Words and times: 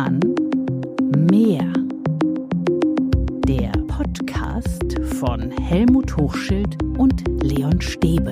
Roman 0.00 0.20
Meer. 1.30 1.70
Der 3.46 3.70
Podcast 3.86 4.98
von 5.18 5.50
Helmut 5.50 6.16
Hochschild 6.16 6.82
und 6.96 7.22
Leon 7.42 7.82
Stäbe. 7.82 8.30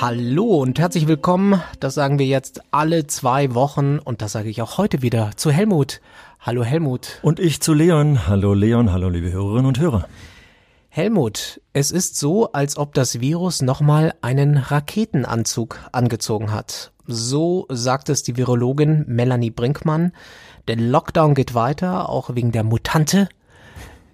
Hallo 0.00 0.44
und 0.60 0.78
herzlich 0.78 1.08
willkommen. 1.08 1.60
Das 1.80 1.94
sagen 1.94 2.20
wir 2.20 2.26
jetzt 2.26 2.62
alle 2.70 3.08
zwei 3.08 3.54
Wochen 3.54 3.98
und 3.98 4.22
das 4.22 4.30
sage 4.32 4.48
ich 4.48 4.62
auch 4.62 4.78
heute 4.78 5.02
wieder 5.02 5.32
zu 5.34 5.50
Helmut. 5.50 6.00
Hallo 6.38 6.62
Helmut. 6.62 7.18
Und 7.22 7.40
ich 7.40 7.60
zu 7.60 7.74
Leon. 7.74 8.28
Hallo 8.28 8.54
Leon, 8.54 8.92
hallo 8.92 9.08
liebe 9.08 9.32
Hörerinnen 9.32 9.66
und 9.66 9.80
Hörer. 9.80 10.06
Helmut, 10.92 11.60
es 11.72 11.92
ist 11.92 12.18
so, 12.18 12.50
als 12.50 12.76
ob 12.76 12.94
das 12.94 13.20
Virus 13.20 13.62
nochmal 13.62 14.12
einen 14.22 14.56
Raketenanzug 14.56 15.78
angezogen 15.92 16.50
hat. 16.50 16.90
So 17.06 17.66
sagt 17.68 18.08
es 18.08 18.24
die 18.24 18.36
Virologin 18.36 19.04
Melanie 19.06 19.52
Brinkmann. 19.52 20.10
Der 20.66 20.74
Lockdown 20.74 21.36
geht 21.36 21.54
weiter, 21.54 22.08
auch 22.08 22.34
wegen 22.34 22.50
der 22.50 22.64
Mutante. 22.64 23.28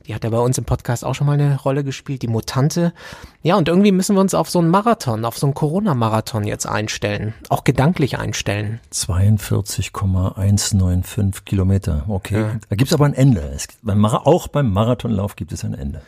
Die 0.06 0.14
hat 0.14 0.24
ja 0.24 0.30
bei 0.30 0.38
uns 0.38 0.58
im 0.58 0.66
Podcast 0.66 1.02
auch 1.02 1.14
schon 1.14 1.26
mal 1.26 1.32
eine 1.32 1.58
Rolle 1.58 1.82
gespielt, 1.82 2.20
die 2.20 2.28
Mutante. 2.28 2.92
Ja, 3.40 3.56
und 3.56 3.68
irgendwie 3.68 3.90
müssen 3.90 4.14
wir 4.14 4.20
uns 4.20 4.34
auf 4.34 4.50
so 4.50 4.58
einen 4.58 4.68
Marathon, 4.68 5.24
auf 5.24 5.38
so 5.38 5.46
einen 5.46 5.54
Corona-Marathon 5.54 6.44
jetzt 6.44 6.66
einstellen. 6.66 7.32
Auch 7.48 7.64
gedanklich 7.64 8.18
einstellen. 8.18 8.80
42,195 8.90 11.46
Kilometer. 11.46 12.04
Okay. 12.06 12.42
Ja. 12.42 12.50
Da 12.68 12.76
gibt's 12.76 12.92
aber 12.92 13.06
ein 13.06 13.14
Ende. 13.14 13.40
Es, 13.54 13.68
beim 13.80 14.04
auch 14.04 14.48
beim 14.48 14.70
Marathonlauf 14.70 15.36
gibt 15.36 15.52
es 15.52 15.64
ein 15.64 15.72
Ende. 15.72 16.02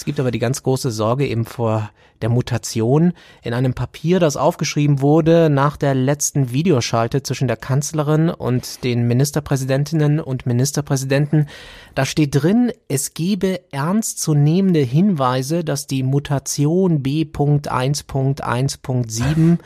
Es 0.00 0.06
gibt 0.06 0.18
aber 0.18 0.30
die 0.30 0.38
ganz 0.38 0.62
große 0.62 0.90
Sorge 0.90 1.26
eben 1.26 1.44
vor 1.44 1.90
der 2.22 2.30
Mutation. 2.30 3.12
In 3.42 3.52
einem 3.52 3.74
Papier, 3.74 4.18
das 4.18 4.38
aufgeschrieben 4.38 5.02
wurde 5.02 5.50
nach 5.50 5.76
der 5.76 5.94
letzten 5.94 6.52
Videoschalte 6.52 7.22
zwischen 7.22 7.48
der 7.48 7.58
Kanzlerin 7.58 8.30
und 8.30 8.82
den 8.82 9.06
Ministerpräsidentinnen 9.06 10.18
und 10.18 10.46
Ministerpräsidenten, 10.46 11.48
da 11.94 12.06
steht 12.06 12.34
drin, 12.34 12.72
es 12.88 13.12
gebe 13.12 13.60
ernstzunehmende 13.72 14.80
Hinweise, 14.80 15.64
dass 15.64 15.86
die 15.86 16.02
Mutation 16.02 17.02
B.1.1.7 17.02 19.58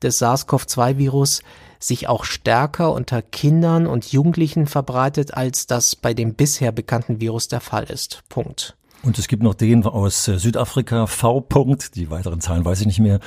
des 0.00 0.22
SARS-CoV-2-Virus 0.22 1.42
sich 1.80 2.06
auch 2.06 2.22
stärker 2.22 2.92
unter 2.92 3.22
Kindern 3.22 3.88
und 3.88 4.12
Jugendlichen 4.12 4.68
verbreitet, 4.68 5.34
als 5.34 5.66
das 5.66 5.96
bei 5.96 6.14
dem 6.14 6.34
bisher 6.34 6.70
bekannten 6.70 7.20
Virus 7.20 7.48
der 7.48 7.60
Fall 7.60 7.90
ist. 7.90 8.22
Punkt. 8.28 8.76
Und 9.02 9.18
es 9.18 9.28
gibt 9.28 9.42
noch 9.42 9.54
den 9.54 9.84
aus 9.84 10.28
äh, 10.28 10.38
Südafrika, 10.38 11.06
V. 11.06 11.38
-Punkt, 11.38 11.94
die 11.94 12.10
weiteren 12.10 12.40
Zahlen 12.40 12.64
weiß 12.64 12.80
ich 12.80 12.86
nicht 12.86 13.00
mehr, 13.00 13.20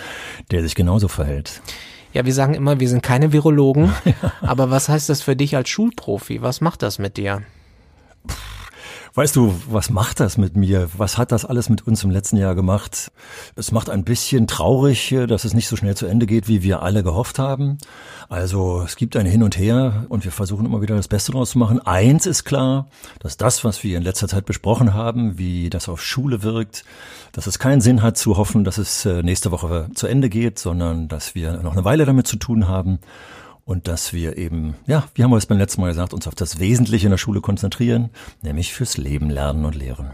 der 0.52 0.62
sich 0.62 0.76
genauso 0.76 1.08
verhält. 1.08 1.62
Ja, 2.14 2.26
wir 2.26 2.34
sagen 2.34 2.54
immer, 2.54 2.80
wir 2.80 2.88
sind 2.88 3.02
keine 3.02 3.34
Virologen, 3.34 3.92
aber 4.42 4.70
was 4.70 4.88
heißt 4.88 5.10
das 5.10 5.24
für 5.24 5.36
dich 5.36 5.56
als 5.56 5.70
Schulprofi? 5.70 6.42
Was 6.42 6.62
macht 6.62 6.84
das 6.84 7.00
mit 7.00 7.18
dir? 7.18 7.42
Weißt 9.16 9.36
du, 9.36 9.54
was 9.70 9.92
macht 9.92 10.20
das 10.20 10.40
mit 10.40 10.58
mir? 10.58 10.90
Was 10.98 11.20
hat 11.20 11.32
das 11.32 11.46
alles 11.46 11.70
mit 11.70 11.86
uns 11.86 12.04
im 12.04 12.10
letzten 12.10 12.36
Jahr 12.36 12.56
gemacht? 12.56 13.12
Es 13.56 13.72
macht 13.72 13.92
ein 13.92 14.04
bisschen 14.04 14.48
traurig, 14.48 15.12
äh, 15.12 15.28
dass 15.28 15.46
es 15.46 15.54
nicht 15.54 15.68
so 15.68 15.76
schnell 15.76 15.96
zu 15.96 16.08
Ende 16.08 16.26
geht, 16.26 16.48
wie 16.48 16.64
wir 16.64 16.82
alle 16.82 17.04
gehofft 17.04 17.38
haben. 17.38 17.78
Also 18.28 18.82
es 18.82 18.96
gibt 18.96 19.16
ein 19.16 19.28
Hin 19.28 19.44
und 19.44 19.56
Her 19.56 20.08
und 20.10 20.24
wir 20.24 20.32
versuchen 20.32 20.66
immer 20.66 20.82
wieder 20.82 20.96
das 20.96 21.08
Beste 21.08 21.32
draus 21.32 21.52
zu 21.52 21.60
machen. 21.60 21.80
Eins 21.80 22.26
ist 22.26 22.44
klar, 22.44 22.88
dass 23.20 23.38
das, 23.38 23.64
was 23.64 23.84
wir 23.84 23.98
in 23.98 24.04
letzter 24.04 24.28
Zeit 24.28 24.46
besprochen 24.46 24.96
haben, 24.96 25.38
wie 25.38 25.70
das 25.70 25.90
auf 25.90 26.02
Schule 26.02 26.42
wirkt, 26.42 26.84
dass 27.34 27.46
es 27.46 27.60
keinen 27.60 27.82
Sinn 27.82 28.02
hat 28.02 28.18
zu 28.18 28.38
hoffen, 28.38 28.64
dass 28.64 28.80
es 28.80 29.06
äh, 29.06 29.22
nächste 29.22 29.52
Woche 29.52 29.90
zu 29.94 30.08
Ende 30.08 30.28
geht, 30.28 30.58
sondern 30.58 31.08
dass 31.08 31.36
wir 31.36 31.54
noch 31.58 31.74
eine 31.74 31.86
Weile 31.86 32.06
damit 32.06 32.26
zu 32.26 32.38
tun 32.38 32.68
haben 32.68 32.98
und 33.66 33.88
dass 33.88 34.14
wir 34.14 34.38
eben, 34.38 34.76
ja, 34.88 35.08
wie 35.16 35.24
haben 35.24 35.32
wir 35.32 35.38
es 35.38 35.46
beim 35.46 35.58
letzten 35.58 35.82
Mal 35.82 35.88
gesagt, 35.88 36.14
uns 36.14 36.28
auf 36.28 36.36
das 36.36 36.60
Wesentliche 36.60 37.08
in 37.08 37.12
der 37.12 37.18
Schule 37.18 37.42
konzentrieren, 37.42 38.10
nämlich 38.42 38.74
fürs 38.74 38.98
Leben 38.98 39.30
lernen 39.30 39.66
und 39.66 39.76
lehren. 39.76 40.12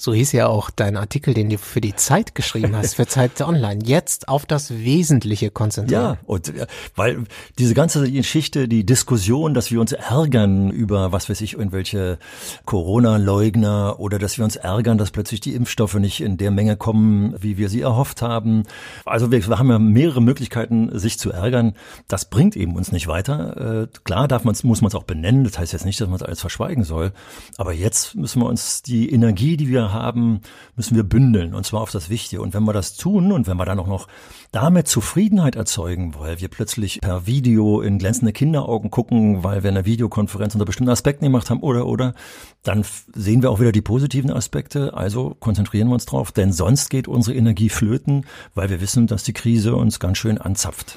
So 0.00 0.14
hieß 0.14 0.32
ja 0.32 0.46
auch 0.46 0.70
dein 0.70 0.96
Artikel, 0.96 1.34
den 1.34 1.50
du 1.50 1.58
für 1.58 1.82
die 1.82 1.94
Zeit 1.94 2.34
geschrieben 2.34 2.74
hast, 2.74 2.94
für 2.94 3.06
Zeit 3.06 3.38
Online. 3.42 3.84
Jetzt 3.84 4.28
auf 4.28 4.46
das 4.46 4.70
Wesentliche 4.70 5.50
konzentrieren. 5.50 6.02
Ja, 6.02 6.18
und 6.24 6.56
äh, 6.56 6.66
weil 6.96 7.24
diese 7.58 7.74
ganze 7.74 8.10
Geschichte, 8.10 8.66
die 8.66 8.86
Diskussion, 8.86 9.52
dass 9.52 9.70
wir 9.70 9.78
uns 9.78 9.92
ärgern 9.92 10.70
über, 10.70 11.12
was 11.12 11.28
weiß 11.28 11.42
ich, 11.42 11.52
irgendwelche 11.52 12.18
Corona-Leugner 12.64 14.00
oder 14.00 14.18
dass 14.18 14.38
wir 14.38 14.44
uns 14.46 14.56
ärgern, 14.56 14.96
dass 14.96 15.10
plötzlich 15.10 15.40
die 15.40 15.54
Impfstoffe 15.54 15.96
nicht 15.96 16.22
in 16.22 16.38
der 16.38 16.50
Menge 16.50 16.78
kommen, 16.78 17.34
wie 17.38 17.58
wir 17.58 17.68
sie 17.68 17.82
erhofft 17.82 18.22
haben. 18.22 18.62
Also 19.04 19.30
wir, 19.30 19.46
haben 19.58 19.68
ja 19.68 19.78
mehrere 19.78 20.22
Möglichkeiten, 20.22 20.98
sich 20.98 21.18
zu 21.18 21.30
ärgern. 21.30 21.74
Das 22.08 22.30
bringt 22.30 22.56
eben 22.56 22.74
uns 22.74 22.90
nicht 22.90 23.06
weiter. 23.06 23.82
Äh, 23.82 23.98
klar 24.04 24.28
darf 24.28 24.44
man 24.44 24.56
muss 24.62 24.80
man 24.80 24.88
es 24.88 24.94
auch 24.94 25.04
benennen. 25.04 25.44
Das 25.44 25.58
heißt 25.58 25.74
jetzt 25.74 25.84
nicht, 25.84 26.00
dass 26.00 26.08
man 26.08 26.16
es 26.16 26.22
alles 26.22 26.40
verschweigen 26.40 26.84
soll. 26.84 27.12
Aber 27.58 27.74
jetzt 27.74 28.14
müssen 28.14 28.40
wir 28.40 28.46
uns 28.46 28.80
die 28.80 29.12
Energie, 29.12 29.58
die 29.58 29.68
wir 29.68 29.89
haben, 29.92 30.40
müssen 30.76 30.96
wir 30.96 31.02
bündeln 31.02 31.54
und 31.54 31.64
zwar 31.64 31.80
auf 31.80 31.90
das 31.90 32.10
Wichtige. 32.10 32.42
Und 32.42 32.54
wenn 32.54 32.64
wir 32.64 32.72
das 32.72 32.96
tun 32.96 33.32
und 33.32 33.46
wenn 33.46 33.56
wir 33.56 33.64
dann 33.64 33.78
auch 33.78 33.86
noch 33.86 34.08
damit 34.52 34.88
Zufriedenheit 34.88 35.56
erzeugen, 35.56 36.14
weil 36.18 36.40
wir 36.40 36.48
plötzlich 36.48 37.00
per 37.00 37.26
Video 37.26 37.80
in 37.80 37.98
glänzende 37.98 38.32
Kinderaugen 38.32 38.90
gucken, 38.90 39.44
weil 39.44 39.62
wir 39.62 39.70
eine 39.70 39.84
Videokonferenz 39.84 40.54
unter 40.54 40.64
bestimmten 40.64 40.90
Aspekten 40.90 41.24
gemacht 41.24 41.50
haben 41.50 41.60
oder 41.60 41.86
oder, 41.86 42.14
dann 42.62 42.84
sehen 43.14 43.42
wir 43.42 43.50
auch 43.50 43.60
wieder 43.60 43.72
die 43.72 43.82
positiven 43.82 44.30
Aspekte. 44.30 44.94
Also 44.94 45.36
konzentrieren 45.38 45.88
wir 45.88 45.94
uns 45.94 46.06
drauf, 46.06 46.32
denn 46.32 46.52
sonst 46.52 46.90
geht 46.90 47.08
unsere 47.08 47.36
Energie 47.36 47.68
flöten, 47.68 48.26
weil 48.54 48.70
wir 48.70 48.80
wissen, 48.80 49.06
dass 49.06 49.22
die 49.22 49.32
Krise 49.32 49.76
uns 49.76 50.00
ganz 50.00 50.18
schön 50.18 50.38
anzapft. 50.38 50.96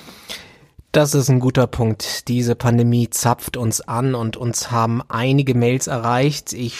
Das 0.93 1.15
ist 1.15 1.27
ein 1.27 1.39
guter 1.39 1.65
Punkt. 1.65 2.27
Diese 2.27 2.53
Pandemie 2.53 3.09
zapft 3.09 3.57
uns 3.57 3.81
an 3.81 4.13
und 4.13 4.37
uns 4.37 4.69
haben 4.69 5.01
einige 5.09 5.55
Mails 5.55 5.87
erreicht. 5.87 6.53
Ich 6.53 6.75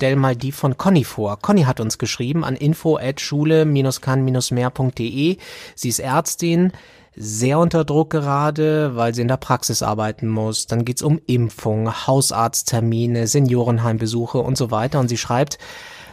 stell 0.00 0.16
mal 0.16 0.34
die 0.34 0.50
von 0.50 0.78
Conny 0.78 1.04
vor. 1.04 1.38
Conny 1.40 1.64
hat 1.64 1.78
uns 1.78 1.98
geschrieben 1.98 2.42
an 2.42 2.56
info 2.56 2.96
at 2.96 3.20
schule-kann-mehr.de. 3.20 5.36
Sie 5.74 5.88
ist 5.90 5.98
Ärztin, 5.98 6.72
sehr 7.14 7.58
unter 7.58 7.84
Druck 7.84 8.08
gerade, 8.08 8.96
weil 8.96 9.14
sie 9.14 9.20
in 9.20 9.28
der 9.28 9.36
Praxis 9.36 9.82
arbeiten 9.82 10.26
muss. 10.26 10.66
Dann 10.66 10.86
geht's 10.86 11.02
um 11.02 11.20
Impfung, 11.26 12.06
Hausarzttermine, 12.06 13.26
Seniorenheimbesuche 13.26 14.38
und 14.38 14.56
so 14.56 14.70
weiter. 14.70 15.00
Und 15.00 15.08
sie 15.08 15.18
schreibt, 15.18 15.58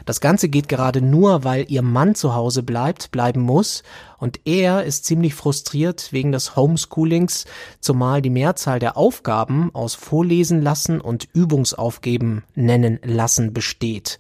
das 0.07 0.21
Ganze 0.21 0.47
geht 0.47 0.69
gerade 0.69 1.01
nur, 1.01 1.43
weil 1.43 1.65
ihr 1.67 1.81
Mann 1.81 2.15
zu 2.15 2.33
Hause 2.33 2.63
bleibt, 2.63 3.11
bleiben 3.11 3.41
muss 3.41 3.83
und 4.17 4.39
er 4.45 4.85
ist 4.85 5.03
ziemlich 5.03 5.35
frustriert 5.35 6.13
wegen 6.13 6.31
des 6.31 6.55
Homeschoolings, 6.55 7.43
zumal 7.81 8.21
die 8.21 8.29
Mehrzahl 8.29 8.79
der 8.79 8.95
Aufgaben 8.95 9.69
aus 9.75 9.95
Vorlesen 9.95 10.61
lassen 10.61 11.01
und 11.01 11.27
Übungsaufgeben 11.33 12.43
nennen 12.55 12.99
lassen 13.03 13.51
besteht. 13.51 14.17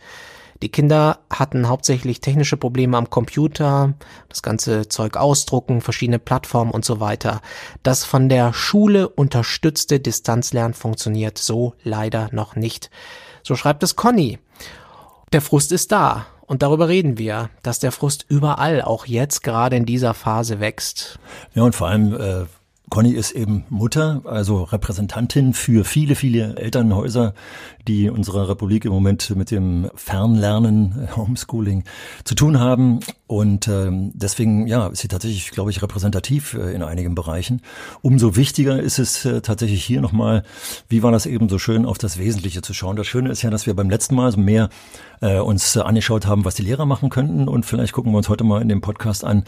Die 0.61 0.69
Kinder 0.69 1.19
hatten 1.29 1.69
hauptsächlich 1.69 2.19
technische 2.19 2.57
Probleme 2.57 2.97
am 2.97 3.09
Computer, 3.09 3.93
das 4.27 4.41
ganze 4.41 4.89
Zeug 4.89 5.15
ausdrucken, 5.15 5.79
verschiedene 5.79 6.19
Plattformen 6.19 6.71
und 6.71 6.83
so 6.83 6.99
weiter. 6.99 7.41
Das 7.83 8.03
von 8.03 8.27
der 8.27 8.51
Schule 8.51 9.07
unterstützte 9.07 10.01
Distanzlernen 10.01 10.73
funktioniert 10.73 11.37
so 11.37 11.75
leider 11.81 12.27
noch 12.33 12.57
nicht. 12.57 12.89
So 13.41 13.55
schreibt 13.55 13.83
es 13.83 13.95
Conny. 13.95 14.39
Der 15.33 15.41
Frust 15.41 15.71
ist 15.71 15.91
da. 15.91 16.25
Und 16.45 16.61
darüber 16.63 16.87
reden 16.87 17.17
wir, 17.17 17.49
dass 17.61 17.79
der 17.79 17.91
Frust 17.91 18.25
überall, 18.29 18.81
auch 18.81 19.05
jetzt 19.05 19.43
gerade 19.43 19.75
in 19.75 19.85
dieser 19.85 20.13
Phase 20.13 20.61
wächst. 20.61 21.19
Ja, 21.53 21.63
und 21.63 21.75
vor 21.75 21.89
allem 21.89 22.13
äh, 22.13 22.45
Conny 22.89 23.11
ist 23.11 23.31
eben 23.31 23.65
Mutter, 23.69 24.21
also 24.23 24.63
Repräsentantin 24.63 25.53
für 25.53 25.83
viele, 25.83 26.15
viele 26.15 26.55
Elternhäuser, 26.55 27.33
die 27.85 28.09
unserer 28.09 28.47
Republik 28.47 28.85
im 28.85 28.93
Moment 28.93 29.35
mit 29.35 29.51
dem 29.51 29.89
Fernlernen, 29.95 31.09
Homeschooling 31.15 31.83
zu 32.23 32.33
tun 32.33 32.59
haben. 32.59 33.01
Und 33.27 33.67
ähm, 33.67 34.11
deswegen, 34.13 34.67
ja, 34.67 34.87
ist 34.87 35.01
sie 35.01 35.09
tatsächlich, 35.09 35.51
glaube 35.51 35.69
ich, 35.69 35.81
repräsentativ 35.81 36.53
äh, 36.53 36.73
in 36.73 36.81
einigen 36.81 37.13
Bereichen. 37.13 37.61
Umso 38.01 38.37
wichtiger 38.37 38.81
ist 38.81 38.99
es 38.99 39.25
äh, 39.25 39.41
tatsächlich 39.41 39.83
hier 39.83 39.99
nochmal, 39.99 40.43
wie 40.87 41.03
war 41.03 41.11
das 41.11 41.25
eben 41.25 41.49
so 41.49 41.59
schön, 41.59 41.85
auf 41.85 41.97
das 41.97 42.17
Wesentliche 42.17 42.61
zu 42.61 42.73
schauen. 42.73 42.95
Das 42.95 43.05
Schöne 43.05 43.29
ist 43.29 43.41
ja, 43.41 43.49
dass 43.49 43.65
wir 43.65 43.75
beim 43.75 43.89
letzten 43.89 44.15
Mal 44.15 44.31
so 44.31 44.39
mehr 44.39 44.69
äh, 45.19 45.39
uns 45.39 45.75
äh, 45.75 45.81
angeschaut 45.81 46.25
haben, 46.25 46.45
was 46.45 46.55
die 46.55 46.63
Lehrer 46.63 46.85
machen 46.85 47.09
könnten. 47.09 47.49
Und 47.49 47.65
vielleicht 47.65 47.91
gucken 47.91 48.13
wir 48.13 48.17
uns 48.17 48.29
heute 48.29 48.45
mal 48.45 48.61
in 48.61 48.69
dem 48.69 48.79
Podcast 48.79 49.25
an, 49.25 49.43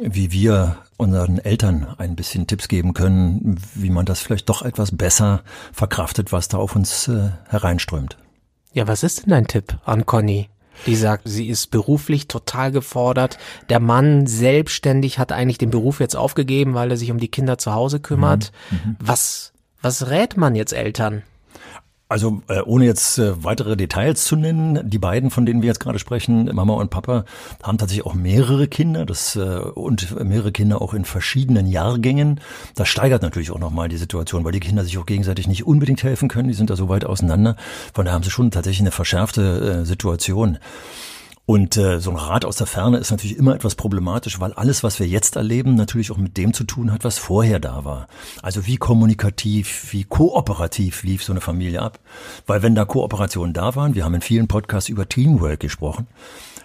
wie 0.00 0.30
wir 0.30 0.78
unseren 0.96 1.38
Eltern 1.38 1.86
ein 1.98 2.16
bisschen 2.16 2.46
Tipps 2.46 2.68
geben 2.68 2.94
können, 2.94 3.58
wie 3.74 3.90
man 3.90 4.06
das 4.06 4.20
vielleicht 4.20 4.48
doch 4.48 4.62
etwas 4.62 4.96
besser 4.96 5.42
verkraftet, 5.72 6.32
was 6.32 6.48
da 6.48 6.58
auf 6.58 6.74
uns 6.76 7.08
äh, 7.08 7.30
hereinströmt. 7.48 8.16
Ja, 8.72 8.86
was 8.86 9.02
ist 9.02 9.22
denn 9.22 9.30
dein 9.30 9.46
Tipp 9.46 9.78
an 9.84 10.06
Conny? 10.06 10.48
Die 10.84 10.96
sagt, 10.96 11.22
sie 11.26 11.48
ist 11.48 11.70
beruflich 11.70 12.28
total 12.28 12.70
gefordert. 12.70 13.38
Der 13.70 13.80
Mann 13.80 14.26
selbstständig 14.26 15.18
hat 15.18 15.32
eigentlich 15.32 15.58
den 15.58 15.70
Beruf 15.70 16.00
jetzt 16.00 16.16
aufgegeben, 16.16 16.74
weil 16.74 16.90
er 16.90 16.98
sich 16.98 17.10
um 17.10 17.18
die 17.18 17.30
Kinder 17.30 17.56
zu 17.56 17.72
Hause 17.72 18.00
kümmert. 18.00 18.52
Mhm. 18.70 18.76
mhm. 18.90 18.96
Was, 19.00 19.52
was 19.80 20.10
rät 20.10 20.36
man 20.36 20.54
jetzt 20.54 20.72
Eltern? 20.72 21.22
Also 22.08 22.40
äh, 22.46 22.60
ohne 22.60 22.84
jetzt 22.84 23.18
äh, 23.18 23.42
weitere 23.42 23.76
Details 23.76 24.22
zu 24.24 24.36
nennen, 24.36 24.88
die 24.88 24.98
beiden, 24.98 25.30
von 25.30 25.44
denen 25.44 25.60
wir 25.62 25.66
jetzt 25.66 25.80
gerade 25.80 25.98
sprechen, 25.98 26.44
Mama 26.54 26.74
und 26.74 26.88
Papa, 26.88 27.24
haben 27.64 27.78
tatsächlich 27.78 28.06
auch 28.06 28.14
mehrere 28.14 28.68
Kinder 28.68 29.04
das, 29.04 29.34
äh, 29.34 29.40
und 29.40 30.14
mehrere 30.24 30.52
Kinder 30.52 30.80
auch 30.80 30.94
in 30.94 31.04
verschiedenen 31.04 31.66
Jahrgängen. 31.66 32.40
Das 32.76 32.88
steigert 32.88 33.22
natürlich 33.22 33.50
auch 33.50 33.58
nochmal 33.58 33.88
die 33.88 33.96
Situation, 33.96 34.44
weil 34.44 34.52
die 34.52 34.60
Kinder 34.60 34.84
sich 34.84 34.98
auch 34.98 35.06
gegenseitig 35.06 35.48
nicht 35.48 35.66
unbedingt 35.66 36.04
helfen 36.04 36.28
können. 36.28 36.46
Die 36.46 36.54
sind 36.54 36.70
da 36.70 36.76
so 36.76 36.88
weit 36.88 37.04
auseinander. 37.04 37.56
Von 37.92 38.04
daher 38.04 38.14
haben 38.14 38.22
sie 38.22 38.30
schon 38.30 38.52
tatsächlich 38.52 38.82
eine 38.82 38.92
verschärfte 38.92 39.80
äh, 39.80 39.84
Situation. 39.84 40.58
Und 41.46 41.76
äh, 41.76 42.00
so 42.00 42.10
ein 42.10 42.16
Rat 42.16 42.44
aus 42.44 42.56
der 42.56 42.66
Ferne 42.66 42.98
ist 42.98 43.12
natürlich 43.12 43.36
immer 43.36 43.54
etwas 43.54 43.76
problematisch, 43.76 44.40
weil 44.40 44.52
alles, 44.52 44.82
was 44.82 44.98
wir 44.98 45.06
jetzt 45.06 45.36
erleben, 45.36 45.76
natürlich 45.76 46.10
auch 46.10 46.16
mit 46.16 46.36
dem 46.36 46.52
zu 46.52 46.64
tun 46.64 46.92
hat, 46.92 47.04
was 47.04 47.18
vorher 47.18 47.60
da 47.60 47.84
war. 47.84 48.08
Also 48.42 48.66
wie 48.66 48.76
kommunikativ, 48.76 49.92
wie 49.92 50.02
kooperativ 50.02 51.04
lief 51.04 51.22
so 51.22 51.32
eine 51.32 51.40
Familie 51.40 51.82
ab. 51.82 52.00
Weil 52.48 52.62
wenn 52.64 52.74
da 52.74 52.84
Kooperationen 52.84 53.54
da 53.54 53.76
waren, 53.76 53.94
wir 53.94 54.04
haben 54.04 54.14
in 54.14 54.22
vielen 54.22 54.48
Podcasts 54.48 54.88
über 54.88 55.08
Teamwork 55.08 55.60
gesprochen, 55.60 56.08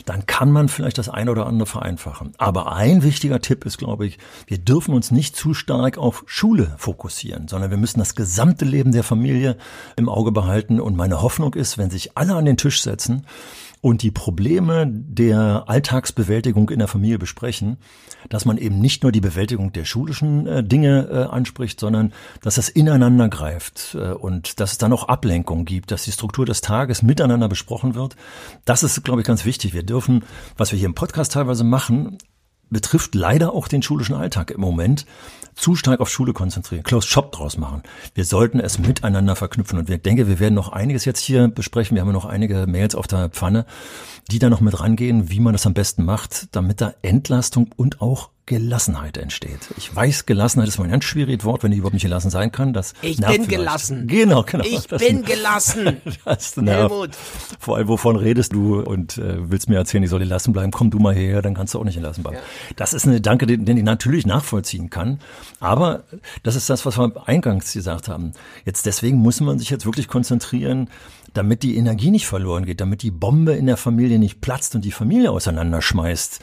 dann 0.06 0.25
kann 0.25 0.51
man 0.51 0.68
vielleicht 0.68 0.98
das 0.98 1.10
eine 1.10 1.30
oder 1.30 1.45
andere 1.45 1.68
vereinfachen. 1.68 2.33
Aber 2.39 2.74
ein 2.74 3.04
wichtiger 3.04 3.39
Tipp 3.39 3.66
ist, 3.66 3.78
glaube 3.78 4.07
ich, 4.07 4.18
wir 4.48 4.57
dürfen 4.57 4.95
uns 4.95 5.12
nicht 5.12 5.36
zu 5.36 5.54
stark 5.54 6.00
auf 6.00 6.24
Schule 6.25 6.74
fokussieren, 6.78 7.48
sondern 7.48 7.69
wir 7.69 7.78
müssen 7.78 8.00
das 8.00 8.16
gesamte 8.16 8.66
Leben 8.66 8.92
der 8.92 9.04
Familie 9.04 9.57
im 9.95 10.10
Auge 10.10 10.31
behalten. 10.31 10.80
Und 10.80 10.95
meine 10.95 11.22
Hoffnung 11.22 11.54
ist, 11.54 11.78
wenn 11.78 11.92
sich 11.92 12.18
alle 12.18 12.33
an 12.33 12.45
den 12.45 12.57
Tisch 12.57 12.81
setzen, 12.81 13.28
und 13.81 14.04
die 14.04 14.12
Probleme 14.12 14.86
der 14.88 15.63
Alltagsbewältigung 15.68 16.69
in 16.69 16.80
der 16.80 16.88
Familie 16.88 17.18
besprechen, 17.18 17.78
dass 18.30 18.45
man 18.45 18.57
eben 18.57 18.80
nicht 18.80 19.01
nur 19.01 19.12
die 19.12 19.22
Bewältigung 19.22 19.74
der 19.74 19.86
schulischen 19.86 20.45
äh, 20.45 20.63
Dinge 20.63 21.07
äh, 21.12 21.24
anspricht, 21.24 21.80
sondern 21.80 22.13
dass 22.42 22.60
es 22.60 22.69
ineinander 22.69 23.28
greift 23.28 23.95
äh, 24.00 24.12
und 24.12 24.60
dass 24.60 24.74
es 24.74 24.78
dann 24.78 24.94
auch 24.94 25.07
Ablenkung 25.07 25.66
gibt, 25.66 25.89
dass 25.89 26.04
die 26.04 26.12
Struktur 26.12 26.45
des 26.45 26.62
Tages 26.62 27.01
miteinander 27.01 27.50
besprochen 27.50 27.95
wird. 27.95 28.16
Das 28.66 28.83
ist, 28.83 29.04
glaube 29.04 29.22
ich, 29.22 29.28
ganz 29.28 29.45
wichtig. 29.45 29.74
Wir 29.74 29.83
dürfen, 29.83 30.24
was 30.57 30.72
wir 30.72 30.78
hier 30.78 30.88
im 30.88 30.95
Podcast 30.95 31.31
teilweise 31.33 31.63
machen, 31.63 32.19
betrifft 32.71 33.13
leider 33.13 33.53
auch 33.53 33.68
den 33.68 33.83
schulischen 33.83 34.15
Alltag 34.15 34.50
im 34.50 34.62
Moment 34.62 35.06
zu 35.53 35.75
stark 35.75 36.00
auf 36.00 36.09
Schule 36.09 36.33
konzentrieren, 36.33 36.83
Close 36.83 37.07
Shop 37.07 37.31
draus 37.31 37.57
machen. 37.57 37.83
Wir 38.15 38.25
sollten 38.25 38.59
es 38.59 38.79
miteinander 38.79 39.35
verknüpfen 39.35 39.77
und 39.77 39.89
wir 39.89 39.97
denke, 39.97 40.27
wir 40.27 40.39
werden 40.39 40.56
noch 40.56 40.69
einiges 40.69 41.06
jetzt 41.06 41.19
hier 41.19 41.47
besprechen. 41.50 41.95
Wir 41.95 42.01
haben 42.01 42.12
noch 42.12 42.25
einige 42.25 42.65
Mails 42.68 42.95
auf 42.95 43.07
der 43.07 43.29
Pfanne, 43.29 43.65
die 44.31 44.39
da 44.39 44.50
noch 44.50 44.62
mit 44.62 44.79
rangehen, 44.79 45.29
wie 45.29 45.39
man 45.39 45.53
das 45.53 45.68
am 45.68 45.73
besten 45.73 46.03
macht, 46.03 46.47
damit 46.56 46.81
da 46.81 46.94
Entlastung 47.01 47.69
und 47.75 48.01
auch 48.01 48.29
Gelassenheit 48.45 49.17
entsteht. 49.17 49.59
Ich 49.77 49.95
weiß, 49.95 50.25
Gelassenheit 50.25 50.67
ist 50.67 50.77
mal 50.77 50.85
ein 50.85 50.91
ganz 50.91 51.05
schwieriges 51.05 51.45
Wort, 51.45 51.63
wenn 51.63 51.71
ich 51.71 51.77
überhaupt 51.77 51.93
nicht 51.93 52.03
gelassen 52.03 52.29
sein 52.29 52.51
kann. 52.51 52.73
Das 52.73 52.93
ich 53.01 53.17
bin 53.17 53.25
vielleicht. 53.25 53.49
gelassen. 53.49 54.07
Genau, 54.07 54.43
genau. 54.43 54.65
Ich 54.65 54.88
das 54.88 55.01
bin 55.05 55.23
gelassen. 55.23 55.97
Das 56.25 56.55
nervt. 56.57 57.17
Vor 57.59 57.77
allem, 57.77 57.88
wovon 57.88 58.15
redest 58.15 58.53
du 58.53 58.79
und 58.81 59.17
äh, 59.17 59.49
willst 59.49 59.69
mir 59.69 59.77
erzählen, 59.77 60.03
ich 60.03 60.09
soll 60.09 60.19
gelassen 60.19 60.53
bleiben? 60.53 60.71
Komm 60.71 60.89
du 60.91 60.99
mal 60.99 61.13
her, 61.15 61.41
dann 61.41 61.53
kannst 61.53 61.73
du 61.73 61.79
auch 61.79 61.83
nicht 61.83 61.95
gelassen 61.95 62.23
bleiben. 62.23 62.38
Ja. 62.38 62.73
Das 62.75 62.93
ist 62.93 63.05
eine 63.05 63.15
Gedanke, 63.15 63.47
den, 63.47 63.65
den 63.65 63.77
ich 63.77 63.83
natürlich 63.83 64.25
nachvollziehen 64.25 64.89
kann. 64.89 65.19
Aber 65.59 66.03
das 66.44 66.55
ist 66.55 66.69
das, 66.69 66.85
was 66.85 66.97
wir 66.97 67.11
eingangs 67.27 67.73
gesagt 67.73 68.07
haben. 68.07 68.33
Jetzt 68.65 68.85
deswegen 68.85 69.17
muss 69.17 69.41
man 69.41 69.59
sich 69.59 69.69
jetzt 69.69 69.85
wirklich 69.85 70.07
konzentrieren, 70.07 70.89
damit 71.33 71.63
die 71.63 71.77
Energie 71.77 72.11
nicht 72.11 72.27
verloren 72.27 72.65
geht, 72.65 72.81
damit 72.81 73.03
die 73.03 73.11
Bombe 73.11 73.53
in 73.53 73.65
der 73.65 73.77
Familie 73.77 74.19
nicht 74.19 74.41
platzt 74.41 74.75
und 74.75 74.83
die 74.83 74.91
Familie 74.91 75.31
auseinanderschmeißt 75.31 76.39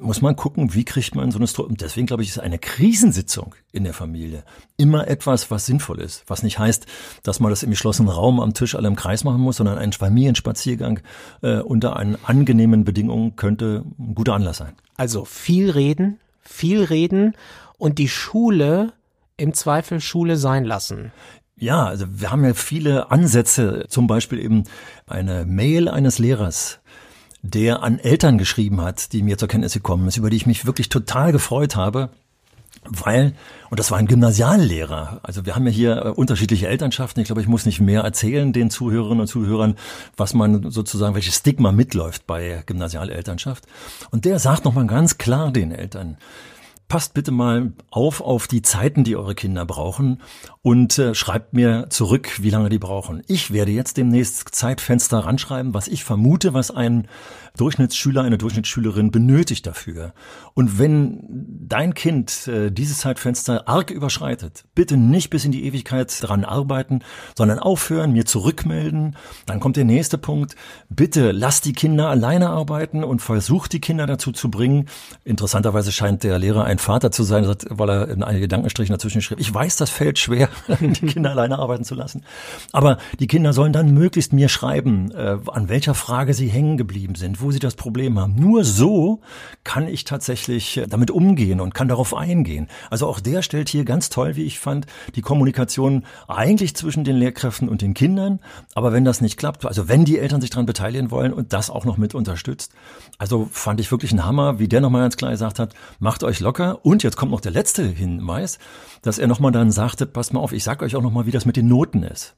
muss 0.00 0.22
man 0.22 0.36
gucken, 0.36 0.74
wie 0.74 0.84
kriegt 0.84 1.14
man 1.14 1.30
so 1.30 1.38
eine 1.38 1.46
Struktur. 1.46 1.70
Und 1.70 1.80
deswegen 1.80 2.06
glaube 2.06 2.22
ich, 2.22 2.30
ist 2.30 2.38
eine 2.38 2.58
Krisensitzung 2.58 3.54
in 3.72 3.84
der 3.84 3.94
Familie 3.94 4.44
immer 4.76 5.08
etwas, 5.08 5.50
was 5.50 5.66
sinnvoll 5.66 6.00
ist. 6.00 6.24
Was 6.26 6.42
nicht 6.42 6.58
heißt, 6.58 6.86
dass 7.22 7.40
man 7.40 7.50
das 7.50 7.62
im 7.62 7.70
geschlossenen 7.70 8.10
Raum 8.10 8.40
am 8.40 8.54
Tisch 8.54 8.74
alle 8.74 8.88
im 8.88 8.96
Kreis 8.96 9.24
machen 9.24 9.40
muss, 9.40 9.56
sondern 9.58 9.78
ein 9.78 9.92
Familienspaziergang 9.92 11.00
äh, 11.42 11.58
unter 11.58 11.96
einen 11.96 12.16
angenehmen 12.24 12.84
Bedingungen 12.84 13.36
könnte 13.36 13.84
ein 13.98 14.14
guter 14.14 14.34
Anlass 14.34 14.58
sein. 14.58 14.74
Also 14.96 15.24
viel 15.24 15.70
reden, 15.70 16.18
viel 16.40 16.82
reden 16.82 17.34
und 17.78 17.98
die 17.98 18.08
Schule 18.08 18.92
im 19.36 19.54
Zweifel 19.54 20.00
Schule 20.00 20.36
sein 20.36 20.64
lassen. 20.64 21.12
Ja, 21.56 21.84
also 21.84 22.06
wir 22.08 22.30
haben 22.30 22.44
ja 22.44 22.54
viele 22.54 23.10
Ansätze, 23.10 23.84
zum 23.88 24.06
Beispiel 24.06 24.38
eben 24.38 24.64
eine 25.06 25.44
Mail 25.44 25.88
eines 25.88 26.18
Lehrers 26.18 26.80
der 27.42 27.82
an 27.82 27.98
Eltern 27.98 28.38
geschrieben 28.38 28.80
hat, 28.80 29.12
die 29.12 29.22
mir 29.22 29.38
zur 29.38 29.48
Kenntnis 29.48 29.72
gekommen 29.72 30.06
ist, 30.08 30.16
über 30.16 30.30
die 30.30 30.36
ich 30.36 30.46
mich 30.46 30.66
wirklich 30.66 30.88
total 30.88 31.32
gefreut 31.32 31.76
habe. 31.76 32.10
Weil, 32.84 33.34
und 33.68 33.78
das 33.78 33.90
war 33.90 33.98
ein 33.98 34.06
Gymnasiallehrer, 34.06 35.20
also 35.22 35.44
wir 35.44 35.54
haben 35.54 35.66
ja 35.66 35.72
hier 35.72 35.96
äh, 35.96 36.08
unterschiedliche 36.08 36.66
Elternschaften. 36.66 37.20
Ich 37.20 37.26
glaube, 37.26 37.42
ich 37.42 37.46
muss 37.46 37.66
nicht 37.66 37.80
mehr 37.80 38.02
erzählen 38.02 38.54
den 38.54 38.70
Zuhörerinnen 38.70 39.20
und 39.20 39.26
Zuhörern, 39.26 39.76
was 40.16 40.32
man 40.32 40.70
sozusagen, 40.70 41.14
welches 41.14 41.36
Stigma 41.36 41.72
mitläuft 41.72 42.26
bei 42.26 42.62
Gymnasialelternschaft. 42.64 43.66
Und 44.10 44.24
der 44.24 44.38
sagt 44.38 44.64
nochmal 44.64 44.86
ganz 44.86 45.18
klar 45.18 45.50
den 45.50 45.72
Eltern, 45.72 46.16
passt 46.90 47.14
bitte 47.14 47.30
mal 47.30 47.72
auf 47.90 48.20
auf 48.20 48.48
die 48.48 48.62
Zeiten, 48.62 49.04
die 49.04 49.16
eure 49.16 49.36
Kinder 49.36 49.64
brauchen 49.64 50.20
und 50.60 50.98
äh, 50.98 51.14
schreibt 51.14 51.54
mir 51.54 51.86
zurück, 51.88 52.42
wie 52.42 52.50
lange 52.50 52.68
die 52.68 52.80
brauchen. 52.80 53.22
Ich 53.28 53.52
werde 53.52 53.70
jetzt 53.70 53.96
demnächst 53.96 54.54
Zeitfenster 54.54 55.20
ranschreiben, 55.20 55.72
was 55.72 55.86
ich 55.88 56.04
vermute, 56.04 56.52
was 56.52 56.72
ein 56.72 57.06
Durchschnittsschüler, 57.56 58.22
eine 58.22 58.38
Durchschnittsschülerin 58.38 59.10
benötigt 59.10 59.66
dafür. 59.66 60.12
Und 60.54 60.78
wenn 60.78 61.20
dein 61.68 61.94
Kind 61.94 62.48
äh, 62.48 62.70
dieses 62.70 62.98
Zeitfenster 62.98 63.68
arg 63.68 63.90
überschreitet, 63.90 64.64
bitte 64.74 64.96
nicht 64.96 65.30
bis 65.30 65.44
in 65.44 65.52
die 65.52 65.64
Ewigkeit 65.64 66.14
dran 66.20 66.44
arbeiten, 66.44 67.00
sondern 67.36 67.58
aufhören, 67.58 68.12
mir 68.12 68.24
zurückmelden. 68.24 69.16
Dann 69.46 69.60
kommt 69.60 69.76
der 69.76 69.84
nächste 69.84 70.18
Punkt. 70.18 70.56
Bitte 70.88 71.32
lass 71.32 71.60
die 71.60 71.72
Kinder 71.72 72.08
alleine 72.08 72.50
arbeiten 72.50 73.04
und 73.04 73.20
versuch 73.20 73.68
die 73.68 73.80
Kinder 73.80 74.06
dazu 74.06 74.32
zu 74.32 74.50
bringen. 74.50 74.88
Interessanterweise 75.24 75.92
scheint 75.92 76.24
der 76.24 76.38
Lehrer 76.38 76.64
ein 76.64 76.78
Vater 76.78 77.10
zu 77.10 77.22
sein, 77.22 77.46
weil 77.68 77.90
er 77.90 78.08
in 78.08 78.22
einen 78.22 78.40
Gedankenstrichen 78.40 78.92
dazwischen 78.92 79.22
schrieb. 79.22 79.40
Ich 79.40 79.52
weiß, 79.52 79.76
das 79.76 79.90
fällt 79.90 80.18
schwer, 80.18 80.48
die 80.80 81.06
Kinder 81.06 81.30
alleine 81.30 81.58
arbeiten 81.58 81.84
zu 81.84 81.94
lassen. 81.94 82.22
Aber 82.72 82.98
die 83.18 83.26
Kinder 83.26 83.52
sollen 83.52 83.72
dann 83.72 83.92
möglichst 83.92 84.32
mir 84.32 84.48
schreiben, 84.48 85.10
äh, 85.12 85.38
an 85.46 85.68
welcher 85.68 85.94
Frage 85.94 86.34
sie 86.34 86.48
hängen 86.48 86.76
geblieben 86.76 87.14
sind, 87.14 87.39
wo 87.40 87.50
sie 87.50 87.58
das 87.58 87.74
Problem 87.74 88.18
haben. 88.18 88.34
Nur 88.34 88.64
so 88.64 89.20
kann 89.64 89.88
ich 89.88 90.04
tatsächlich 90.04 90.76
äh, 90.76 90.86
damit 90.86 91.10
umgehen 91.10 91.60
und 91.60 91.74
kann 91.74 91.88
darauf 91.88 92.14
eingehen. 92.14 92.68
Also 92.90 93.06
auch 93.06 93.20
der 93.20 93.42
stellt 93.42 93.68
hier 93.68 93.84
ganz 93.84 94.08
toll, 94.08 94.36
wie 94.36 94.44
ich 94.44 94.58
fand, 94.58 94.86
die 95.14 95.22
Kommunikation 95.22 96.04
eigentlich 96.28 96.74
zwischen 96.74 97.04
den 97.04 97.16
Lehrkräften 97.16 97.68
und 97.68 97.82
den 97.82 97.94
Kindern. 97.94 98.40
Aber 98.74 98.92
wenn 98.92 99.04
das 99.04 99.20
nicht 99.20 99.36
klappt, 99.36 99.66
also 99.66 99.88
wenn 99.88 100.04
die 100.04 100.18
Eltern 100.18 100.40
sich 100.40 100.50
daran 100.50 100.66
beteiligen 100.66 101.10
wollen 101.10 101.32
und 101.32 101.52
das 101.52 101.70
auch 101.70 101.84
noch 101.84 101.96
mit 101.96 102.14
unterstützt, 102.14 102.72
also 103.18 103.48
fand 103.50 103.80
ich 103.80 103.90
wirklich 103.90 104.12
ein 104.12 104.24
Hammer, 104.24 104.58
wie 104.58 104.68
der 104.68 104.80
nochmal 104.80 105.02
ganz 105.02 105.16
klar 105.16 105.30
gesagt 105.30 105.58
hat, 105.58 105.74
macht 105.98 106.24
euch 106.24 106.40
locker. 106.40 106.84
Und 106.84 107.02
jetzt 107.02 107.16
kommt 107.16 107.32
noch 107.32 107.40
der 107.40 107.52
letzte 107.52 107.84
Hinweis, 107.84 108.58
dass 109.02 109.18
er 109.18 109.26
nochmal 109.26 109.52
dann 109.52 109.70
sagte, 109.70 110.06
passt 110.06 110.32
mal 110.32 110.40
auf, 110.40 110.52
ich 110.52 110.64
sag 110.64 110.82
euch 110.82 110.96
auch 110.96 111.02
nochmal, 111.02 111.26
wie 111.26 111.30
das 111.30 111.46
mit 111.46 111.56
den 111.56 111.68
Noten 111.68 112.02
ist. 112.02 112.34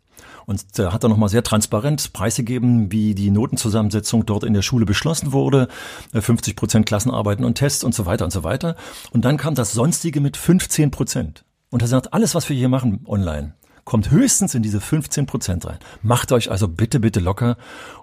Und 0.47 0.79
da 0.79 0.89
äh, 0.89 0.93
hat 0.93 1.05
er 1.05 1.09
nochmal 1.09 1.29
sehr 1.29 1.43
transparent 1.43 2.13
preisgegeben, 2.13 2.93
wie 2.93 3.15
die 3.15 3.31
Notenzusammensetzung 3.31 4.27
dort 4.27 4.45
in 4.45 4.55
der 4.55 4.63
Schule 4.63 4.87
beschlossen 4.87 5.33
wurde. 5.33 5.69
50 6.13 6.53
äh, 6.53 6.57
Prozent 6.57 6.87
Klassenarbeiten 6.87 7.45
und 7.45 7.55
Tests 7.55 7.85
und 7.85 7.95
so 7.95 8.07
weiter 8.07 8.25
und 8.25 8.31
so 8.31 8.45
weiter. 8.45 8.77
Und 9.13 9.25
dann 9.25 9.37
kam 9.37 9.55
das 9.55 9.73
Sonstige 9.73 10.21
mit 10.21 10.37
15 10.37 10.91
Prozent. 10.91 11.45
Und 11.71 11.83
er 11.83 11.89
sagt, 11.89 12.13
alles, 12.13 12.35
was 12.35 12.49
wir 12.49 12.57
hier 12.57 12.69
machen 12.69 13.05
online, 13.07 13.55
kommt 13.85 14.11
höchstens 14.11 14.55
in 14.55 14.63
diese 14.63 14.81
15 14.81 15.27
Prozent 15.27 15.67
rein. 15.67 15.79
Macht 16.03 16.33
euch 16.33 16.51
also 16.51 16.69
bitte, 16.69 17.01
bitte 17.01 17.21
locker 17.21 17.57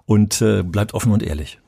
und 0.05 0.41
äh, 0.41 0.63
bleibt 0.63 0.93
offen 0.93 1.11
und 1.11 1.23
ehrlich. 1.23 1.59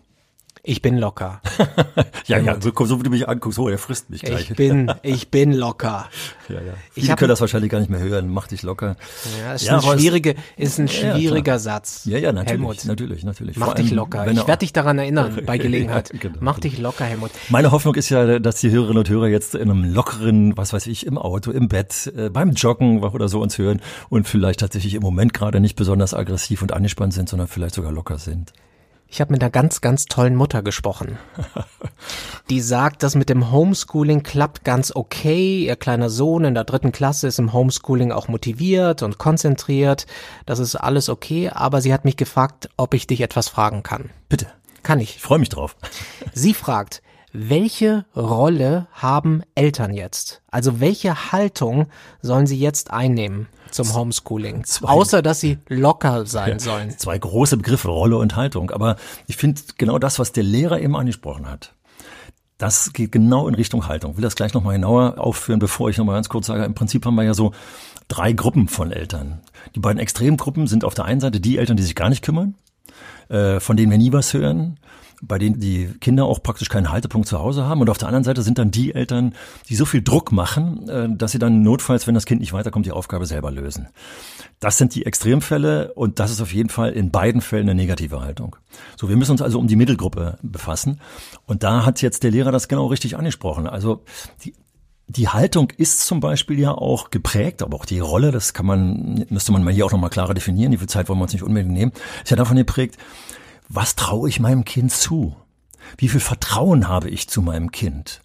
Ich 0.63 0.83
bin 0.83 0.99
locker. 0.99 1.41
ja, 2.27 2.37
ja, 2.37 2.61
so, 2.61 2.71
so 2.85 2.99
wie 2.99 3.03
du 3.03 3.09
mich 3.09 3.27
anguckst, 3.27 3.55
so, 3.55 3.67
er 3.67 3.79
frisst 3.79 4.11
mich 4.11 4.21
gleich. 4.21 4.51
Ich 4.51 4.55
bin, 4.55 4.91
ich 5.01 5.31
bin 5.31 5.53
locker. 5.53 6.07
Ja, 6.49 6.55
ja. 6.55 6.73
Viele 6.91 7.07
ich 7.07 7.15
können 7.15 7.29
das 7.29 7.41
wahrscheinlich 7.41 7.71
gar 7.71 7.79
nicht 7.79 7.89
mehr 7.89 7.99
hören. 7.99 8.29
Mach 8.29 8.45
dich 8.45 8.61
locker. 8.61 8.95
Ja, 9.39 9.55
ist 9.55 9.65
ja, 9.65 9.77
ein 9.77 9.81
schwierige, 9.81 10.35
ist 10.57 10.79
ein 10.79 10.87
schwieriger 10.87 11.53
ja, 11.53 11.59
Satz. 11.59 12.05
Ja, 12.05 12.19
ja, 12.19 12.31
natürlich, 12.31 12.51
Helmut. 12.51 12.85
natürlich, 12.85 13.23
natürlich. 13.23 13.57
Mach 13.57 13.73
dich 13.73 13.89
locker. 13.89 14.29
Ich 14.29 14.45
werde 14.45 14.59
dich 14.59 14.71
daran 14.71 14.99
erinnern 14.99 15.41
bei 15.47 15.57
Gelegenheit. 15.57 16.11
genau, 16.19 16.37
Mach 16.41 16.59
dich 16.59 16.77
locker, 16.77 17.05
Helmut. 17.05 17.31
Meine 17.49 17.71
Hoffnung 17.71 17.95
ist 17.95 18.09
ja, 18.09 18.37
dass 18.37 18.59
die 18.61 18.69
Hörerinnen 18.69 18.99
und 18.99 19.09
Hörer 19.09 19.29
jetzt 19.29 19.55
in 19.55 19.71
einem 19.71 19.91
lockeren, 19.91 20.55
was 20.57 20.73
weiß 20.73 20.85
ich, 20.85 21.07
im 21.07 21.17
Auto, 21.17 21.49
im 21.49 21.69
Bett, 21.69 22.13
äh, 22.15 22.29
beim 22.29 22.51
Joggen 22.51 23.03
oder 23.03 23.29
so 23.29 23.41
uns 23.41 23.57
hören 23.57 23.81
und 24.09 24.27
vielleicht 24.27 24.59
tatsächlich 24.59 24.93
im 24.93 25.01
Moment 25.01 25.33
gerade 25.33 25.59
nicht 25.59 25.75
besonders 25.75 26.13
aggressiv 26.13 26.61
und 26.61 26.71
angespannt 26.71 27.13
sind, 27.13 27.29
sondern 27.29 27.47
vielleicht 27.47 27.73
sogar 27.73 27.91
locker 27.91 28.19
sind. 28.19 28.53
Ich 29.13 29.19
habe 29.19 29.33
mit 29.33 29.43
einer 29.43 29.51
ganz, 29.51 29.81
ganz 29.81 30.05
tollen 30.05 30.37
Mutter 30.37 30.63
gesprochen. 30.63 31.17
Die 32.49 32.61
sagt, 32.61 33.03
das 33.03 33.15
mit 33.15 33.27
dem 33.27 33.51
Homeschooling 33.51 34.23
klappt 34.23 34.63
ganz 34.63 34.95
okay. 34.95 35.65
Ihr 35.65 35.75
kleiner 35.75 36.09
Sohn 36.09 36.45
in 36.45 36.53
der 36.53 36.63
dritten 36.63 36.93
Klasse 36.93 37.27
ist 37.27 37.37
im 37.37 37.51
Homeschooling 37.51 38.13
auch 38.13 38.29
motiviert 38.29 39.03
und 39.03 39.17
konzentriert. 39.17 40.07
Das 40.45 40.59
ist 40.59 40.77
alles 40.77 41.09
okay, 41.09 41.49
aber 41.49 41.81
sie 41.81 41.93
hat 41.93 42.05
mich 42.05 42.15
gefragt, 42.15 42.69
ob 42.77 42.93
ich 42.93 43.05
dich 43.05 43.19
etwas 43.19 43.49
fragen 43.49 43.83
kann. 43.83 44.11
Bitte. 44.29 44.47
Kann 44.81 45.01
ich. 45.01 45.17
Ich 45.17 45.21
freue 45.21 45.39
mich 45.39 45.49
drauf. 45.49 45.75
Sie 46.33 46.53
fragt, 46.53 47.01
welche 47.33 48.05
Rolle 48.15 48.87
haben 48.93 49.43
Eltern 49.55 49.93
jetzt? 49.93 50.41
Also 50.51 50.79
welche 50.79 51.31
Haltung 51.31 51.87
sollen 52.21 52.47
sie 52.47 52.59
jetzt 52.59 52.91
einnehmen 52.91 53.47
zum 53.71 53.93
Homeschooling? 53.93 54.63
Zwei. 54.65 54.89
Außer 54.89 55.21
dass 55.21 55.39
sie 55.39 55.59
locker 55.67 56.25
sein 56.25 56.59
sollen. 56.59 56.97
Zwei 56.97 57.17
große 57.17 57.57
Begriffe, 57.57 57.89
Rolle 57.89 58.17
und 58.17 58.35
Haltung. 58.35 58.71
Aber 58.71 58.97
ich 59.27 59.37
finde 59.37 59.61
genau 59.77 59.97
das, 59.97 60.19
was 60.19 60.31
der 60.31 60.43
Lehrer 60.43 60.79
eben 60.79 60.95
angesprochen 60.95 61.49
hat. 61.49 61.73
Das 62.57 62.93
geht 62.93 63.11
genau 63.11 63.47
in 63.47 63.55
Richtung 63.55 63.87
Haltung. 63.87 64.11
Ich 64.11 64.17
will 64.17 64.23
das 64.23 64.35
gleich 64.35 64.53
nochmal 64.53 64.75
genauer 64.75 65.15
aufführen, 65.17 65.59
bevor 65.59 65.89
ich 65.89 65.97
nochmal 65.97 66.15
ganz 66.15 66.29
kurz 66.29 66.47
sage. 66.47 66.63
Im 66.63 66.75
Prinzip 66.75 67.05
haben 67.05 67.15
wir 67.15 67.23
ja 67.23 67.33
so 67.33 67.53
drei 68.07 68.33
Gruppen 68.33 68.67
von 68.67 68.91
Eltern. 68.91 69.41
Die 69.73 69.79
beiden 69.79 69.99
Extremgruppen 69.99 70.67
sind 70.67 70.83
auf 70.83 70.93
der 70.93 71.05
einen 71.05 71.21
Seite 71.21 71.39
die 71.39 71.57
Eltern, 71.57 71.77
die 71.77 71.83
sich 71.83 71.95
gar 71.95 72.09
nicht 72.09 72.23
kümmern, 72.23 72.55
äh, 73.29 73.59
von 73.59 73.77
denen 73.77 73.89
wir 73.89 73.97
nie 73.97 74.13
was 74.13 74.33
hören, 74.33 74.77
bei 75.21 75.37
denen 75.37 75.59
die 75.59 75.87
Kinder 75.99 76.25
auch 76.25 76.41
praktisch 76.41 76.69
keinen 76.69 76.91
Haltepunkt 76.91 77.27
zu 77.27 77.39
Hause 77.39 77.65
haben. 77.65 77.81
Und 77.81 77.89
auf 77.89 77.97
der 77.97 78.07
anderen 78.07 78.23
Seite 78.23 78.41
sind 78.41 78.57
dann 78.57 78.71
die 78.71 78.93
Eltern, 78.93 79.35
die 79.69 79.75
so 79.75 79.85
viel 79.85 80.01
Druck 80.01 80.31
machen, 80.31 80.89
äh, 80.89 81.07
dass 81.09 81.31
sie 81.31 81.39
dann 81.39 81.61
notfalls, 81.61 82.07
wenn 82.07 82.15
das 82.15 82.25
Kind 82.25 82.41
nicht 82.41 82.53
weiterkommt, 82.53 82.85
die 82.85 82.91
Aufgabe 82.91 83.25
selber 83.25 83.51
lösen. 83.51 83.87
Das 84.59 84.77
sind 84.77 84.95
die 84.95 85.05
Extremfälle 85.05 85.93
und 85.93 86.19
das 86.19 86.31
ist 86.31 86.41
auf 86.41 86.53
jeden 86.53 86.69
Fall 86.69 86.91
in 86.91 87.11
beiden 87.11 87.41
Fällen 87.41 87.69
eine 87.69 87.75
negative 87.75 88.21
Haltung. 88.21 88.55
So, 88.99 89.09
wir 89.09 89.15
müssen 89.15 89.31
uns 89.31 89.41
also 89.41 89.59
um 89.59 89.67
die 89.67 89.75
Mittelgruppe 89.75 90.37
befassen. 90.41 90.99
Und 91.45 91.63
da 91.63 91.85
hat 91.85 92.01
jetzt 92.01 92.23
der 92.23 92.31
Lehrer 92.31 92.51
das 92.51 92.67
genau 92.67 92.87
richtig 92.87 93.17
angesprochen. 93.17 93.67
Also 93.67 94.03
die, 94.43 94.53
die 95.07 95.29
Haltung 95.29 95.71
ist 95.75 96.05
zum 96.05 96.19
Beispiel 96.19 96.59
ja 96.59 96.71
auch 96.73 97.09
geprägt, 97.09 97.61
aber 97.61 97.75
auch 97.75 97.85
die 97.85 97.99
Rolle, 97.99 98.31
das 98.31 98.53
kann 98.53 98.65
man, 98.65 99.25
müsste 99.29 99.51
man 99.51 99.63
mal 99.63 99.73
hier 99.73 99.85
auch 99.85 99.91
nochmal 99.91 100.09
klarer 100.09 100.33
definieren, 100.33 100.71
die 100.71 100.77
viel 100.77 100.87
Zeit 100.87 101.09
wollen 101.09 101.19
wir 101.19 101.23
uns 101.23 101.33
nicht 101.33 101.43
unbedingt 101.43 101.73
nehmen, 101.73 101.91
ist 102.23 102.29
ja 102.29 102.37
davon 102.37 102.57
geprägt, 102.57 102.97
was 103.73 103.95
traue 103.95 104.29
ich 104.29 104.39
meinem 104.39 104.65
Kind 104.65 104.91
zu? 104.91 105.35
Wie 105.97 106.09
viel 106.09 106.19
Vertrauen 106.19 106.87
habe 106.87 107.09
ich 107.09 107.27
zu 107.27 107.41
meinem 107.41 107.71
Kind? 107.71 108.21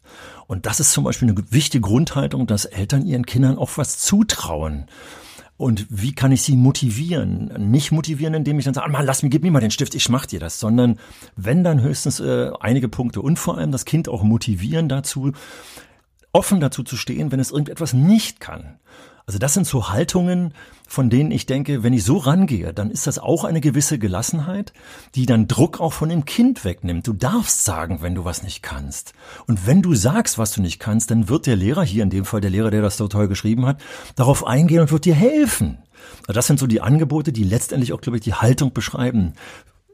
Und 0.46 0.66
das 0.66 0.80
ist 0.80 0.92
zum 0.92 1.04
Beispiel 1.04 1.28
eine 1.28 1.52
wichtige 1.52 1.82
Grundhaltung, 1.82 2.46
dass 2.46 2.64
Eltern 2.64 3.06
ihren 3.06 3.26
Kindern 3.26 3.58
auch 3.58 3.70
was 3.76 3.98
zutrauen. 3.98 4.86
Und 5.56 5.86
wie 5.88 6.14
kann 6.14 6.32
ich 6.32 6.42
sie 6.42 6.56
motivieren? 6.56 7.70
Nicht 7.70 7.90
motivieren, 7.90 8.34
indem 8.34 8.58
ich 8.58 8.66
dann 8.66 8.74
sage, 8.74 8.90
mal, 8.90 9.04
lass 9.04 9.22
mir, 9.22 9.30
gib 9.30 9.42
mir 9.42 9.50
mal 9.50 9.60
den 9.60 9.70
Stift, 9.70 9.94
ich 9.94 10.08
mach 10.08 10.26
dir 10.26 10.38
das, 10.38 10.60
sondern 10.60 10.98
wenn 11.34 11.64
dann 11.64 11.80
höchstens 11.80 12.20
äh, 12.20 12.50
einige 12.60 12.88
Punkte 12.88 13.22
und 13.22 13.38
vor 13.38 13.56
allem 13.56 13.72
das 13.72 13.86
Kind 13.86 14.08
auch 14.08 14.22
motivieren 14.22 14.88
dazu, 14.88 15.32
offen 16.32 16.60
dazu 16.60 16.82
zu 16.82 16.96
stehen, 16.96 17.32
wenn 17.32 17.40
es 17.40 17.50
irgendetwas 17.50 17.94
nicht 17.94 18.40
kann. 18.40 18.78
Also 19.28 19.40
das 19.40 19.54
sind 19.54 19.66
so 19.66 19.88
Haltungen, 19.88 20.54
von 20.86 21.10
denen 21.10 21.32
ich 21.32 21.46
denke, 21.46 21.82
wenn 21.82 21.92
ich 21.92 22.04
so 22.04 22.16
rangehe, 22.16 22.72
dann 22.72 22.92
ist 22.92 23.08
das 23.08 23.18
auch 23.18 23.42
eine 23.42 23.60
gewisse 23.60 23.98
Gelassenheit, 23.98 24.72
die 25.16 25.26
dann 25.26 25.48
Druck 25.48 25.80
auch 25.80 25.92
von 25.92 26.08
dem 26.08 26.24
Kind 26.24 26.64
wegnimmt. 26.64 27.08
Du 27.08 27.12
darfst 27.12 27.64
sagen, 27.64 28.02
wenn 28.02 28.14
du 28.14 28.24
was 28.24 28.44
nicht 28.44 28.62
kannst. 28.62 29.14
Und 29.48 29.66
wenn 29.66 29.82
du 29.82 29.96
sagst, 29.96 30.38
was 30.38 30.52
du 30.52 30.62
nicht 30.62 30.78
kannst, 30.78 31.10
dann 31.10 31.28
wird 31.28 31.46
der 31.46 31.56
Lehrer, 31.56 31.82
hier 31.82 32.04
in 32.04 32.10
dem 32.10 32.24
Fall 32.24 32.40
der 32.40 32.50
Lehrer, 32.50 32.70
der 32.70 32.82
das 32.82 32.98
so 32.98 33.08
toll 33.08 33.26
geschrieben 33.26 33.66
hat, 33.66 33.80
darauf 34.14 34.46
eingehen 34.46 34.82
und 34.82 34.92
wird 34.92 35.06
dir 35.06 35.16
helfen. 35.16 35.78
Das 36.28 36.46
sind 36.46 36.60
so 36.60 36.68
die 36.68 36.80
Angebote, 36.80 37.32
die 37.32 37.42
letztendlich 37.42 37.92
auch, 37.92 38.00
glaube 38.00 38.18
ich, 38.18 38.22
die 38.22 38.34
Haltung 38.34 38.72
beschreiben. 38.72 39.32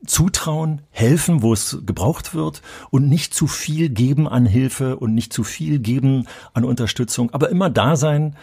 Zutrauen, 0.07 0.83
helfen, 0.91 1.43
wo 1.43 1.55
es 1.55 1.79
gebraucht 1.87 2.35
wird 2.35 2.61
und 2.91 3.09
nicht 3.09 3.33
zu 3.33 3.47
viel 3.47 3.89
geben 3.89 4.29
an 4.29 4.45
Hilfe 4.45 4.97
und 4.97 5.15
nicht 5.15 5.33
zu 5.33 5.43
viel 5.43 5.79
geben 5.79 6.27
an 6.53 6.65
Unterstützung, 6.65 7.31
aber 7.31 7.49
immer 7.51 7.71
da 7.71 7.97
sein 7.97 8.37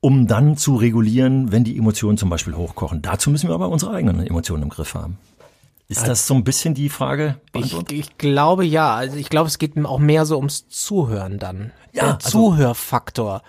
um 0.00 0.26
dann 0.26 0.56
zu 0.56 0.76
regulieren, 0.76 1.52
wenn 1.52 1.64
die 1.64 1.76
Emotionen 1.76 2.16
zum 2.18 2.30
Beispiel 2.30 2.54
hochkochen. 2.54 3.02
Dazu 3.02 3.30
müssen 3.30 3.48
wir 3.48 3.54
aber 3.54 3.68
unsere 3.68 3.92
eigenen 3.92 4.26
Emotionen 4.26 4.62
im 4.64 4.68
Griff 4.70 4.94
haben. 4.94 5.18
Ist 5.88 6.06
das 6.06 6.26
so 6.26 6.34
ein 6.34 6.44
bisschen 6.44 6.74
die 6.74 6.88
Frage? 6.88 7.36
Ich, 7.52 7.74
ich 7.90 8.16
glaube 8.16 8.64
ja. 8.64 8.94
Also 8.94 9.16
ich 9.16 9.28
glaube, 9.28 9.48
es 9.48 9.58
geht 9.58 9.72
auch 9.84 9.98
mehr 9.98 10.24
so 10.24 10.36
ums 10.36 10.68
Zuhören 10.68 11.38
dann. 11.40 11.72
Ja, 11.92 12.04
Der 12.04 12.14
also- 12.14 12.28
Zuhörfaktor 12.30 13.42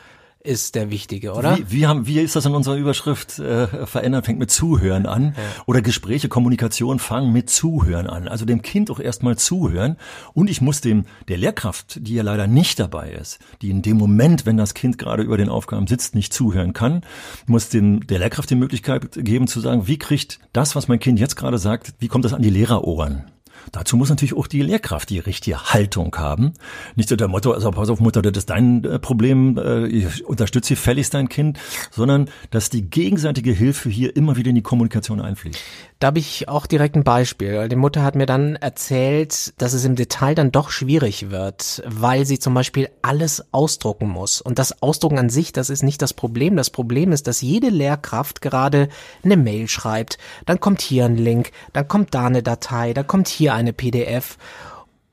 ist 0.44 0.76
der 0.76 0.90
wichtige, 0.90 1.34
oder? 1.34 1.58
Wie, 1.58 1.72
wie, 1.72 1.88
haben, 1.88 2.08
wie 2.08 2.20
ist 2.20 2.36
das 2.36 2.46
in 2.46 2.54
unserer 2.54 2.76
Überschrift? 2.76 3.40
Äh, 3.40 3.68
verändern 3.86 4.24
fängt 4.24 4.40
mit 4.40 4.52
Zuhören 4.52 5.06
an. 5.06 5.36
Oder 5.66 5.82
Gespräche, 5.82 6.30
Kommunikation 6.30 7.00
fangen 7.00 7.32
mit 7.32 7.50
Zuhören 7.50 8.08
an. 8.08 8.28
Also 8.28 8.46
dem 8.46 8.62
Kind 8.62 8.90
auch 8.92 9.00
erstmal 9.00 9.38
zuhören. 9.38 9.98
Und 10.34 10.50
ich 10.50 10.62
muss 10.62 10.82
dem, 10.82 11.06
der 11.28 11.38
Lehrkraft, 11.38 12.00
die 12.02 12.16
ja 12.16 12.24
leider 12.24 12.48
nicht 12.48 12.80
dabei 12.80 13.12
ist, 13.12 13.40
die 13.62 13.70
in 13.70 13.82
dem 13.82 13.98
Moment, 13.98 14.46
wenn 14.46 14.58
das 14.58 14.74
Kind 14.74 14.98
gerade 14.98 15.24
über 15.24 15.38
den 15.38 15.50
Aufgaben 15.50 15.88
sitzt, 15.88 16.16
nicht 16.16 16.34
zuhören 16.34 16.74
kann, 16.74 17.02
muss 17.46 17.70
dem, 17.70 18.06
der 18.08 18.20
Lehrkraft 18.20 18.50
die 18.50 18.56
Möglichkeit 18.56 19.12
geben 19.14 19.48
zu 19.48 19.60
sagen, 19.60 19.88
wie 19.88 19.98
kriegt 19.98 20.40
das, 20.54 20.76
was 20.76 20.88
mein 20.88 21.00
Kind 21.00 21.20
jetzt 21.20 21.36
gerade 21.36 21.58
sagt, 21.58 21.94
wie 22.00 22.08
kommt 22.08 22.26
das 22.26 22.34
an 22.34 22.42
die 22.42 22.50
Lehrerohren? 22.50 23.26
Dazu 23.72 23.98
muss 23.98 24.10
natürlich 24.10 24.36
auch 24.36 24.48
die 24.48 24.62
Lehrkraft 24.62 25.10
die 25.10 25.20
richtige 25.20 25.74
Haltung 25.74 26.16
haben. 26.18 26.54
Nicht 26.96 27.10
so 27.10 27.16
der 27.16 27.28
Motto, 27.28 27.52
also 27.52 27.72
pass 27.72 27.90
auf 27.90 28.00
Mutter, 28.00 28.22
das 28.22 28.38
ist 28.38 28.50
dein 28.50 28.84
äh, 28.84 29.00
Problem, 29.00 29.58
äh, 29.58 29.88
ich 29.88 30.26
unterstütze 30.26 30.74
gefälligst 30.74 31.14
dein 31.14 31.30
Kind, 31.30 31.60
sondern 31.92 32.30
dass 32.50 32.70
die 32.70 32.90
gegenseitige 32.90 33.52
Hilfe 33.52 33.90
hier 33.90 34.16
immer 34.16 34.36
wieder 34.36 34.50
in 34.50 34.56
die 34.56 34.62
Kommunikation 34.62 35.22
einfließt. 35.22 35.60
Da 36.02 36.08
habe 36.08 36.18
ich 36.18 36.50
auch 36.50 36.66
direkt 36.66 36.96
ein 36.96 37.04
Beispiel. 37.04 37.70
Die 37.70 37.76
Mutter 37.76 38.02
hat 38.02 38.16
mir 38.16 38.26
dann 38.26 38.56
erzählt, 38.56 39.54
dass 39.62 39.74
es 39.74 39.86
im 39.86 39.96
Detail 39.96 40.34
dann 40.34 40.52
doch 40.52 40.72
schwierig 40.72 41.30
wird, 41.30 41.84
weil 41.86 42.26
sie 42.26 42.40
zum 42.40 42.56
Beispiel 42.56 42.90
alles 43.04 43.46
ausdrucken 43.52 44.10
muss. 44.10 44.42
Und 44.42 44.58
das 44.58 44.82
Ausdrucken 44.82 45.20
an 45.20 45.30
sich, 45.30 45.54
das 45.54 45.70
ist 45.70 45.84
nicht 45.84 46.02
das 46.02 46.16
Problem. 46.16 46.58
Das 46.58 46.72
Problem 46.72 47.12
ist, 47.12 47.28
dass 47.28 47.42
jede 47.42 47.70
Lehrkraft 47.70 48.42
gerade 48.42 48.90
eine 49.24 49.38
Mail 49.38 49.68
schreibt. 49.68 50.18
Dann 50.48 50.60
kommt 50.60 50.82
hier 50.82 51.06
ein 51.06 51.18
Link, 51.18 51.52
dann 51.72 51.88
kommt 51.88 52.16
da 52.16 52.26
eine 52.26 52.42
Datei, 52.42 52.94
dann 52.94 53.06
kommt 53.06 53.28
hier 53.28 53.54
eine 53.54 53.72
PDF. 53.72 54.40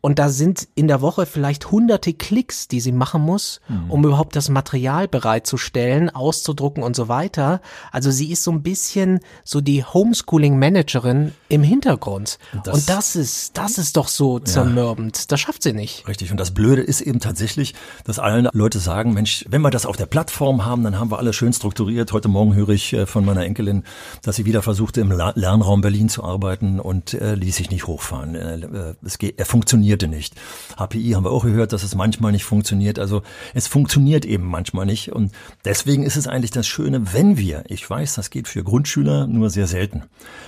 Und 0.00 0.20
da 0.20 0.28
sind 0.28 0.68
in 0.76 0.86
der 0.86 1.00
Woche 1.00 1.26
vielleicht 1.26 1.72
hunderte 1.72 2.12
Klicks, 2.12 2.68
die 2.68 2.80
sie 2.80 2.92
machen 2.92 3.20
muss, 3.20 3.60
um 3.88 4.04
überhaupt 4.04 4.36
das 4.36 4.48
Material 4.48 5.08
bereitzustellen, 5.08 6.08
auszudrucken 6.08 6.84
und 6.84 6.94
so 6.94 7.08
weiter. 7.08 7.60
Also 7.90 8.10
sie 8.12 8.30
ist 8.30 8.44
so 8.44 8.52
ein 8.52 8.62
bisschen 8.62 9.18
so 9.44 9.60
die 9.60 9.82
Homeschooling-Managerin 9.84 11.32
im 11.48 11.62
Hintergrund. 11.62 12.38
Das- 12.64 12.74
und 12.74 12.88
das 12.88 13.16
ist, 13.16 13.58
das 13.58 13.78
ist 13.78 13.96
doch 13.96 14.08
so 14.08 14.38
zermürbend. 14.38 15.32
Das 15.32 15.40
schafft 15.40 15.62
sie 15.64 15.72
nicht. 15.72 16.06
Richtig. 16.06 16.30
Und 16.30 16.38
das 16.38 16.52
Blöde 16.52 16.82
ist 16.82 17.00
eben 17.00 17.18
tatsächlich, 17.18 17.74
dass 18.04 18.18
alle 18.18 18.50
Leute 18.52 18.78
sagen, 18.78 19.14
Mensch, 19.14 19.44
wenn 19.48 19.62
wir 19.62 19.70
das 19.70 19.84
auf 19.84 19.96
der 19.96 20.06
Plattform 20.06 20.64
haben, 20.64 20.84
dann 20.84 20.98
haben 20.98 21.10
wir 21.10 21.18
alles 21.18 21.34
schön 21.34 21.52
strukturiert. 21.52 22.12
Heute 22.12 22.28
Morgen 22.28 22.54
höre 22.54 22.70
ich 22.70 22.92
äh, 22.92 23.06
von 23.06 23.24
meiner 23.24 23.44
Enkelin, 23.44 23.82
dass 24.22 24.36
sie 24.36 24.46
wieder 24.46 24.62
versuchte, 24.62 25.00
im 25.00 25.10
Lernraum 25.10 25.80
Berlin 25.80 26.08
zu 26.08 26.22
arbeiten 26.22 26.78
und 26.78 27.14
äh, 27.14 27.34
ließ 27.34 27.56
sich 27.56 27.70
nicht 27.70 27.86
hochfahren. 27.86 28.34
Äh, 28.34 28.58
äh, 28.60 28.94
es 29.04 29.18
geht, 29.18 29.38
er 29.38 29.46
funktionierte 29.88 30.08
nicht. 30.08 30.34
HPI 30.76 31.12
haben 31.12 31.24
wir 31.24 31.30
auch 31.30 31.44
gehört, 31.44 31.72
dass 31.72 31.82
es 31.82 31.94
manchmal 31.94 32.32
nicht 32.32 32.44
funktioniert. 32.44 32.98
Also 32.98 33.22
es 33.54 33.66
funktioniert 33.66 34.24
eben 34.24 34.44
manchmal 34.44 34.86
nicht. 34.86 35.12
Und 35.12 35.32
deswegen 35.64 36.02
ist 36.02 36.16
es 36.16 36.26
eigentlich 36.26 36.50
das 36.50 36.66
Schöne, 36.66 37.12
wenn 37.14 37.38
wir, 37.38 37.64
ich 37.68 37.88
weiß, 37.88 38.14
das 38.14 38.30
geht 38.30 38.48
für 38.48 38.62
Grundschüler 38.62 39.26
nur 39.26 39.50
sehr 39.50 39.66
selten, 39.66 40.02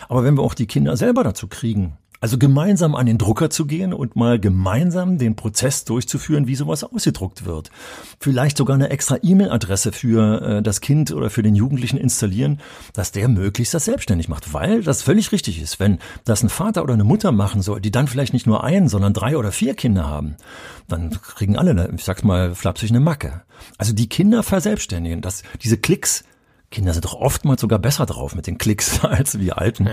aber 0.09 0.25
wenn 0.25 0.37
wir 0.37 0.42
auch 0.42 0.54
die 0.54 0.66
Kinder 0.66 0.97
selber 0.97 1.25
dazu 1.25 1.49
kriegen, 1.49 1.97
also 2.20 2.36
gemeinsam 2.36 2.94
an 2.94 3.06
den 3.06 3.16
Drucker 3.16 3.48
zu 3.48 3.66
gehen 3.66 3.94
und 3.94 4.14
mal 4.14 4.38
gemeinsam 4.38 5.16
den 5.16 5.36
Prozess 5.36 5.84
durchzuführen, 5.84 6.46
wie 6.46 6.54
sowas 6.54 6.84
ausgedruckt 6.84 7.46
wird. 7.46 7.70
Vielleicht 8.20 8.58
sogar 8.58 8.74
eine 8.74 8.90
extra 8.90 9.16
E-Mail-Adresse 9.22 9.92
für 9.92 10.42
äh, 10.42 10.62
das 10.62 10.82
Kind 10.82 11.12
oder 11.12 11.30
für 11.30 11.42
den 11.42 11.54
Jugendlichen 11.54 11.96
installieren, 11.96 12.60
dass 12.92 13.12
der 13.12 13.28
möglichst 13.28 13.72
das 13.72 13.86
selbstständig 13.86 14.28
macht. 14.28 14.52
Weil 14.52 14.82
das 14.82 15.02
völlig 15.02 15.32
richtig 15.32 15.62
ist, 15.62 15.80
wenn 15.80 15.98
das 16.24 16.42
ein 16.42 16.50
Vater 16.50 16.82
oder 16.82 16.94
eine 16.94 17.04
Mutter 17.04 17.32
machen 17.32 17.62
soll, 17.62 17.80
die 17.80 17.90
dann 17.90 18.06
vielleicht 18.06 18.34
nicht 18.34 18.46
nur 18.46 18.62
ein, 18.64 18.88
sondern 18.88 19.14
drei 19.14 19.38
oder 19.38 19.50
vier 19.50 19.74
Kinder 19.74 20.06
haben, 20.06 20.36
dann 20.88 21.10
kriegen 21.22 21.56
alle, 21.56 21.90
ich 21.96 22.04
sag's 22.04 22.22
mal 22.22 22.54
flapsig, 22.54 22.90
eine 22.90 23.00
Macke. 23.00 23.42
Also 23.78 23.94
die 23.94 24.08
Kinder 24.08 24.42
verselbstständigen, 24.42 25.22
dass 25.22 25.42
diese 25.62 25.78
Klicks 25.78 26.24
Kinder 26.70 26.92
sind 26.92 27.04
doch 27.04 27.14
oftmals 27.14 27.60
sogar 27.60 27.80
besser 27.80 28.06
drauf 28.06 28.36
mit 28.36 28.46
den 28.46 28.56
Klicks 28.56 29.04
als 29.04 29.32
die 29.32 29.52
Alten. 29.52 29.88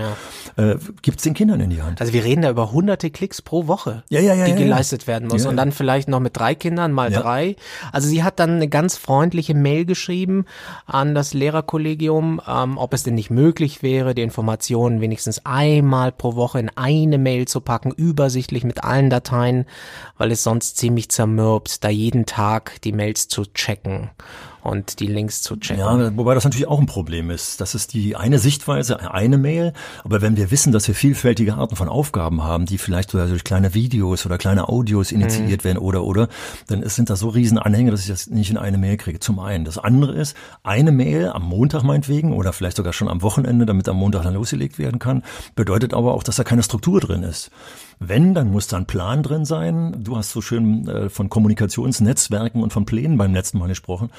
Äh, 0.56 0.76
gibt's 1.02 1.24
den 1.24 1.34
Kindern 1.34 1.58
in 1.60 1.70
die 1.70 1.82
Hand. 1.82 2.00
Also 2.00 2.12
wir 2.12 2.22
reden 2.22 2.42
da 2.42 2.50
über 2.50 2.70
hunderte 2.70 3.10
Klicks 3.10 3.42
pro 3.42 3.66
Woche, 3.66 4.04
Ja, 4.10 4.20
ja, 4.20 4.34
ja, 4.34 4.44
die 4.44 4.52
ja, 4.52 4.56
ja. 4.56 4.62
geleistet 4.62 5.08
werden 5.08 5.26
muss. 5.26 5.42
Ja, 5.42 5.50
und 5.50 5.56
ja. 5.56 5.64
dann 5.64 5.72
vielleicht 5.72 6.08
noch 6.08 6.20
mit 6.20 6.36
drei 6.36 6.54
Kindern 6.54 6.92
mal 6.92 7.10
Ja. 7.10 7.20
drei. 7.20 7.56
Also 7.90 8.06
sie 8.06 8.22
hat 8.22 8.38
dann 8.38 8.50
eine 8.50 8.68
ganz 8.68 8.96
freundliche 8.96 9.54
Mail 9.54 9.86
geschrieben 9.86 10.44
an 10.86 11.16
das 11.16 11.34
Lehrerkollegium, 11.34 12.40
ähm, 12.46 12.78
ob 12.78 12.94
es 12.94 13.02
denn 13.02 13.14
nicht 13.14 13.30
möglich 13.30 13.82
wäre, 13.82 14.14
die 14.14 14.22
Informationen 14.22 15.00
wenigstens 15.00 15.44
einmal 15.44 16.12
pro 16.12 16.36
Woche 16.36 16.60
in 16.60 16.70
eine 16.76 17.18
Mail 17.18 17.48
zu 17.48 17.60
packen, 17.60 17.90
übersichtlich 17.90 18.62
mit 18.62 18.84
allen 18.84 19.10
Dateien, 19.10 19.66
weil 20.16 20.30
es 20.30 20.44
sonst 20.44 20.76
ziemlich 20.76 21.10
zermürbt, 21.10 21.82
da 21.82 21.88
jeden 21.88 22.24
Tag 22.24 22.80
die 22.82 22.92
Mails 22.92 23.26
zu 23.26 23.44
checken 23.46 24.10
und 24.62 25.00
die 25.00 25.06
Links 25.06 25.42
zu 25.42 25.56
checken. 25.56 25.80
Ja, 25.80 26.16
wobei 26.16 26.34
das 26.34 26.44
natürlich 26.44 26.68
auch 26.68 26.78
ein 26.78 26.86
Problem 26.86 27.30
ist. 27.30 27.60
Das 27.60 27.74
ist 27.74 27.94
die 27.94 28.16
eine 28.16 28.38
Sichtweise, 28.38 29.12
eine 29.12 29.38
Mail. 29.38 29.72
Aber 30.04 30.20
wenn 30.20 30.36
wir 30.36 30.50
wissen, 30.50 30.72
dass 30.72 30.88
wir 30.88 30.94
vielfältige 30.94 31.54
Arten 31.54 31.76
von 31.76 31.88
Aufgaben 31.88 32.42
haben, 32.42 32.66
die 32.66 32.78
vielleicht 32.78 33.10
sogar 33.10 33.26
durch 33.26 33.44
kleine 33.44 33.74
Videos 33.74 34.26
oder 34.26 34.38
kleine 34.38 34.68
Audios 34.68 35.12
initiiert 35.12 35.64
werden 35.64 35.78
oder, 35.78 36.04
oder, 36.04 36.28
dann 36.66 36.86
sind 36.88 37.10
das 37.10 37.20
so 37.20 37.28
riesen 37.28 37.58
Anhänge, 37.58 37.90
dass 37.90 38.00
ich 38.00 38.08
das 38.08 38.28
nicht 38.28 38.50
in 38.50 38.56
eine 38.56 38.78
Mail 38.78 38.96
kriege. 38.96 39.20
Zum 39.20 39.38
einen. 39.38 39.64
Das 39.64 39.78
andere 39.78 40.14
ist, 40.14 40.36
eine 40.62 40.92
Mail 40.92 41.28
am 41.28 41.44
Montag 41.44 41.82
meinetwegen 41.82 42.32
oder 42.32 42.52
vielleicht 42.52 42.76
sogar 42.76 42.92
schon 42.92 43.08
am 43.08 43.22
Wochenende, 43.22 43.66
damit 43.66 43.88
am 43.88 43.96
Montag 43.96 44.22
dann 44.22 44.34
losgelegt 44.34 44.78
werden 44.78 44.98
kann, 44.98 45.22
bedeutet 45.54 45.94
aber 45.94 46.14
auch, 46.14 46.22
dass 46.22 46.36
da 46.36 46.44
keine 46.44 46.62
Struktur 46.62 47.00
drin 47.00 47.22
ist. 47.22 47.50
Wenn, 48.00 48.34
dann 48.34 48.52
muss 48.52 48.68
da 48.68 48.76
ein 48.76 48.86
Plan 48.86 49.22
drin 49.22 49.44
sein. 49.44 49.96
Du 50.04 50.16
hast 50.16 50.30
so 50.30 50.40
schön 50.40 50.86
äh, 50.88 51.08
von 51.08 51.28
Kommunikationsnetzwerken 51.28 52.62
und 52.62 52.72
von 52.72 52.86
Plänen 52.86 53.18
beim 53.18 53.34
letzten 53.34 53.58
Mal 53.58 53.68
gesprochen 53.68 54.10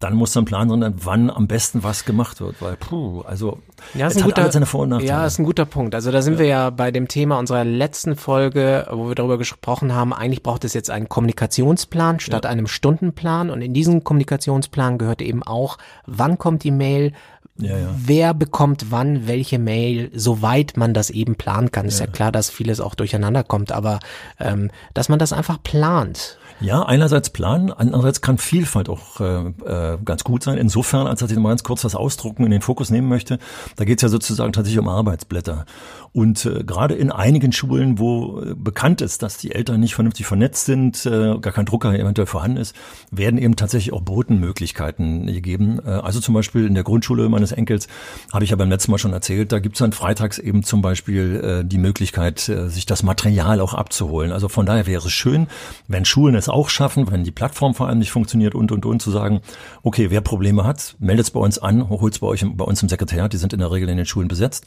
dann 0.00 0.14
muss 0.14 0.34
ein 0.34 0.46
Plan 0.46 0.66
drin 0.66 0.80
sein, 0.80 0.94
wann 0.96 1.30
am 1.30 1.46
besten 1.46 1.82
was 1.82 2.06
gemacht 2.06 2.40
wird, 2.40 2.60
weil 2.62 2.74
puh, 2.76 3.20
also 3.20 3.58
ja, 3.92 4.06
es 4.06 4.16
ist 4.16 4.22
hat 4.22 4.34
guter, 4.34 4.50
seine 4.50 4.64
Vor- 4.64 4.80
und 4.80 4.88
Nachteile. 4.88 5.10
Ja, 5.10 5.26
ist 5.26 5.38
ein 5.38 5.44
guter 5.44 5.66
Punkt. 5.66 5.94
Also 5.94 6.10
da 6.10 6.22
sind 6.22 6.34
ja. 6.34 6.38
wir 6.38 6.46
ja 6.46 6.70
bei 6.70 6.90
dem 6.90 7.06
Thema 7.06 7.38
unserer 7.38 7.64
letzten 7.64 8.16
Folge, 8.16 8.86
wo 8.90 9.08
wir 9.08 9.14
darüber 9.14 9.36
gesprochen 9.36 9.94
haben, 9.94 10.14
eigentlich 10.14 10.42
braucht 10.42 10.64
es 10.64 10.72
jetzt 10.72 10.88
einen 10.88 11.10
Kommunikationsplan 11.10 12.18
statt 12.18 12.44
ja. 12.44 12.50
einem 12.50 12.66
Stundenplan 12.66 13.50
und 13.50 13.60
in 13.60 13.74
diesen 13.74 14.02
Kommunikationsplan 14.02 14.96
gehört 14.96 15.20
eben 15.20 15.42
auch, 15.42 15.76
wann 16.06 16.38
kommt 16.38 16.64
die 16.64 16.70
Mail, 16.70 17.12
ja, 17.60 17.78
ja. 17.78 17.94
Wer 17.96 18.34
bekommt 18.34 18.86
wann 18.90 19.26
welche 19.26 19.58
Mail, 19.58 20.10
soweit 20.14 20.76
man 20.76 20.94
das 20.94 21.10
eben 21.10 21.36
planen 21.36 21.70
kann. 21.70 21.86
Ist 21.86 22.00
ja, 22.00 22.06
ja 22.06 22.12
klar, 22.12 22.32
dass 22.32 22.50
vieles 22.50 22.80
auch 22.80 22.94
durcheinander 22.94 23.44
kommt, 23.44 23.72
aber 23.72 24.00
ähm, 24.38 24.70
dass 24.94 25.08
man 25.08 25.18
das 25.18 25.32
einfach 25.32 25.62
plant 25.62 26.38
ja, 26.60 26.82
einerseits 26.82 27.30
planen, 27.30 27.72
andererseits 27.72 28.20
kann 28.20 28.36
Vielfalt 28.36 28.90
auch 28.90 29.20
äh, 29.20 29.46
äh, 29.48 29.98
ganz 30.04 30.24
gut 30.24 30.42
sein. 30.42 30.58
Insofern, 30.58 31.06
als 31.06 31.20
dass 31.20 31.30
ich 31.30 31.38
mal 31.38 31.48
ganz 31.48 31.64
kurz 31.64 31.80
das 31.80 31.94
Ausdrucken 31.94 32.44
in 32.44 32.50
den 32.50 32.60
Fokus 32.60 32.90
nehmen 32.90 33.08
möchte, 33.08 33.38
da 33.76 33.84
geht 33.84 33.98
es 33.98 34.02
ja 34.02 34.08
sozusagen 34.10 34.52
tatsächlich 34.52 34.78
um 34.78 34.88
Arbeitsblätter. 34.88 35.64
Und 36.12 36.44
äh, 36.44 36.64
gerade 36.64 36.94
in 36.94 37.12
einigen 37.12 37.52
Schulen, 37.52 37.98
wo 37.98 38.40
äh, 38.40 38.54
bekannt 38.54 39.00
ist, 39.00 39.22
dass 39.22 39.36
die 39.36 39.52
Eltern 39.52 39.78
nicht 39.78 39.94
vernünftig 39.94 40.26
vernetzt 40.26 40.64
sind, 40.64 41.06
äh, 41.06 41.38
gar 41.38 41.52
kein 41.52 41.66
Drucker 41.66 41.96
eventuell 41.96 42.26
vorhanden 42.26 42.56
ist, 42.56 42.74
werden 43.12 43.38
eben 43.38 43.54
tatsächlich 43.54 43.92
auch 43.92 44.00
Botenmöglichkeiten 44.00 45.26
gegeben. 45.26 45.78
Äh, 45.84 45.90
also 45.90 46.18
zum 46.18 46.34
Beispiel 46.34 46.66
in 46.66 46.74
der 46.74 46.82
Grundschule 46.82 47.28
meines 47.28 47.52
Enkels, 47.52 47.86
habe 48.32 48.42
ich 48.42 48.50
ja 48.50 48.56
beim 48.56 48.70
letzten 48.70 48.90
Mal 48.90 48.98
schon 48.98 49.12
erzählt, 49.12 49.52
da 49.52 49.60
gibt 49.60 49.76
es 49.76 49.78
dann 49.78 49.92
freitags 49.92 50.38
eben 50.38 50.64
zum 50.64 50.82
Beispiel 50.82 51.60
äh, 51.62 51.64
die 51.64 51.78
Möglichkeit, 51.78 52.48
äh, 52.48 52.68
sich 52.68 52.86
das 52.86 53.04
Material 53.04 53.60
auch 53.60 53.74
abzuholen. 53.74 54.32
Also 54.32 54.48
von 54.48 54.66
daher 54.66 54.88
wäre 54.88 55.06
es 55.06 55.12
schön, 55.12 55.46
wenn 55.86 56.04
Schulen 56.04 56.34
es 56.34 56.48
auch 56.48 56.70
schaffen, 56.70 57.08
wenn 57.12 57.22
die 57.22 57.30
Plattform 57.30 57.74
vor 57.74 57.86
allem 57.86 58.00
nicht 58.00 58.10
funktioniert 58.10 58.56
und, 58.56 58.72
und, 58.72 58.84
und, 58.84 59.00
zu 59.00 59.12
sagen, 59.12 59.42
okay, 59.84 60.10
wer 60.10 60.22
Probleme 60.22 60.64
hat, 60.64 60.96
meldet 60.98 61.26
es 61.26 61.30
bei 61.30 61.40
uns 61.40 61.58
an, 61.58 61.88
holt 61.88 62.14
es 62.14 62.18
bei 62.18 62.26
euch, 62.26 62.44
bei 62.44 62.64
uns 62.64 62.82
im 62.82 62.88
Sekretariat, 62.88 63.32
die 63.32 63.36
sind 63.36 63.52
in 63.52 63.60
der 63.60 63.70
Regel 63.70 63.88
in 63.88 63.96
den 63.96 64.06
Schulen 64.06 64.26
besetzt, 64.26 64.66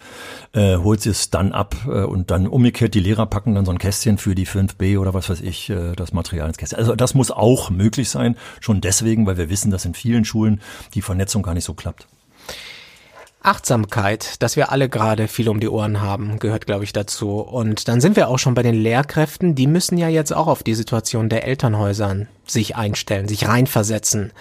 äh, 0.54 0.78
holt 0.78 1.06
es 1.06 1.30
dann 1.34 1.52
ab 1.52 1.76
äh, 1.88 2.04
und 2.04 2.32
dann 2.32 2.48
umgekehrt, 2.48 2.94
die 2.94 3.00
Lehrer 3.00 3.26
packen 3.26 3.56
dann 3.56 3.66
so 3.66 3.72
ein 3.72 3.80
Kästchen 3.80 4.18
für 4.18 4.36
die 4.36 4.48
5b 4.48 5.00
oder 5.00 5.14
was 5.14 5.30
weiß 5.30 5.42
ich, 5.42 5.70
äh, 5.70 5.94
das 5.96 6.14
Material 6.14 6.48
ins 6.48 6.58
Kästchen. 6.58 6.80
Also 6.80 6.96
das 6.96 7.14
muss 7.14 7.32
auch 7.32 7.70
möglich 7.70 8.10
sein, 8.10 8.36
schon 8.60 8.82
deswegen, 8.82 9.26
weil 9.26 9.38
wir 9.38 9.50
wissen, 9.50 9.72
dass 9.72 9.86
in 9.86 9.94
vielen 9.94 10.26
Schulen 10.26 10.62
die 10.94 11.02
Vernetzung 11.02 11.44
gar 11.44 11.54
nicht 11.54 11.66
so 11.66 11.74
klappt. 11.74 12.08
Achtsamkeit, 13.44 14.42
dass 14.42 14.56
wir 14.56 14.72
alle 14.72 14.88
gerade 14.88 15.28
viel 15.28 15.50
um 15.50 15.60
die 15.60 15.68
Ohren 15.68 16.02
haben, 16.02 16.40
gehört, 16.40 16.66
glaube 16.66 16.86
ich, 16.86 16.94
dazu. 16.94 17.40
Und 17.42 17.90
dann 17.90 18.00
sind 18.00 18.16
wir 18.16 18.30
auch 18.30 18.40
schon 18.40 18.54
bei 18.54 18.64
den 18.64 18.76
Lehrkräften. 18.76 19.54
Die 19.54 19.68
müssen 19.68 19.98
ja 19.98 20.08
jetzt 20.08 20.32
auch 20.32 20.48
auf 20.48 20.64
die 20.64 20.74
Situation 20.74 21.28
der 21.28 21.46
Elternhäusern 21.46 22.30
sich 22.46 22.78
einstellen, 22.78 23.28
sich 23.28 23.48
reinversetzen, 23.48 24.32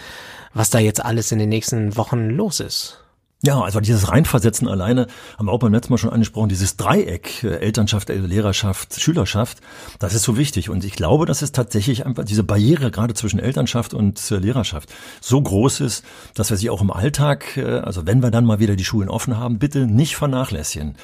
was 0.54 0.70
da 0.70 0.78
jetzt 0.78 1.04
alles 1.04 1.32
in 1.32 1.40
den 1.40 1.49
nächsten 1.49 1.96
Wochen 1.96 2.30
los 2.30 2.61
ist. 2.61 3.01
Ja, 3.44 3.61
also 3.61 3.80
dieses 3.80 4.08
Reinversetzen 4.08 4.68
alleine 4.68 5.08
haben 5.37 5.46
wir 5.46 5.52
auch 5.52 5.58
beim 5.58 5.72
letzten 5.72 5.92
Mal 5.92 5.99
schon 5.99 6.12
angesprochen, 6.12 6.49
dieses 6.49 6.76
Dreieck, 6.76 7.42
äh, 7.42 7.56
Elternschaft, 7.56 8.08
Lehrerschaft, 8.08 9.00
Schülerschaft, 9.00 9.58
das 9.99 10.14
ist 10.14 10.22
so 10.22 10.37
wichtig. 10.37 10.70
Und 10.70 10.84
ich 10.84 10.92
glaube, 10.92 11.26
dass 11.26 11.42
es 11.42 11.50
tatsächlich 11.50 12.06
einfach 12.06 12.25
diese 12.25 12.44
Barriere 12.44 12.92
gerade 12.92 13.14
zwischen 13.14 13.40
Elternschaft 13.40 13.94
und 13.94 14.30
äh, 14.30 14.37
Lehrerschaft 14.37 14.94
so 15.20 15.42
groß 15.42 15.80
ist, 15.80 16.04
dass 16.34 16.50
wir 16.50 16.56
sie 16.56 16.70
auch 16.70 16.82
im 16.82 16.92
Alltag, 16.92 17.56
äh, 17.56 17.80
also 17.80 18.06
wenn 18.06 18.22
wir 18.22 18.30
dann 18.30 18.44
mal 18.44 18.61
wieder 18.61 18.76
die 18.76 18.84
Schulen 18.84 19.08
offen 19.08 19.37
haben, 19.37 19.58
bitte 19.58 19.88
nicht 19.88 20.14
vernachlässigen. 20.14 20.94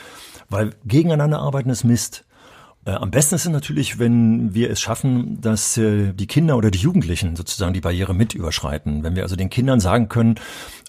Weil 0.48 0.70
gegeneinander 0.84 1.40
arbeiten 1.40 1.70
ist 1.70 1.82
Mist. 1.82 2.24
Äh, 2.84 2.92
am 2.92 3.10
besten 3.10 3.34
ist 3.34 3.44
es 3.44 3.50
natürlich, 3.50 3.98
wenn 3.98 4.54
wir 4.54 4.70
es 4.70 4.80
schaffen, 4.80 5.40
dass 5.40 5.76
äh, 5.76 6.12
die 6.12 6.26
Kinder 6.26 6.56
oder 6.56 6.70
die 6.70 6.78
Jugendlichen 6.78 7.36
sozusagen 7.36 7.74
die 7.74 7.80
Barriere 7.80 8.14
mit 8.14 8.34
überschreiten. 8.34 9.02
Wenn 9.02 9.16
wir 9.16 9.24
also 9.24 9.36
den 9.36 9.50
Kindern 9.50 9.80
sagen 9.80 10.08
können, 10.08 10.36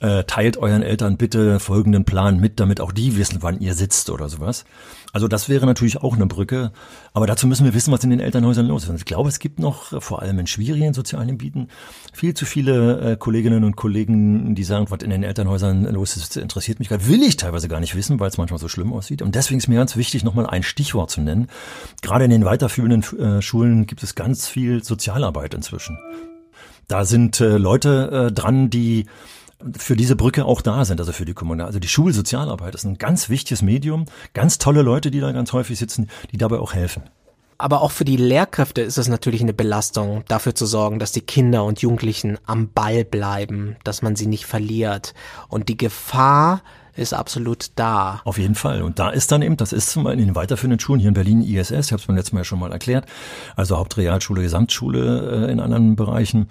äh, 0.01 0.23
teilt 0.23 0.57
euren 0.57 0.81
Eltern 0.81 1.17
bitte 1.17 1.59
folgenden 1.59 2.05
Plan 2.05 2.39
mit, 2.39 2.59
damit 2.59 2.79
auch 2.79 2.91
die 2.91 3.17
wissen, 3.17 3.39
wann 3.41 3.59
ihr 3.59 3.73
sitzt 3.73 4.09
oder 4.09 4.29
sowas. 4.29 4.65
Also 5.11 5.27
das 5.27 5.49
wäre 5.49 5.65
natürlich 5.65 5.97
auch 5.97 6.15
eine 6.15 6.27
Brücke, 6.27 6.71
aber 7.13 7.25
dazu 7.25 7.47
müssen 7.47 7.65
wir 7.65 7.73
wissen, 7.73 7.91
was 7.91 8.03
in 8.03 8.11
den 8.11 8.19
Elternhäusern 8.19 8.67
los 8.67 8.83
ist. 8.83 8.89
Und 8.89 8.97
ich 8.97 9.05
glaube, 9.05 9.29
es 9.29 9.39
gibt 9.39 9.59
noch, 9.59 10.01
vor 10.01 10.21
allem 10.21 10.37
in 10.39 10.47
schwierigen 10.47 10.93
sozialen 10.93 11.29
Gebieten, 11.29 11.67
viel 12.13 12.33
zu 12.33 12.45
viele 12.45 13.17
Kolleginnen 13.17 13.63
und 13.63 13.75
Kollegen, 13.75 14.53
die 14.55 14.63
sagen, 14.63 14.85
was 14.89 15.01
in 15.01 15.09
den 15.09 15.23
Elternhäusern 15.23 15.83
los 15.85 16.15
ist, 16.15 16.37
interessiert 16.37 16.79
mich 16.79 16.89
gerade. 16.89 17.07
Will 17.07 17.23
ich 17.23 17.37
teilweise 17.37 17.67
gar 17.67 17.79
nicht 17.79 17.95
wissen, 17.95 18.19
weil 18.19 18.29
es 18.29 18.37
manchmal 18.37 18.59
so 18.59 18.67
schlimm 18.67 18.93
aussieht. 18.93 19.21
Und 19.21 19.35
deswegen 19.35 19.59
ist 19.59 19.67
mir 19.67 19.75
ganz 19.75 19.95
wichtig, 19.95 20.23
nochmal 20.23 20.47
ein 20.47 20.63
Stichwort 20.63 21.09
zu 21.09 21.21
nennen. 21.21 21.47
Gerade 22.01 22.25
in 22.25 22.31
den 22.31 22.45
weiterführenden 22.45 23.03
äh, 23.19 23.41
Schulen 23.41 23.87
gibt 23.87 24.03
es 24.03 24.15
ganz 24.15 24.47
viel 24.47 24.83
Sozialarbeit 24.83 25.53
inzwischen. 25.53 25.97
Da 26.87 27.05
sind 27.05 27.39
äh, 27.39 27.57
Leute 27.57 28.27
äh, 28.29 28.31
dran, 28.31 28.69
die 28.69 29.05
für 29.77 29.95
diese 29.95 30.15
Brücke 30.15 30.45
auch 30.45 30.61
da 30.61 30.85
sind, 30.85 30.99
also 30.99 31.11
für 31.11 31.25
die 31.25 31.33
Kommune. 31.33 31.65
Also 31.65 31.79
die 31.79 31.87
Schulsozialarbeit 31.87 32.75
ist 32.75 32.85
ein 32.85 32.97
ganz 32.97 33.29
wichtiges 33.29 33.61
Medium, 33.61 34.05
ganz 34.33 34.57
tolle 34.57 34.81
Leute, 34.81 35.11
die 35.11 35.19
da 35.19 35.31
ganz 35.31 35.53
häufig 35.53 35.77
sitzen, 35.77 36.09
die 36.31 36.37
dabei 36.37 36.59
auch 36.59 36.73
helfen. 36.73 37.03
Aber 37.57 37.81
auch 37.81 37.91
für 37.91 38.05
die 38.05 38.15
Lehrkräfte 38.15 38.81
ist 38.81 38.97
es 38.97 39.09
natürlich 39.09 39.41
eine 39.41 39.53
Belastung, 39.53 40.23
dafür 40.29 40.55
zu 40.55 40.65
sorgen, 40.65 40.97
dass 40.97 41.11
die 41.11 41.21
Kinder 41.21 41.65
und 41.65 41.81
Jugendlichen 41.81 42.37
am 42.45 42.71
Ball 42.71 43.03
bleiben, 43.03 43.75
dass 43.83 44.01
man 44.01 44.15
sie 44.15 44.27
nicht 44.27 44.45
verliert. 44.45 45.13
Und 45.49 45.67
die 45.67 45.75
Gefahr, 45.75 46.61
ist 46.99 47.13
absolut 47.13 47.71
da. 47.75 48.21
Auf 48.25 48.37
jeden 48.37 48.55
Fall. 48.55 48.81
Und 48.81 48.99
da 48.99 49.09
ist 49.09 49.31
dann 49.31 49.41
eben, 49.41 49.57
das 49.57 49.73
ist 49.73 49.89
zum 49.89 50.03
Beispiel 50.03 50.21
in 50.21 50.27
den 50.27 50.35
weiterführenden 50.35 50.79
Schulen 50.79 50.99
hier 50.99 51.07
in 51.07 51.13
Berlin 51.13 51.41
ISS, 51.41 51.87
ich 51.87 51.91
habe 51.91 52.01
es 52.01 52.07
beim 52.07 52.15
letzten 52.15 52.35
Mal 52.35 52.43
schon 52.43 52.59
mal 52.59 52.71
erklärt, 52.71 53.05
also 53.55 53.77
Hauptrealschule, 53.77 54.41
Gesamtschule 54.41 55.47
äh, 55.47 55.51
in 55.51 55.59
anderen 55.59 55.95
Bereichen. 55.95 56.49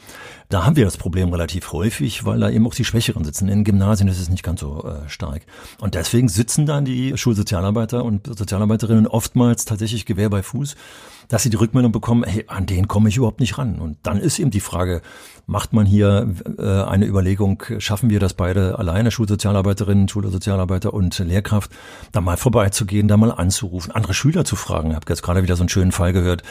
Da 0.49 0.65
haben 0.65 0.77
wir 0.77 0.85
das 0.85 0.97
Problem 0.97 1.31
relativ 1.31 1.73
häufig, 1.73 2.25
weil 2.25 2.41
da 2.41 2.49
eben 2.51 2.67
auch 2.67 2.75
die 2.75 2.85
Schwächeren 2.85 3.25
sitzen. 3.25 3.49
In 3.49 3.65
Gymnasien 3.65 4.09
ist 4.09 4.19
es 4.19 4.31
nicht 4.31 4.43
ganz 4.43 4.61
so 4.61 4.85
äh, 4.85 5.09
stark. 5.09 5.43
Und 5.81 5.95
deswegen 5.95 6.29
sitzen 6.29 6.67
dann 6.67 6.85
die 6.85 7.17
Schulsozialarbeiter 7.17 8.05
und 8.05 8.27
Sozialarbeiterinnen 8.27 9.07
oftmals 9.07 9.67
tatsächlich 9.67 10.07
Gewehr 10.07 10.31
bei 10.31 10.43
Fuß 10.43 10.75
dass 11.29 11.43
sie 11.43 11.51
die 11.51 11.57
Rückmeldung 11.57 11.93
bekommen, 11.93 12.25
hey, 12.25 12.45
an 12.49 12.67
den 12.67 12.89
komme 12.89 13.11
ich 13.11 13.17
überhaupt 13.19 13.41
nicht 13.41 13.59
ran. 13.59 13.79
Und 13.79 13.99
dann 14.03 14.19
ist 14.19 14.39
eben 14.39 14.51
die 14.51 14.61
Frage, 14.61 15.03
macht 15.47 15.73
man 15.73 15.87
hier 15.87 16.35
äh, 16.59 16.83
eine 16.83 17.07
Überlegung, 17.07 17.63
schaffen 17.79 18.11
wir 18.11 18.19
das 18.19 18.35
beide 18.35 18.79
alleine, 18.79 19.11
Schulsozialarbeiterinnen, 19.11 20.09
Schulsozialarbeiter 20.39 20.95
und 20.95 21.19
Lehrkraft, 21.19 21.71
da 22.13 22.21
mal 22.21 22.37
vorbeizugehen, 22.37 23.09
da 23.09 23.17
mal 23.17 23.33
anzurufen, 23.33 23.93
andere 23.93 24.15
Schüler 24.15 24.45
zu 24.45 24.57
fragen. 24.57 24.91
Ich 24.91 24.97
habe 24.97 25.07
jetzt 25.09 25.23
gerade 25.23 25.43
wieder 25.43 25.57
so 25.57 25.63
einen 25.63 25.69
schönen 25.69 25.93
Fall 25.93 26.13
gehört, 26.13 26.43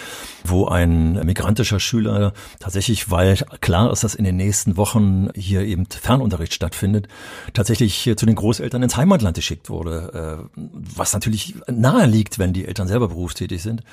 wo 0.43 0.67
ein 0.67 1.13
migrantischer 1.25 1.79
Schüler 1.79 2.33
tatsächlich, 2.59 3.09
weil 3.09 3.37
klar 3.61 3.91
ist, 3.91 4.03
dass 4.03 4.15
in 4.15 4.25
den 4.25 4.35
nächsten 4.35 4.77
Wochen 4.77 5.29
hier 5.35 5.61
eben 5.61 5.85
Fernunterricht 5.85 6.53
stattfindet, 6.53 7.07
tatsächlich 7.53 8.13
zu 8.17 8.25
den 8.25 8.35
Großeltern 8.35 8.83
ins 8.83 8.97
Heimatland 8.97 9.35
geschickt 9.35 9.69
wurde, 9.69 10.47
äh, 10.53 10.59
was 10.95 11.13
natürlich 11.13 11.55
nahe 11.67 12.05
liegt, 12.05 12.39
wenn 12.39 12.53
die 12.53 12.65
Eltern 12.65 12.87
selber 12.87 13.07
berufstätig 13.07 13.61
sind. 13.63 13.83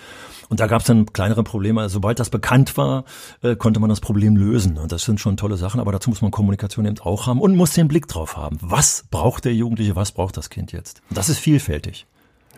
Und 0.48 0.60
da 0.60 0.66
gab 0.66 0.80
es 0.80 0.86
dann 0.86 1.12
kleinere 1.12 1.42
Probleme. 1.42 1.80
Also, 1.80 1.94
sobald 1.94 2.20
das 2.20 2.30
bekannt 2.30 2.76
war, 2.76 3.04
äh, 3.42 3.56
konnte 3.56 3.80
man 3.80 3.88
das 3.88 4.00
Problem 4.00 4.36
lösen. 4.36 4.78
Und 4.78 4.92
das 4.92 5.04
sind 5.04 5.20
schon 5.20 5.36
tolle 5.36 5.56
Sachen, 5.56 5.80
aber 5.80 5.92
dazu 5.92 6.10
muss 6.10 6.22
man 6.22 6.30
Kommunikation 6.30 6.84
eben 6.86 6.98
auch 7.00 7.26
haben 7.26 7.40
und 7.40 7.56
muss 7.56 7.72
den 7.72 7.88
Blick 7.88 8.08
drauf 8.08 8.36
haben. 8.36 8.58
Was 8.60 9.04
braucht 9.10 9.44
der 9.44 9.54
Jugendliche, 9.74 9.96
was 9.96 10.12
braucht 10.12 10.36
das 10.36 10.50
Kind 10.50 10.70
jetzt? 10.70 11.02
Und 11.08 11.18
das 11.18 11.28
ist 11.28 11.38
vielfältig. 11.38 12.06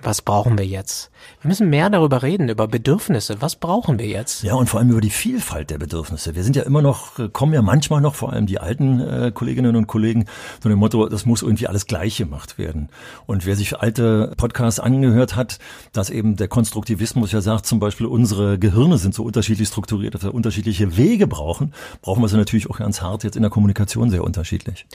Was 0.02 0.20
brauchen 0.20 0.59
wir 0.59 0.66
jetzt? 0.66 1.11
Wir 1.40 1.48
müssen 1.48 1.70
mehr 1.70 1.88
darüber 1.88 2.22
reden, 2.22 2.50
über 2.50 2.68
Bedürfnisse. 2.68 3.40
Was 3.40 3.57
brauchen 3.57 3.98
wir 3.98 4.07
jetzt? 4.07 4.42
Ja, 4.42 4.52
und 4.52 4.68
vor 4.68 4.79
allem 4.79 4.90
über 4.90 5.00
die 5.00 5.09
Vielfalt 5.09 5.70
der 5.70 5.79
Bedürfnisse. 5.79 6.35
Wir 6.35 6.44
sind 6.44 6.55
ja 6.55 6.64
immer 6.64 6.83
noch, 6.83 7.18
äh, 7.18 7.31
kommen 7.31 7.55
ja 7.55 7.62
manchmal 7.62 8.02
noch, 8.02 8.14
vor 8.14 8.35
allem 8.35 8.44
die 8.44 8.61
alten 8.61 9.00
äh, 9.00 9.33
Kolleginnen 9.33 9.74
und 9.74 9.87
Kollegen, 9.87 10.26
so 10.62 10.68
dem 10.68 10.79
Motto, 10.79 11.09
das 11.09 11.24
muss 11.24 11.40
irgendwie 11.40 11.66
alles 11.66 11.87
gleich 11.87 12.18
gemacht 12.18 12.59
werden. 12.59 12.90
Und 13.24 13.46
wer 13.46 13.57
sich 13.57 13.79
alte 13.79 14.35
Podcasts 14.37 14.79
angehört 14.79 15.35
hat, 15.35 15.59
dass 15.94 16.11
eben 16.11 16.37
der 16.37 16.48
Konstruktivismus 16.48 17.33
ja 17.33 17.40
sagt, 17.40 17.64
zum 17.64 17.81
Beispiel 17.81 18.07
unsere 18.07 18.59
Gehirne 18.59 18.98
sind 18.98 19.14
so 19.14 19.24
unterschiedlich 19.24 19.68
strukturiert, 19.68 20.14
dass 20.14 20.24
wir 20.24 20.35
unterschiedliche 20.35 20.98
Wege 20.98 21.26
brauchen, 21.26 21.72
brauchen 22.02 22.22
wir 22.22 22.29
sie 22.29 22.37
natürlich 22.37 22.68
auch 22.68 22.79
ganz 22.79 23.00
hart 23.00 23.24
jetzt 23.24 23.37
in 23.37 23.42
der 23.42 23.50
Kommunikation 23.50 24.11
sehr 24.11 24.22
unterschiedlich. 24.22 24.87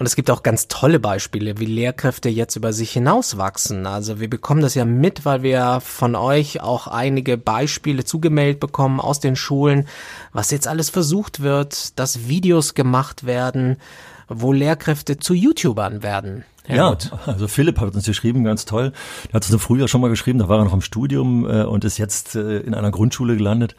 Und 0.00 0.06
es 0.06 0.16
gibt 0.16 0.30
auch 0.30 0.42
ganz 0.42 0.66
tolle 0.66 0.98
Beispiele, 0.98 1.58
wie 1.58 1.66
Lehrkräfte 1.66 2.30
jetzt 2.30 2.56
über 2.56 2.72
sich 2.72 2.90
hinauswachsen. 2.90 3.86
Also 3.86 4.18
wir 4.18 4.30
bekommen 4.30 4.62
das 4.62 4.74
ja 4.74 4.86
mit, 4.86 5.26
weil 5.26 5.42
wir 5.42 5.80
von 5.84 6.16
euch 6.16 6.62
auch 6.62 6.86
einige 6.86 7.36
Beispiele 7.36 8.02
zugemeldet 8.04 8.60
bekommen 8.60 8.98
aus 8.98 9.20
den 9.20 9.36
Schulen, 9.36 9.86
was 10.32 10.52
jetzt 10.52 10.66
alles 10.66 10.88
versucht 10.88 11.42
wird, 11.42 11.98
dass 11.98 12.28
Videos 12.28 12.72
gemacht 12.72 13.26
werden, 13.26 13.76
wo 14.26 14.54
Lehrkräfte 14.54 15.18
zu 15.18 15.34
YouTubern 15.34 16.02
werden. 16.02 16.46
Ja, 16.66 16.96
also 17.26 17.46
Philipp 17.46 17.78
hat 17.78 17.94
uns 17.94 18.06
geschrieben, 18.06 18.42
ganz 18.42 18.64
toll. 18.64 18.92
Der 19.26 19.34
hat 19.34 19.50
uns 19.50 19.62
früher 19.62 19.86
schon 19.86 20.00
mal 20.00 20.08
geschrieben, 20.08 20.38
da 20.38 20.48
war 20.48 20.60
er 20.60 20.64
noch 20.64 20.72
im 20.72 20.80
Studium 20.80 21.44
äh, 21.44 21.64
und 21.64 21.84
ist 21.84 21.98
jetzt 21.98 22.36
äh, 22.36 22.60
in 22.60 22.72
einer 22.72 22.90
Grundschule 22.90 23.36
gelandet. 23.36 23.74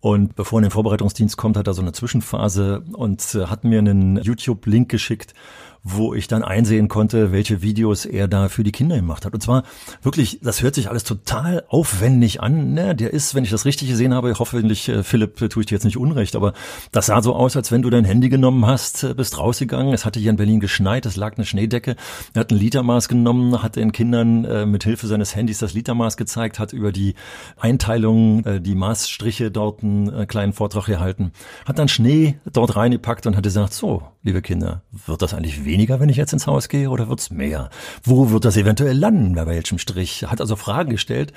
Und 0.00 0.34
bevor 0.34 0.56
er 0.56 0.60
in 0.60 0.64
den 0.64 0.70
Vorbereitungsdienst 0.70 1.36
kommt, 1.36 1.58
hat 1.58 1.66
er 1.66 1.74
so 1.74 1.82
eine 1.82 1.92
Zwischenphase 1.92 2.82
und 2.92 3.34
äh, 3.34 3.46
hat 3.46 3.64
mir 3.64 3.78
einen 3.78 4.16
YouTube-Link 4.16 4.88
geschickt, 4.88 5.34
wo 5.82 6.14
ich 6.14 6.28
dann 6.28 6.42
einsehen 6.42 6.88
konnte, 6.88 7.32
welche 7.32 7.62
Videos 7.62 8.04
er 8.04 8.28
da 8.28 8.48
für 8.48 8.64
die 8.64 8.72
Kinder 8.72 8.96
gemacht 8.96 9.24
hat. 9.24 9.32
Und 9.34 9.42
zwar 9.42 9.62
wirklich, 10.02 10.38
das 10.42 10.62
hört 10.62 10.74
sich 10.74 10.90
alles 10.90 11.04
total 11.04 11.64
aufwendig 11.68 12.42
an. 12.42 12.74
Ne? 12.74 12.94
Der 12.94 13.12
ist, 13.12 13.34
wenn 13.34 13.44
ich 13.44 13.50
das 13.50 13.64
richtig 13.64 13.88
gesehen 13.88 14.14
habe, 14.14 14.34
hoffentlich, 14.38 14.88
äh, 14.88 15.02
Philipp, 15.02 15.36
tue 15.36 15.62
ich 15.62 15.66
dir 15.66 15.74
jetzt 15.74 15.84
nicht 15.84 15.96
unrecht, 15.96 16.36
aber 16.36 16.52
das 16.92 17.06
sah 17.06 17.22
so 17.22 17.34
aus, 17.34 17.56
als 17.56 17.72
wenn 17.72 17.82
du 17.82 17.90
dein 17.90 18.04
Handy 18.04 18.28
genommen 18.28 18.66
hast, 18.66 19.04
äh, 19.04 19.14
bist 19.14 19.38
rausgegangen. 19.38 19.94
Es 19.94 20.04
hatte 20.04 20.20
hier 20.20 20.30
in 20.30 20.36
Berlin 20.36 20.60
geschneit, 20.60 21.06
es 21.06 21.16
lag 21.16 21.36
eine 21.36 21.46
Schneedecke. 21.46 21.96
Er 22.34 22.40
hat 22.40 22.50
ein 22.50 22.58
Litermaß 22.58 23.08
genommen, 23.08 23.62
hat 23.62 23.76
den 23.76 23.92
Kindern 23.92 24.44
äh, 24.44 24.66
mit 24.66 24.84
Hilfe 24.84 25.06
seines 25.06 25.34
Handys 25.34 25.58
das 25.58 25.72
Litermaß 25.72 26.16
gezeigt, 26.16 26.58
hat 26.58 26.72
über 26.72 26.92
die 26.92 27.14
Einteilung, 27.58 28.44
äh, 28.44 28.60
die 28.60 28.74
Maßstriche 28.74 29.50
dort 29.50 29.82
einen 29.82 30.12
äh, 30.12 30.26
kleinen 30.26 30.52
Vortrag 30.52 30.86
gehalten, 30.86 31.32
hat 31.64 31.78
dann 31.78 31.88
Schnee 31.88 32.38
dort 32.52 32.76
reingepackt 32.76 33.26
und 33.26 33.36
hat 33.36 33.44
gesagt, 33.44 33.72
so, 33.72 34.02
liebe 34.22 34.42
Kinder, 34.42 34.82
wird 35.06 35.22
das 35.22 35.34
eigentlich 35.34 35.64
weniger, 35.70 36.00
wenn 36.00 36.08
ich 36.08 36.16
jetzt 36.16 36.32
ins 36.32 36.46
Haus 36.46 36.68
gehe 36.68 36.90
oder 36.90 37.08
wird's 37.08 37.30
mehr? 37.30 37.70
Wo 38.02 38.30
wird 38.30 38.44
das 38.44 38.56
eventuell 38.56 38.96
landen, 38.96 39.34
bei 39.34 39.46
welchem 39.46 39.78
Strich? 39.78 40.24
Hat 40.26 40.40
also 40.40 40.56
Fragen 40.56 40.90
gestellt 40.90 41.32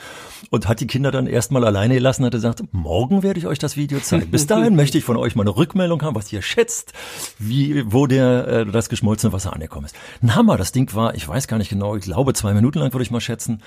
und 0.49 0.67
hat 0.67 0.79
die 0.79 0.87
Kinder 0.87 1.11
dann 1.11 1.27
erstmal 1.27 1.63
alleine 1.65 1.93
gelassen, 1.93 2.25
hat 2.25 2.31
gesagt, 2.31 2.63
morgen 2.71 3.23
werde 3.23 3.39
ich 3.39 3.47
euch 3.47 3.59
das 3.59 3.77
Video 3.77 3.99
zeigen. 3.99 4.31
Bis 4.31 4.47
dahin 4.47 4.75
möchte 4.75 4.97
ich 4.97 5.03
von 5.03 5.17
euch 5.17 5.35
mal 5.35 5.43
eine 5.43 5.55
Rückmeldung 5.55 6.01
haben, 6.01 6.15
was 6.15 6.33
ihr 6.33 6.41
schätzt, 6.41 6.93
wie, 7.37 7.83
wo 7.85 8.07
der, 8.07 8.47
äh, 8.47 8.65
das 8.65 8.89
geschmolzene 8.89 9.31
Wasser 9.33 9.53
angekommen 9.53 9.85
ist. 9.85 9.95
Ein 10.21 10.35
Hammer, 10.35 10.57
das 10.57 10.71
Ding 10.71 10.93
war, 10.95 11.13
ich 11.15 11.27
weiß 11.27 11.47
gar 11.47 11.57
nicht 11.57 11.69
genau, 11.69 11.95
ich 11.95 12.03
glaube 12.03 12.33
zwei 12.33 12.53
Minuten 12.53 12.79
lang 12.79 12.91
würde 12.91 13.03
ich 13.03 13.11
mal 13.11 13.21
schätzen, 13.21 13.61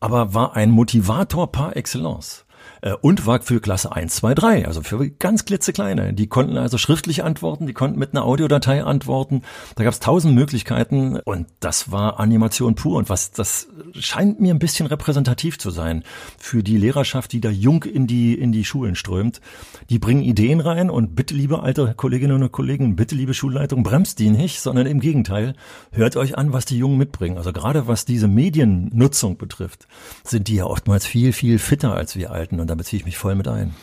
aber 0.00 0.34
war 0.34 0.54
ein 0.54 0.70
Motivator 0.70 1.50
par 1.50 1.76
excellence. 1.76 2.44
Äh, 2.82 2.94
und 3.00 3.26
war 3.26 3.40
für 3.42 3.60
Klasse 3.60 3.92
1, 3.92 4.14
2, 4.16 4.34
3, 4.34 4.66
also 4.66 4.82
für 4.82 5.08
ganz 5.10 5.44
klitzekleine. 5.44 6.12
Die 6.12 6.26
konnten 6.26 6.56
also 6.56 6.78
schriftlich 6.78 7.22
antworten, 7.22 7.66
die 7.66 7.72
konnten 7.72 7.98
mit 7.98 8.12
einer 8.12 8.24
Audiodatei 8.24 8.82
antworten. 8.84 9.42
Da 9.76 9.84
gab 9.84 9.92
es 9.92 10.00
tausend 10.00 10.34
Möglichkeiten 10.34 11.18
und 11.24 11.48
das 11.60 11.90
war 11.92 12.20
Animation 12.20 12.74
pur. 12.74 12.96
Und 12.96 13.08
was 13.08 13.30
das 13.32 13.68
scheint 13.98 14.40
mir 14.40 14.54
ein 14.54 14.58
bisschen 14.58 14.86
repräsentativ 14.86 15.58
zu 15.58 15.70
sein 15.70 16.04
für 16.38 16.62
die 16.62 16.76
Lehrerschaft, 16.76 17.32
die 17.32 17.40
da 17.40 17.50
jung 17.50 17.84
in 17.84 18.06
die 18.06 18.34
in 18.34 18.52
die 18.52 18.64
Schulen 18.64 18.94
strömt. 18.94 19.40
Die 19.88 19.98
bringen 19.98 20.22
Ideen 20.22 20.60
rein 20.60 20.90
und 20.90 21.14
bitte, 21.14 21.34
liebe 21.34 21.62
alte 21.62 21.94
Kolleginnen 21.96 22.42
und 22.42 22.52
Kollegen, 22.52 22.96
bitte, 22.96 23.14
liebe 23.14 23.34
Schulleitung, 23.34 23.82
bremst 23.82 24.18
die 24.18 24.30
nicht, 24.30 24.60
sondern 24.60 24.86
im 24.86 25.00
Gegenteil, 25.00 25.54
hört 25.92 26.16
euch 26.16 26.38
an, 26.38 26.52
was 26.52 26.64
die 26.64 26.78
Jungen 26.78 26.98
mitbringen. 26.98 27.36
Also 27.36 27.52
gerade 27.52 27.86
was 27.86 28.04
diese 28.04 28.28
Mediennutzung 28.28 29.36
betrifft, 29.36 29.86
sind 30.24 30.48
die 30.48 30.56
ja 30.56 30.64
oftmals 30.64 31.06
viel, 31.06 31.32
viel 31.32 31.58
fitter 31.58 31.94
als 31.94 32.16
wir 32.16 32.30
Alten. 32.30 32.60
Und 32.60 32.69
da 32.70 32.76
beziehe 32.76 33.00
ich 33.00 33.04
mich 33.04 33.18
voll 33.18 33.34
mit 33.34 33.48
ein. 33.48 33.74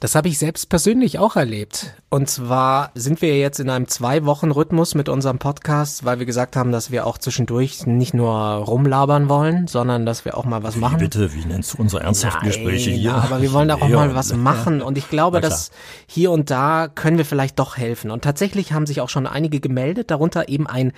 Das 0.00 0.14
habe 0.14 0.28
ich 0.28 0.38
selbst 0.38 0.70
persönlich 0.70 1.18
auch 1.18 1.36
erlebt. 1.36 1.92
Und 2.08 2.30
zwar 2.30 2.90
sind 2.94 3.20
wir 3.20 3.38
jetzt 3.38 3.60
in 3.60 3.68
einem 3.68 3.86
Zwei-Wochen-Rhythmus 3.86 4.94
mit 4.94 5.10
unserem 5.10 5.38
Podcast, 5.38 6.06
weil 6.06 6.18
wir 6.18 6.24
gesagt 6.24 6.56
haben, 6.56 6.72
dass 6.72 6.90
wir 6.90 7.06
auch 7.06 7.18
zwischendurch 7.18 7.86
nicht 7.86 8.14
nur 8.14 8.32
rumlabern 8.32 9.28
wollen, 9.28 9.66
sondern 9.66 10.06
dass 10.06 10.24
wir 10.24 10.38
auch 10.38 10.46
mal 10.46 10.62
was 10.62 10.76
wie 10.76 10.80
machen. 10.80 11.00
Bitte, 11.00 11.34
wie 11.34 11.44
nennst 11.44 11.74
du 11.74 11.82
unsere 11.82 12.02
ernsthaften 12.02 12.46
Nein, 12.46 12.48
Gespräche 12.48 12.92
hier? 12.92 13.14
Aber 13.14 13.42
wir 13.42 13.52
wollen 13.52 13.68
da 13.68 13.74
auch 13.74 13.88
Ja, 13.90 13.96
mal 13.98 14.14
was 14.14 14.34
machen. 14.34 14.80
Und 14.80 14.96
ich 14.96 15.10
glaube, 15.10 15.42
dass 15.42 15.70
hier 16.06 16.30
und 16.30 16.50
da 16.50 16.88
können 16.88 17.18
wir 17.18 17.26
vielleicht 17.26 17.58
doch 17.58 17.76
helfen. 17.76 18.10
Und 18.10 18.24
tatsächlich 18.24 18.72
haben 18.72 18.86
sich 18.86 19.02
auch 19.02 19.10
schon 19.10 19.26
einige 19.26 19.60
gemeldet, 19.60 20.10
darunter 20.10 20.48
eben 20.48 20.66
ein 20.66 20.92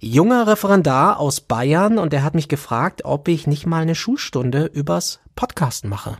junger 0.00 0.48
Referendar 0.48 1.20
aus 1.20 1.40
Bayern. 1.40 1.98
Und 1.98 2.12
der 2.12 2.24
hat 2.24 2.34
mich 2.34 2.48
gefragt, 2.48 3.04
ob 3.04 3.28
ich 3.28 3.46
nicht 3.46 3.64
mal 3.64 3.82
eine 3.82 3.94
Schulstunde 3.94 4.64
übers 4.64 5.20
Podcasten 5.36 5.88
mache. 5.88 6.16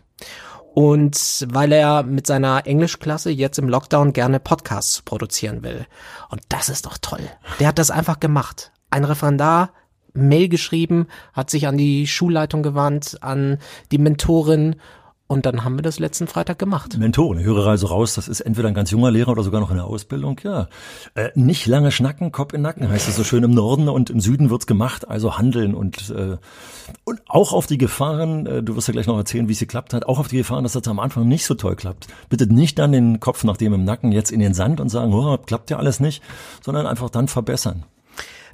Und 0.75 1.47
weil 1.51 1.73
er 1.73 2.05
mit 2.05 2.27
seiner 2.27 2.67
Englischklasse 2.67 3.31
jetzt 3.31 3.59
im 3.59 3.69
Lockdown 3.69 4.13
gerne 4.13 4.39
Podcasts 4.39 5.03
produzieren 5.03 5.63
will. 5.63 5.87
Und 6.29 6.43
das 6.49 6.69
ist 6.69 6.87
doch 6.87 6.97
toll. 6.99 7.29
Der 7.59 7.69
hat 7.69 7.79
das 7.79 7.91
einfach 7.91 8.21
gemacht. 8.21 8.71
Ein 8.89 9.05
Referendar, 9.05 9.73
Mail 10.13 10.49
geschrieben, 10.49 11.07
hat 11.33 11.51
sich 11.51 11.67
an 11.67 11.77
die 11.77 12.07
Schulleitung 12.07 12.63
gewandt, 12.63 13.19
an 13.21 13.59
die 13.91 13.99
Mentorin 13.99 14.77
und 15.31 15.47
dann 15.47 15.63
haben 15.63 15.79
wir 15.79 15.83
das 15.83 16.01
letzten 16.01 16.27
Freitag 16.27 16.59
gemacht. 16.59 16.99
Mentoren, 16.99 17.39
ich 17.39 17.45
höre 17.45 17.65
also 17.65 17.87
raus, 17.87 18.15
das 18.15 18.27
ist 18.27 18.41
entweder 18.41 18.67
ein 18.67 18.75
ganz 18.75 18.91
junger 18.91 19.13
Lehrer 19.13 19.31
oder 19.31 19.45
sogar 19.45 19.61
noch 19.61 19.71
in 19.71 19.77
der 19.77 19.85
Ausbildung, 19.85 20.41
ja. 20.43 20.67
Äh, 21.15 21.29
nicht 21.37 21.69
lange 21.69 21.93
schnacken, 21.93 22.33
Kopf 22.33 22.53
in 22.53 22.63
Nacken, 22.63 22.89
heißt 22.89 23.09
es 23.09 23.15
so 23.15 23.23
schön 23.23 23.45
im 23.45 23.53
Norden 23.53 23.89
und 23.89 24.11
im 24.11 24.19
Süden 24.19 24.51
wird's 24.51 24.67
gemacht, 24.67 25.09
also 25.09 25.39
handeln 25.39 25.77
und, 25.77 26.11
äh, 26.11 26.37
und 27.05 27.23
auch 27.29 27.53
auf 27.53 27.69
die 27.69 27.79
Gefahren, 27.79 28.45
äh, 28.47 28.61
du 28.65 28.75
wirst 28.75 28.89
ja 28.89 28.93
gleich 28.93 29.07
noch 29.07 29.17
erzählen, 29.17 29.47
wie 29.47 29.53
es 29.53 29.61
geklappt 29.61 29.95
hat, 29.95 30.05
auch 30.05 30.19
auf 30.19 30.27
die 30.27 30.39
Gefahren, 30.39 30.65
dass 30.65 30.73
das 30.73 30.89
am 30.89 30.99
Anfang 30.99 31.29
nicht 31.29 31.47
so 31.47 31.55
toll 31.55 31.77
klappt. 31.77 32.09
Bitte 32.29 32.53
nicht 32.53 32.81
dann 32.81 32.91
den 32.91 33.21
Kopf 33.21 33.45
nach 33.45 33.57
dem 33.57 33.73
im 33.73 33.85
Nacken 33.85 34.11
jetzt 34.11 34.33
in 34.33 34.41
den 34.41 34.53
Sand 34.53 34.81
und 34.81 34.89
sagen, 34.89 35.15
oh, 35.15 35.39
klappt 35.39 35.71
ja 35.71 35.77
alles 35.77 36.01
nicht, 36.01 36.25
sondern 36.61 36.89
einfach 36.89 37.09
dann 37.09 37.29
verbessern. 37.29 37.85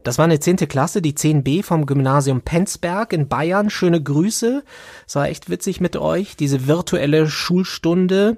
Das 0.07 0.19
war 0.19 0.25
eine 0.25 0.39
zehnte 0.39 0.69
Klasse, 0.69 1.03
die 1.03 1.15
10b 1.15 1.65
vom 1.65 1.85
Gymnasium 1.85 2.41
Penzberg 2.41 3.13
in 3.13 3.27
Bayern. 3.27 3.71
Schöne 3.71 4.01
Grüße. 4.01 4.63
Es 5.05 5.17
war 5.17 5.27
echt 5.27 5.51
witzig 5.51 5.81
mit 5.81 5.97
euch, 5.97 6.37
diese 6.37 6.69
virtuelle 6.69 7.29
Schulstunde. 7.29 8.37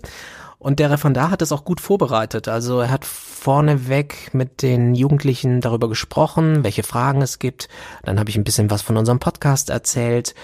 Und 0.59 0.79
der 0.79 0.91
Referendar 0.91 1.31
hat 1.31 1.43
es 1.43 1.53
auch 1.53 1.67
gut 1.67 1.83
vorbereitet. 1.83 2.49
Also 2.49 2.81
er 2.81 2.91
hat 2.91 3.05
vorneweg 3.05 4.31
mit 4.33 4.63
den 4.63 4.95
Jugendlichen 4.95 5.61
darüber 5.61 5.91
gesprochen, 5.91 6.65
welche 6.65 6.85
Fragen 6.85 7.21
es 7.21 7.39
gibt. 7.39 7.69
Dann 8.03 8.19
habe 8.19 8.31
ich 8.31 8.37
ein 8.37 8.45
bisschen 8.45 8.71
was 8.71 8.81
von 8.81 8.97
unserem 8.97 9.19
Podcast 9.19 9.69
erzählt, 9.69 10.35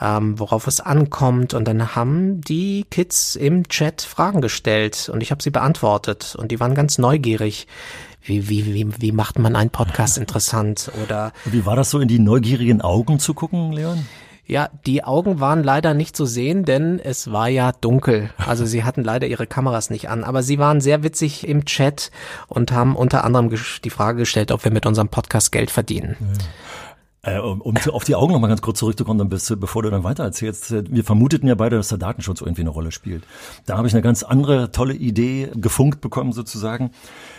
ähm, 0.00 0.36
worauf 0.40 0.66
es 0.66 0.80
ankommt. 0.80 1.54
Und 1.54 1.68
dann 1.68 1.94
haben 1.94 2.40
die 2.40 2.86
Kids 2.90 3.36
im 3.36 3.68
Chat 3.68 4.02
Fragen 4.02 4.40
gestellt 4.40 5.08
und 5.12 5.22
ich 5.22 5.30
habe 5.30 5.42
sie 5.42 5.50
beantwortet. 5.50 6.34
Und 6.36 6.50
die 6.50 6.58
waren 6.58 6.74
ganz 6.74 6.98
neugierig. 6.98 7.68
Wie, 8.24 8.48
wie, 8.48 8.74
wie, 8.74 8.86
wie 8.98 9.12
macht 9.12 9.38
man 9.38 9.56
einen 9.56 9.70
Podcast 9.70 10.18
interessant? 10.22 10.90
Oder 11.04 11.32
Und 11.44 11.52
wie 11.52 11.66
war 11.66 11.76
das 11.76 11.90
so, 11.90 12.00
in 12.00 12.08
die 12.08 12.18
neugierigen 12.18 12.80
Augen 12.80 13.18
zu 13.18 13.34
gucken, 13.34 13.72
Leon? 13.72 14.06
ja, 14.44 14.68
die 14.86 15.04
Augen 15.04 15.40
waren 15.40 15.62
leider 15.62 15.94
nicht 15.94 16.16
zu 16.16 16.26
sehen, 16.26 16.64
denn 16.64 16.98
es 16.98 17.30
war 17.32 17.48
ja 17.48 17.72
dunkel. 17.72 18.30
Also 18.36 18.66
sie 18.66 18.84
hatten 18.84 19.04
leider 19.04 19.26
ihre 19.26 19.46
Kameras 19.46 19.88
nicht 19.88 20.08
an. 20.08 20.24
Aber 20.24 20.42
sie 20.42 20.58
waren 20.58 20.80
sehr 20.80 21.02
witzig 21.02 21.46
im 21.46 21.64
Chat 21.64 22.10
und 22.48 22.72
haben 22.72 22.96
unter 22.96 23.24
anderem 23.24 23.50
die 23.84 23.90
Frage 23.90 24.18
gestellt, 24.18 24.50
ob 24.52 24.64
wir 24.64 24.72
mit 24.72 24.84
unserem 24.84 25.08
Podcast 25.08 25.52
Geld 25.52 25.70
verdienen. 25.70 26.16
Äh, 27.24 27.38
um, 27.38 27.76
zu- 27.76 27.92
auf 27.92 28.02
die 28.02 28.16
Augen 28.16 28.32
noch 28.32 28.40
mal 28.40 28.48
ganz 28.48 28.62
kurz 28.62 28.80
zurückzukommen, 28.80 29.18
dann 29.20 29.28
bist, 29.28 29.54
bevor 29.60 29.84
du 29.84 29.90
dann 29.90 30.02
weiter 30.02 30.24
erzählst. 30.24 30.72
äh, 30.72 30.82
Wir 30.90 31.04
vermuteten 31.04 31.46
ja 31.46 31.54
beide, 31.54 31.76
dass 31.76 31.86
der 31.86 31.98
Datenschutz 31.98 32.40
irgendwie 32.40 32.62
eine 32.62 32.70
Rolle 32.70 32.90
spielt. 32.90 33.22
Da 33.64 33.76
habe 33.78 33.86
ich 33.86 33.94
eine 33.94 34.02
ganz 34.02 34.24
andere 34.24 34.72
tolle 34.72 34.94
Idee 34.94 35.48
gefunkt 35.54 36.00
bekommen 36.00 36.32
sozusagen. 36.32 36.90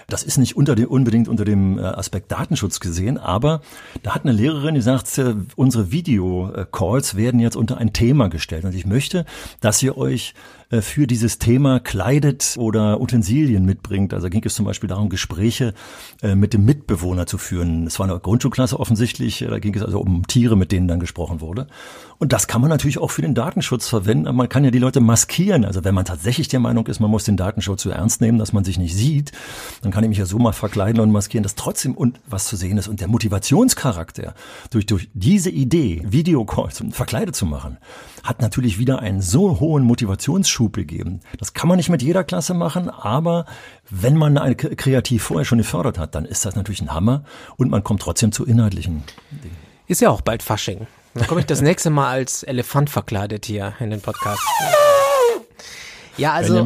Das 0.07 0.23
ist 0.23 0.37
nicht 0.37 0.55
unter 0.55 0.75
dem, 0.75 0.87
unbedingt 0.87 1.27
unter 1.27 1.43
dem 1.43 1.79
äh, 1.79 1.81
Aspekt 1.81 2.31
Datenschutz 2.31 2.79
gesehen, 2.79 3.17
aber 3.17 3.59
da 4.03 4.15
hat 4.15 4.23
eine 4.23 4.31
Lehrerin 4.31 4.75
gesagt, 4.75 5.17
äh, 5.17 5.35
unsere 5.57 5.91
Video-Calls 5.91 7.15
werden 7.17 7.41
jetzt 7.41 7.57
unter 7.57 7.77
ein 7.77 7.91
Thema 7.91 8.29
gestellt. 8.29 8.63
Und 8.63 8.73
ich 8.75 8.85
möchte, 8.85 9.25
dass 9.59 9.83
ihr 9.83 9.97
euch 9.97 10.33
für 10.81 11.07
dieses 11.07 11.39
Thema 11.39 11.79
kleidet 11.79 12.55
oder 12.57 12.99
Utensilien 12.99 13.65
mitbringt. 13.65 14.13
Also 14.13 14.29
ging 14.29 14.43
es 14.45 14.55
zum 14.55 14.65
Beispiel 14.65 14.89
darum, 14.89 15.09
Gespräche 15.09 15.73
äh, 16.21 16.36
mit 16.36 16.53
dem 16.53 16.65
Mitbewohner 16.65 17.25
zu 17.25 17.38
führen. 17.38 17.88
Es 17.88 17.99
war 17.99 18.09
eine 18.09 18.19
Grundschulklasse 18.19 18.79
offensichtlich, 18.79 19.41
äh, 19.41 19.47
da 19.47 19.59
ging 19.59 19.75
es 19.75 19.83
also 19.83 19.99
um 19.99 20.25
Tiere, 20.27 20.55
mit 20.55 20.71
denen 20.71 20.88
dann 20.88 20.99
gesprochen 20.99 21.41
wurde. 21.41 21.67
Und 22.19 22.31
das 22.33 22.47
kann 22.47 22.62
man 22.62 22.69
natürlich 22.69 22.99
auch 22.99 23.12
für 23.12 23.21
den 23.21 23.36
Datenschutz 23.36 23.88
verwenden, 23.88 24.27
aber 24.27 24.38
man 24.38 24.49
kann 24.49 24.63
ja 24.63 24.71
die 24.71 24.79
Leute 24.79 25.01
maskieren. 25.01 25.65
Also 25.65 25.83
wenn 25.83 25.93
man 25.93 26.05
tatsächlich 26.05 26.47
der 26.47 26.59
Meinung 26.59 26.88
ist, 26.88 26.99
man 26.99 27.12
muss 27.12 27.25
den 27.25 27.38
Datenschutz 27.38 27.83
so 27.83 27.89
ernst 27.89 28.21
nehmen, 28.21 28.38
dass 28.39 28.53
man 28.53 28.63
sich 28.63 28.77
nicht 28.77 28.95
sieht, 28.95 29.31
dann 29.81 29.91
kann 29.91 30.03
ich 30.03 30.09
mich 30.09 30.17
ja 30.19 30.25
so 30.25 30.39
mal 30.39 30.53
verkleiden 30.53 31.01
und 31.01 31.12
maskieren, 31.12 31.43
dass 31.43 31.55
trotzdem 31.55 31.97
was 32.27 32.45
zu 32.45 32.55
sehen 32.55 32.77
ist. 32.77 32.88
Und 32.88 33.01
der 33.01 33.07
Motivationscharakter 33.07 34.33
durch, 34.69 34.86
durch 34.86 35.09
diese 35.13 35.49
Idee, 35.49 36.01
Videocalls 36.05 36.83
verkleidet 36.91 37.36
zu 37.36 37.45
machen, 37.45 37.77
hat 38.23 38.41
natürlich 38.41 38.79
wieder 38.79 38.99
einen 38.99 39.21
so 39.21 39.59
hohen 39.59 39.83
Motivationsschub 39.83 40.73
gegeben. 40.73 41.19
Das 41.38 41.53
kann 41.53 41.67
man 41.67 41.77
nicht 41.77 41.89
mit 41.89 42.01
jeder 42.01 42.23
Klasse 42.23 42.53
machen, 42.53 42.89
aber 42.89 43.45
wenn 43.89 44.15
man 44.15 44.38
eine 44.38 44.55
kreativ 44.55 45.23
vorher 45.23 45.45
schon 45.45 45.57
gefördert 45.57 45.99
hat, 45.99 46.15
dann 46.15 46.25
ist 46.25 46.45
das 46.45 46.55
natürlich 46.55 46.81
ein 46.81 46.93
Hammer 46.93 47.25
und 47.57 47.69
man 47.69 47.83
kommt 47.83 48.01
trotzdem 48.01 48.31
zu 48.31 48.45
inhaltlichen 48.45 49.03
Dingen. 49.29 49.57
Ist 49.88 50.01
ja 50.01 50.09
auch 50.09 50.21
bald 50.21 50.41
Fasching. 50.41 50.88
Dann 51.13 51.27
komme 51.27 51.41
ich 51.41 51.45
das 51.45 51.62
nächste 51.62 51.89
Mal 51.89 52.09
als 52.09 52.43
Elefant 52.43 52.89
verkleidet 52.89 53.45
hier 53.45 53.73
in 53.79 53.89
den 53.89 54.01
Podcast. 54.01 54.41
Ja, 56.15 56.33
also 56.33 56.63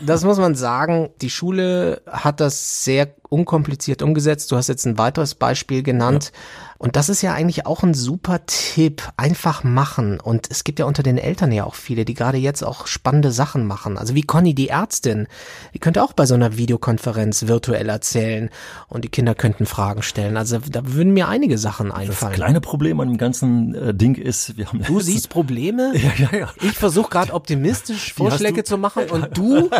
das 0.00 0.24
muss 0.24 0.38
man 0.38 0.54
sagen. 0.54 1.10
Die 1.20 1.30
Schule 1.30 2.02
hat 2.06 2.40
das 2.40 2.84
sehr 2.84 3.14
unkompliziert 3.28 4.02
umgesetzt. 4.02 4.50
Du 4.52 4.56
hast 4.56 4.68
jetzt 4.68 4.86
ein 4.86 4.98
weiteres 4.98 5.34
Beispiel 5.34 5.82
genannt. 5.82 6.32
Und 6.80 6.94
das 6.94 7.08
ist 7.08 7.22
ja 7.22 7.34
eigentlich 7.34 7.66
auch 7.66 7.82
ein 7.82 7.92
super 7.92 8.46
Tipp. 8.46 9.02
Einfach 9.16 9.64
machen. 9.64 10.20
Und 10.20 10.46
es 10.48 10.62
gibt 10.62 10.78
ja 10.78 10.84
unter 10.84 11.02
den 11.02 11.18
Eltern 11.18 11.50
ja 11.50 11.64
auch 11.64 11.74
viele, 11.74 12.04
die 12.04 12.14
gerade 12.14 12.38
jetzt 12.38 12.62
auch 12.62 12.86
spannende 12.86 13.32
Sachen 13.32 13.66
machen. 13.66 13.98
Also 13.98 14.14
wie 14.14 14.22
Conny, 14.22 14.54
die 14.54 14.68
Ärztin. 14.68 15.26
Die 15.74 15.80
könnte 15.80 16.04
auch 16.04 16.12
bei 16.12 16.24
so 16.24 16.34
einer 16.34 16.56
Videokonferenz 16.56 17.48
virtuell 17.48 17.88
erzählen. 17.88 18.48
Und 18.86 19.04
die 19.04 19.08
Kinder 19.08 19.34
könnten 19.34 19.66
Fragen 19.66 20.02
stellen. 20.02 20.36
Also 20.36 20.58
da 20.70 20.82
würden 20.94 21.12
mir 21.12 21.26
einige 21.28 21.58
Sachen 21.58 21.88
Das 21.88 21.98
einfallen. 21.98 22.34
kleine 22.34 22.60
Problem 22.60 23.00
an 23.00 23.08
dem 23.08 23.18
ganzen 23.18 23.74
äh, 23.74 23.92
Ding 23.92 24.14
ist, 24.14 24.56
wir 24.56 24.68
haben 24.68 24.80
Du 24.84 25.00
siehst 25.00 25.30
Probleme? 25.30 25.92
ja, 25.96 26.12
ja, 26.30 26.38
ja. 26.38 26.48
Ich 26.62 26.72
versuche 26.78 27.10
gerade 27.10 27.34
optimistisch 27.34 28.14
Vorschläge 28.14 28.62
zu 28.62 28.78
machen 28.78 29.10
und 29.10 29.36
du, 29.36 29.68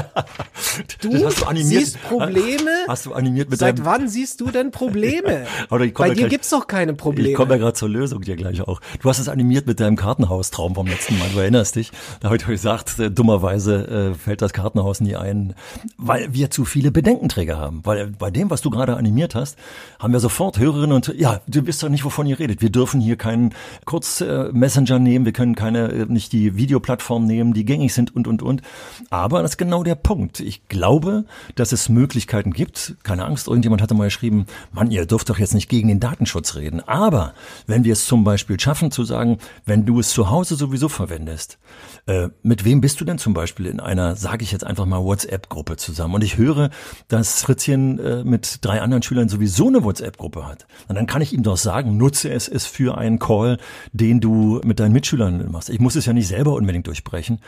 Das 0.68 0.86
du 1.00 1.24
hast 1.26 1.42
du 1.42 1.46
animiert. 1.46 1.84
siehst 1.84 2.02
Probleme? 2.02 2.70
Hast 2.88 3.06
du 3.06 3.12
animiert 3.14 3.37
animiert 3.38 3.50
mit 3.50 3.58
Seit 3.58 3.84
wann 3.84 4.08
siehst 4.08 4.40
du 4.40 4.50
denn 4.50 4.70
Probleme? 4.70 5.46
Oder 5.70 5.84
ich 5.84 5.94
Bei 5.94 6.08
dir 6.10 6.14
gleich- 6.14 6.30
gibt's 6.30 6.50
doch 6.50 6.66
keine 6.66 6.94
Probleme. 6.94 7.30
Ich 7.30 7.34
komme 7.34 7.52
ja 7.52 7.58
gerade 7.58 7.74
zur 7.74 7.88
Lösung 7.88 8.22
dir 8.22 8.36
gleich 8.36 8.60
auch. 8.62 8.80
Du 9.00 9.08
hast 9.08 9.18
es 9.18 9.28
animiert 9.28 9.66
mit 9.66 9.80
deinem 9.80 9.96
Kartenhaustraum 9.96 10.74
vom 10.74 10.86
letzten 10.86 11.18
Mal, 11.18 11.28
du 11.32 11.38
erinnerst 11.40 11.76
dich. 11.76 11.92
Da 12.20 12.28
habe 12.28 12.36
ich 12.36 12.46
gesagt, 12.46 12.98
äh, 12.98 13.10
dummerweise 13.10 14.12
äh, 14.12 14.14
fällt 14.14 14.42
das 14.42 14.52
Kartenhaus 14.52 15.00
nie 15.00 15.16
ein, 15.16 15.54
weil 15.96 16.32
wir 16.32 16.50
zu 16.50 16.64
viele 16.64 16.90
Bedenkenträger 16.90 17.58
haben. 17.58 17.80
Weil 17.84 18.08
bei 18.08 18.30
dem, 18.30 18.50
was 18.50 18.60
du 18.62 18.70
gerade 18.70 18.96
animiert 18.96 19.34
hast, 19.34 19.56
haben 19.98 20.12
wir 20.12 20.20
sofort 20.20 20.58
Hörerinnen 20.58 20.92
und 20.92 21.14
ja, 21.16 21.40
du 21.46 21.66
wisst 21.66 21.82
doch 21.82 21.88
nicht, 21.88 22.04
wovon 22.04 22.26
ihr 22.26 22.38
redet. 22.38 22.62
Wir 22.62 22.70
dürfen 22.70 23.00
hier 23.00 23.16
keinen 23.16 23.54
Kurz-Messenger 23.84 24.98
nehmen, 24.98 25.24
wir 25.24 25.32
können 25.32 25.54
keine, 25.54 25.88
äh, 25.88 26.06
nicht 26.06 26.32
die 26.32 26.56
Videoplattform 26.56 27.26
nehmen, 27.26 27.52
die 27.54 27.64
gängig 27.64 27.94
sind 27.94 28.14
und, 28.14 28.26
und, 28.26 28.42
und. 28.42 28.62
Aber 29.10 29.42
das 29.42 29.52
ist 29.52 29.56
genau 29.58 29.82
der 29.82 29.94
Punkt. 29.94 30.40
Ich 30.40 30.68
glaube, 30.68 31.24
dass 31.54 31.72
es 31.72 31.88
Möglichkeiten 31.88 32.52
gibt. 32.52 32.96
Keine 33.02 33.24
Angst, 33.28 33.46
irgendjemand 33.46 33.82
hatte 33.82 33.94
mal 33.94 34.04
geschrieben, 34.04 34.46
Mann, 34.72 34.90
ihr 34.90 35.06
dürft 35.06 35.28
doch 35.28 35.38
jetzt 35.38 35.54
nicht 35.54 35.68
gegen 35.68 35.88
den 35.88 36.00
Datenschutz 36.00 36.56
reden. 36.56 36.80
Aber 36.86 37.34
wenn 37.66 37.84
wir 37.84 37.92
es 37.92 38.06
zum 38.06 38.24
Beispiel 38.24 38.58
schaffen 38.58 38.90
zu 38.90 39.04
sagen, 39.04 39.38
wenn 39.66 39.84
du 39.84 40.00
es 40.00 40.10
zu 40.10 40.30
Hause 40.30 40.56
sowieso 40.56 40.88
verwendest, 40.88 41.58
äh, 42.06 42.28
mit 42.42 42.64
wem 42.64 42.80
bist 42.80 43.00
du 43.00 43.04
denn 43.04 43.18
zum 43.18 43.34
Beispiel 43.34 43.66
in 43.66 43.80
einer, 43.80 44.16
sage 44.16 44.42
ich 44.42 44.52
jetzt 44.52 44.64
einfach 44.64 44.86
mal, 44.86 45.04
WhatsApp-Gruppe 45.04 45.76
zusammen? 45.76 46.14
Und 46.14 46.24
ich 46.24 46.38
höre, 46.38 46.70
dass 47.08 47.42
Fritzchen 47.42 47.98
äh, 47.98 48.24
mit 48.24 48.64
drei 48.64 48.80
anderen 48.80 49.02
Schülern 49.02 49.28
sowieso 49.28 49.68
eine 49.68 49.84
WhatsApp-Gruppe 49.84 50.46
hat. 50.46 50.66
Und 50.88 50.96
dann 50.96 51.06
kann 51.06 51.22
ich 51.22 51.32
ihm 51.32 51.42
doch 51.42 51.58
sagen, 51.58 51.96
nutze 51.96 52.30
es, 52.30 52.48
es 52.48 52.66
für 52.66 52.96
einen 52.96 53.18
Call, 53.18 53.58
den 53.92 54.20
du 54.20 54.60
mit 54.64 54.80
deinen 54.80 54.92
Mitschülern 54.92 55.50
machst. 55.50 55.68
Ich 55.68 55.80
muss 55.80 55.96
es 55.96 56.06
ja 56.06 56.12
nicht 56.12 56.28
selber 56.28 56.54
unbedingt 56.54 56.86
durchbrechen. 56.86 57.40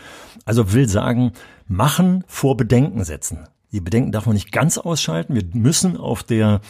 Also 0.44 0.72
will 0.72 0.88
sagen, 0.88 1.32
machen 1.66 2.24
vor 2.26 2.56
Bedenken 2.56 3.04
setzen. 3.04 3.46
Die 3.72 3.80
Bedenken 3.80 4.10
darf 4.10 4.26
man 4.26 4.34
nicht 4.34 4.50
ganz 4.50 4.78
ausschalten. 4.78 5.34
Wir 5.36 5.44
müssen 5.52 5.96
auf 5.96 6.24
der 6.24 6.60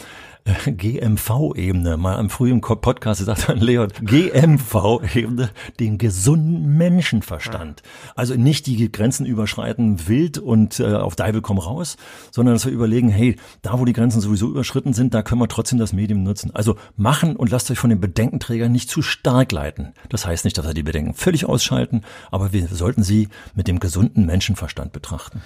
äh, 0.43 0.71
GMV-Ebene, 0.71 1.97
mal 1.97 2.15
am 2.15 2.29
frühen 2.29 2.61
Podcast 2.61 3.21
gesagt 3.21 3.47
hat 3.47 3.59
Leon, 3.59 3.91
GMV-Ebene, 4.01 5.49
den 5.79 5.97
gesunden 5.97 6.77
Menschenverstand. 6.77 7.81
Also 8.15 8.35
nicht 8.35 8.67
die 8.67 8.91
Grenzen 8.91 9.25
überschreiten 9.25 10.07
wild 10.07 10.37
und 10.37 10.79
äh, 10.79 10.93
auf 10.93 11.15
Deibel 11.15 11.41
komm 11.41 11.57
raus, 11.57 11.97
sondern 12.29 12.53
dass 12.53 12.65
wir 12.65 12.71
überlegen, 12.71 13.09
hey, 13.09 13.35
da 13.63 13.79
wo 13.79 13.85
die 13.85 13.93
Grenzen 13.93 14.21
sowieso 14.21 14.47
überschritten 14.47 14.93
sind, 14.93 15.15
da 15.15 15.23
können 15.23 15.41
wir 15.41 15.47
trotzdem 15.47 15.79
das 15.79 15.93
Medium 15.93 16.21
nutzen. 16.21 16.51
Also 16.53 16.75
machen 16.95 17.35
und 17.35 17.49
lasst 17.49 17.71
euch 17.71 17.79
von 17.79 17.89
den 17.89 17.99
Bedenkenträgern 17.99 18.71
nicht 18.71 18.91
zu 18.91 19.01
stark 19.01 19.51
leiten. 19.51 19.93
Das 20.09 20.27
heißt 20.27 20.45
nicht, 20.45 20.57
dass 20.57 20.67
wir 20.67 20.75
die 20.75 20.83
Bedenken 20.83 21.15
völlig 21.15 21.45
ausschalten, 21.45 22.01
aber 22.29 22.53
wir 22.53 22.67
sollten 22.67 23.01
sie 23.01 23.29
mit 23.55 23.67
dem 23.67 23.79
gesunden 23.79 24.27
Menschenverstand 24.27 24.91
betrachten. 24.91 25.41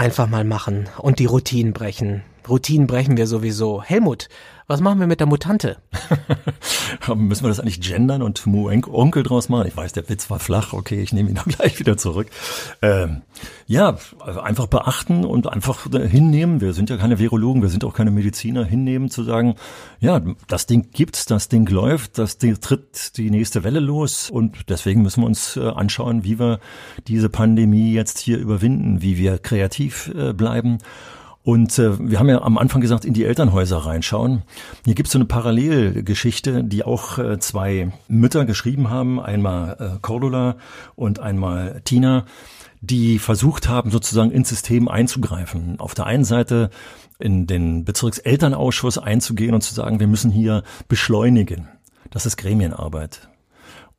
Einfach 0.00 0.30
mal 0.30 0.44
machen 0.44 0.88
und 0.96 1.18
die 1.18 1.26
Routinen 1.26 1.74
brechen. 1.74 2.22
Routinen 2.48 2.86
brechen 2.86 3.16
wir 3.16 3.26
sowieso. 3.26 3.82
Helmut, 3.82 4.28
was 4.70 4.80
machen 4.80 5.00
wir 5.00 5.08
mit 5.08 5.18
der 5.18 5.26
Mutante? 5.26 5.78
Müssen 7.16 7.42
wir 7.42 7.48
das 7.48 7.58
eigentlich 7.58 7.80
gendern 7.80 8.22
und 8.22 8.46
Onkel 8.46 9.24
draus 9.24 9.48
machen? 9.48 9.66
Ich 9.66 9.76
weiß, 9.76 9.94
der 9.94 10.08
Witz 10.08 10.30
war 10.30 10.38
flach. 10.38 10.72
Okay, 10.74 11.02
ich 11.02 11.12
nehme 11.12 11.28
ihn 11.28 11.38
auch 11.40 11.44
gleich 11.44 11.80
wieder 11.80 11.96
zurück. 11.96 12.28
Ähm, 12.80 13.22
ja, 13.66 13.96
also 14.20 14.38
einfach 14.38 14.68
beachten 14.68 15.24
und 15.24 15.48
einfach 15.48 15.90
hinnehmen. 15.90 16.60
Wir 16.60 16.72
sind 16.72 16.88
ja 16.88 16.98
keine 16.98 17.18
Virologen, 17.18 17.62
wir 17.62 17.68
sind 17.68 17.82
auch 17.84 17.94
keine 17.94 18.12
Mediziner. 18.12 18.64
Hinnehmen 18.64 19.10
zu 19.10 19.24
sagen, 19.24 19.56
ja, 19.98 20.20
das 20.46 20.66
Ding 20.66 20.90
gibt's, 20.92 21.24
das 21.24 21.48
Ding 21.48 21.68
läuft, 21.68 22.18
das 22.18 22.38
Ding 22.38 22.60
tritt 22.60 23.16
die 23.16 23.32
nächste 23.32 23.64
Welle 23.64 23.80
los 23.80 24.30
und 24.30 24.70
deswegen 24.70 25.02
müssen 25.02 25.22
wir 25.22 25.26
uns 25.26 25.56
äh, 25.56 25.66
anschauen, 25.66 26.22
wie 26.22 26.38
wir 26.38 26.60
diese 27.08 27.28
Pandemie 27.28 27.92
jetzt 27.92 28.20
hier 28.20 28.38
überwinden, 28.38 29.02
wie 29.02 29.16
wir 29.16 29.38
kreativ 29.38 30.12
äh, 30.14 30.32
bleiben. 30.32 30.78
Und 31.42 31.78
äh, 31.78 31.98
wir 31.98 32.18
haben 32.18 32.28
ja 32.28 32.42
am 32.42 32.58
Anfang 32.58 32.80
gesagt, 32.80 33.04
in 33.04 33.14
die 33.14 33.24
Elternhäuser 33.24 33.78
reinschauen. 33.78 34.42
Hier 34.84 34.94
gibt 34.94 35.06
es 35.06 35.12
so 35.12 35.18
eine 35.18 35.24
Parallelgeschichte, 35.24 36.62
die 36.64 36.84
auch 36.84 37.18
äh, 37.18 37.38
zwei 37.38 37.92
Mütter 38.08 38.44
geschrieben 38.44 38.90
haben, 38.90 39.18
einmal 39.18 39.76
äh, 39.78 39.98
Cordula 40.02 40.56
und 40.96 41.18
einmal 41.18 41.80
Tina, 41.84 42.26
die 42.82 43.18
versucht 43.18 43.68
haben, 43.68 43.90
sozusagen 43.90 44.30
ins 44.30 44.50
System 44.50 44.88
einzugreifen. 44.88 45.80
Auf 45.80 45.94
der 45.94 46.06
einen 46.06 46.24
Seite 46.24 46.70
in 47.18 47.46
den 47.46 47.84
Bezirkselternausschuss 47.84 48.98
einzugehen 48.98 49.54
und 49.54 49.62
zu 49.62 49.74
sagen, 49.74 50.00
wir 50.00 50.06
müssen 50.06 50.30
hier 50.30 50.62
beschleunigen. 50.88 51.68
Das 52.10 52.26
ist 52.26 52.36
Gremienarbeit. 52.36 53.28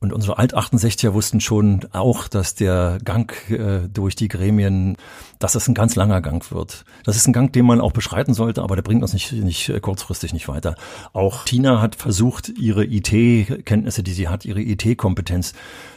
Und 0.04 0.14
unsere 0.14 0.40
Alt-68er 0.40 1.14
wussten 1.14 1.42
schon 1.42 1.82
auch, 1.92 2.28
dass 2.28 2.56
der 2.56 2.98
Gang 3.06 3.32
äh, 3.52 3.88
durch 3.88 4.16
die 4.16 4.30
Gremien, 4.30 4.98
dass 5.38 5.54
das 5.54 5.68
ein 5.68 5.76
ganz 5.76 5.96
langer 5.96 6.22
Gang 6.22 6.52
wird. 6.52 6.86
Das 7.04 7.16
ist 7.16 7.28
ein 7.28 7.34
Gang, 7.34 7.54
den 7.54 7.68
man 7.68 7.80
auch 7.80 7.92
beschreiten 7.92 8.34
sollte, 8.34 8.64
aber 8.64 8.76
der 8.76 8.82
bringt 8.82 9.04
uns 9.04 9.14
nicht, 9.14 9.32
nicht 9.32 9.70
äh, 9.70 9.80
kurzfristig 9.80 10.34
nicht 10.34 10.48
weiter. 10.48 10.74
Auch 11.14 11.46
Tina 11.46 11.82
hat 11.82 11.96
versucht, 11.96 12.50
ihre 12.50 12.84
IT-Kenntnisse, 12.84 14.02
die 14.02 14.14
sie 14.14 14.28
hat, 14.28 14.44
ihre 14.44 14.62
IT-Kompetenz 14.62 15.54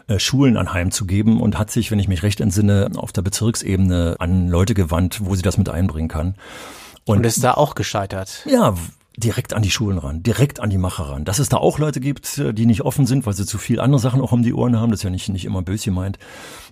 äh, 0.07 0.19
Schulen 0.19 0.59
anheimzugeben 0.59 1.41
und 1.41 1.59
hat 1.59 1.71
sich, 1.71 1.91
wenn 1.91 1.99
ich 1.99 2.09
mich 2.09 2.23
recht 2.23 2.43
entsinne, 2.43 2.91
auf 2.97 3.11
der 3.11 3.23
Bezirksebene 3.23 4.17
an 4.19 4.49
Leute 4.49 4.75
gewandt, 4.75 5.23
wo 5.25 5.35
sie 5.35 5.43
das 5.43 5.57
mit 5.57 5.71
einbringen 5.71 6.09
kann. 6.09 6.35
Und 7.07 7.25
ist 7.25 7.43
da 7.43 7.55
auch 7.55 7.75
gescheitert. 7.75 8.45
Ja, 8.45 8.75
direkt 9.17 9.55
an 9.55 9.63
die 9.63 9.71
Schulen 9.71 9.99
ran, 9.99 10.23
direkt 10.23 10.61
an 10.61 10.71
die 10.71 10.79
Macher 10.79 11.05
ran. 11.05 11.25
Dass 11.25 11.39
es 11.39 11.49
da 11.49 11.59
auch 11.59 11.79
Leute 11.79 12.01
gibt, 12.01 12.39
äh, 12.39 12.53
die 12.53 12.67
nicht 12.67 12.83
offen 12.83 13.07
sind, 13.07 13.27
weil 13.27 13.35
sie 13.35 13.47
zu 13.47 13.59
viel 13.59 13.81
andere 13.81 14.01
Sachen 14.01 14.21
auch 14.21 14.33
um 14.33 14.43
die 14.43 14.53
Ohren 14.53 14.79
haben, 14.79 14.91
das 14.91 15.01
ist 15.01 15.05
ja 15.05 15.11
nicht, 15.11 15.29
nicht 15.29 15.45
immer 15.45 15.63
böse 15.63 15.87
gemeint. 15.87 16.19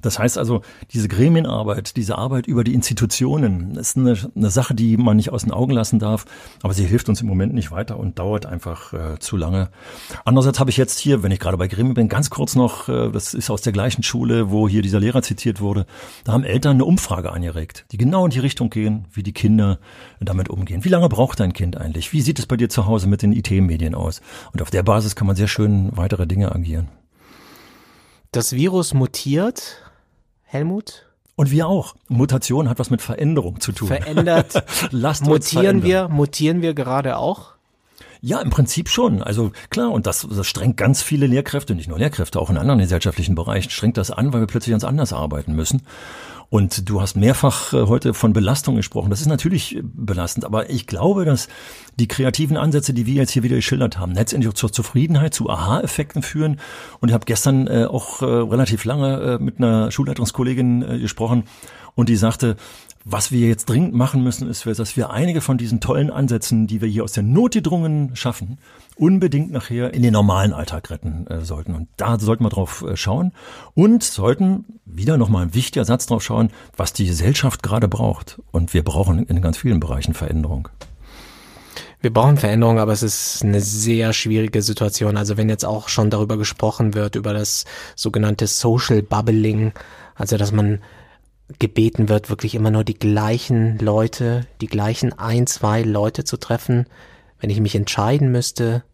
Das 0.01 0.19
heißt 0.19 0.39
also, 0.39 0.63
diese 0.93 1.07
Gremienarbeit, 1.07 1.97
diese 1.97 2.19
Arbeit 2.19 2.49
über 2.49 2.65
die 2.65 2.75
Institutionen, 2.75 3.77
ist 3.77 3.97
eine, 3.97 4.17
eine 4.35 4.51
Sache, 4.51 4.75
die 4.75 4.97
man 4.97 5.17
nicht 5.17 5.31
aus 5.31 5.43
den 5.43 5.53
Augen 5.53 5.73
lassen 5.73 6.01
darf, 6.01 6.25
aber 6.63 6.75
sie 6.75 6.85
hilft 6.85 7.09
uns 7.09 7.21
im 7.21 7.29
Moment 7.29 7.55
nicht 7.55 7.71
weiter 7.71 7.99
und 7.99 8.19
dauert 8.19 8.47
einfach 8.47 8.93
äh, 8.93 9.19
zu 9.21 9.37
lange. 9.37 9.71
Andererseits 10.25 10.59
habe 10.59 10.71
ich 10.71 10.77
jetzt 10.77 10.99
hier, 10.99 11.23
wenn 11.23 11.31
ich 11.31 11.39
gerade 11.39 11.57
bei 11.57 11.69
Gremien 11.69 11.95
bin, 11.95 12.09
ganz 12.09 12.31
kurz 12.31 12.57
noch, 12.57 12.89
äh, 12.89 13.11
das 13.11 13.35
ist 13.35 13.51
aus 13.51 13.63
der 13.63 13.73
gleichen 13.73 14.03
Schule, 14.03 14.51
wo 14.51 14.69
hier 14.69 14.83
dieser 14.83 14.99
Lehrer 14.99 15.23
zitiert 15.23 15.61
wurde, 15.61 15.87
da 16.25 16.33
haben 16.33 16.45
Eltern 16.45 16.73
eine 16.73 16.85
Umfrage 16.85 17.31
angeregt, 17.33 17.85
die 17.93 17.99
genau 17.99 18.25
in 18.25 18.33
die 18.33 18.41
Richtung 18.41 18.71
gehen, 18.71 19.07
wie 19.13 19.23
die 19.23 19.33
Kinder 19.33 19.79
damit 20.21 20.49
umgehen. 20.49 20.85
Wie 20.85 20.89
lange 20.89 21.09
braucht 21.09 21.39
dein 21.39 21.53
Kind 21.53 21.77
eigentlich? 21.77 22.13
Wie 22.13 22.21
sieht 22.21 22.32
es 22.39 22.47
bei 22.47 22.57
dir 22.57 22.69
zu 22.69 22.87
Hause 22.87 23.09
mit 23.09 23.23
den 23.23 23.33
IT-Medien 23.33 23.95
aus? 23.95 24.21
Und 24.53 24.63
auf 24.63 24.71
der 24.71 24.83
Basis 24.83 25.17
kann 25.17 25.27
man 25.27 25.37
sehr 25.37 25.49
schön 25.49 25.97
weitere 25.97 26.27
Dinge 26.27 26.55
agieren. 26.55 26.89
Das 28.33 28.53
Virus 28.53 28.95
mutiert, 28.95 29.83
Helmut? 30.43 31.07
Und 31.35 31.51
wir 31.51 31.67
auch. 31.67 31.95
Mutation 32.09 32.69
hat 32.69 32.79
was 32.79 32.91
mit 32.91 33.03
Veränderung 33.03 33.61
zu 33.61 33.73
tun. 33.73 33.89
Verändert. 33.89 34.65
Lasst 34.91 35.23
uns 35.23 35.29
mutieren 35.29 35.81
verändern. 35.81 35.89
wir, 35.89 36.09
mutieren 36.09 36.63
wir 36.63 36.75
gerade 36.75 37.17
auch? 37.17 37.53
Ja, 38.25 38.41
im 38.41 38.51
Prinzip 38.51 38.89
schon. 38.89 39.21
Also 39.23 39.51
klar, 39.71 39.91
und 39.91 40.07
das, 40.07 40.27
das 40.31 40.47
strengt 40.47 40.77
ganz 40.77 41.03
viele 41.03 41.27
Lehrkräfte, 41.27 41.75
nicht 41.75 41.89
nur 41.89 41.99
Lehrkräfte, 41.99 42.39
auch 42.39 42.51
in 42.51 42.57
anderen 42.57 42.79
gesellschaftlichen 42.79 43.35
Bereichen, 43.35 43.71
strengt 43.71 43.97
das 43.97 44.13
an, 44.13 44.33
weil 44.33 44.41
wir 44.41 44.47
plötzlich 44.47 44.73
ganz 44.73 44.85
anders 44.85 45.13
arbeiten 45.13 45.55
müssen. 45.55 45.83
Und 46.53 46.91
du 46.91 47.01
hast 47.01 47.17
mehrfach 47.17 47.73
äh, 47.73 47.87
heute 47.87 48.13
von 48.13 48.35
Belastung 48.35 48.77
gesprochen. 48.77 49.09
Das 49.09 49.23
ist 49.23 49.27
natürlich 49.27 49.75
äh, 49.75 49.81
belastend, 49.83 50.45
aber 50.45 50.69
ich 50.69 50.87
glaube, 50.87 51.25
dass 51.25 51.49
die 51.99 52.07
kreativen 52.07 52.59
Ansätze, 52.59 52.93
die 52.93 53.07
wir 53.07 53.15
jetzt 53.15 53.31
hier 53.31 53.43
wieder 53.43 53.57
geschildert 53.57 53.99
haben, 53.99 54.13
letztendlich 54.13 54.53
zur 54.53 54.71
Zufriedenheit, 54.71 55.33
zu 55.33 55.49
Aha-Effekten 55.49 56.21
führen. 56.21 56.61
Und 57.01 57.09
ich 57.09 57.15
habe 57.15 57.25
gestern 57.25 57.69
äh, 57.69 57.87
auch 57.87 58.21
relativ 58.21 58.85
lange 58.85 59.39
mit 59.41 59.59
einer 59.59 59.91
Schulleitungskollegin 59.91 61.01
gesprochen 61.01 61.45
und 61.95 62.09
die 62.09 62.17
sagte, 62.17 62.57
was 63.05 63.33
wir 63.33 63.49
jetzt 63.49 63.69
dringend 63.69 63.95
machen 63.95 64.23
müssen, 64.23 64.49
ist, 64.49 64.67
dass 64.67 64.97
wir 64.97 65.11
einige 65.11 65.41
von 65.41 65.59
diesen 65.59 65.81
tollen 65.81 66.11
Ansätzen, 66.11 66.67
die 66.67 66.81
wir 66.81 66.89
hier 66.89 67.05
aus 67.05 67.13
der 67.13 67.23
Not 67.23 67.53
gedrungen 67.53 68.15
schaffen, 68.15 68.59
unbedingt 68.97 69.51
nachher 69.51 69.93
in 69.93 70.03
den 70.03 70.13
normalen 70.13 70.53
Alltag 70.53 70.91
retten 70.91 71.27
äh, 71.27 71.41
sollten. 71.41 71.75
Und 71.75 71.89
da 71.97 72.19
sollten 72.19 72.45
wir 72.45 72.51
drauf 72.51 72.85
äh, 72.87 72.97
schauen 72.97 73.33
und 73.75 74.05
sollten 74.05 74.65
wieder 74.85 75.17
nochmal 75.17 75.47
ein 75.47 75.55
wichtiger 75.55 75.85
Satz 75.85 76.07
drauf 76.07 76.23
schauen, 76.23 76.51
was 76.77 76.93
die 76.93 77.07
Gesellschaft 77.07 77.63
gerade 77.63 77.89
braucht. 77.89 78.41
Und 78.53 78.75
wir 78.75 78.85
brauchen 78.85 79.27
in 79.27 79.43
ganz 79.43 79.59
vielen 79.59 79.81
Bereichen 79.81 80.15
Veränderung. 80.15 80.69
Wir 82.01 82.13
brauchen 82.13 82.37
Veränderung, 82.37 82.81
aber 82.81 82.93
es 82.93 83.05
ist 83.05 83.43
eine 83.45 83.61
sehr 83.61 84.13
schwierige 84.13 84.61
Situation. 84.61 85.17
Also 85.17 85.37
wenn 85.37 85.49
jetzt 85.49 85.65
auch 85.65 85.89
schon 85.89 86.11
darüber 86.11 86.37
gesprochen 86.37 86.95
wird, 86.95 87.15
über 87.15 87.33
das 87.33 87.65
sogenannte 87.95 88.49
Social 88.49 89.03
Bubbling, 89.03 89.73
also 90.17 90.37
dass 90.37 90.51
man 90.51 90.81
gebeten 91.59 92.09
wird, 92.09 92.31
wirklich 92.31 92.55
immer 92.55 92.71
nur 92.71 92.85
die 92.85 92.99
gleichen 92.99 93.79
Leute, 93.79 94.47
die 94.61 94.67
gleichen 94.67 95.13
ein, 95.19 95.47
zwei 95.47 95.83
Leute 95.83 96.25
zu 96.25 96.37
treffen. 96.37 96.87
Wenn 97.41 97.51
ich 97.51 97.61
mich 97.61 97.75
entscheiden 97.75 98.31
müsste 98.31 98.85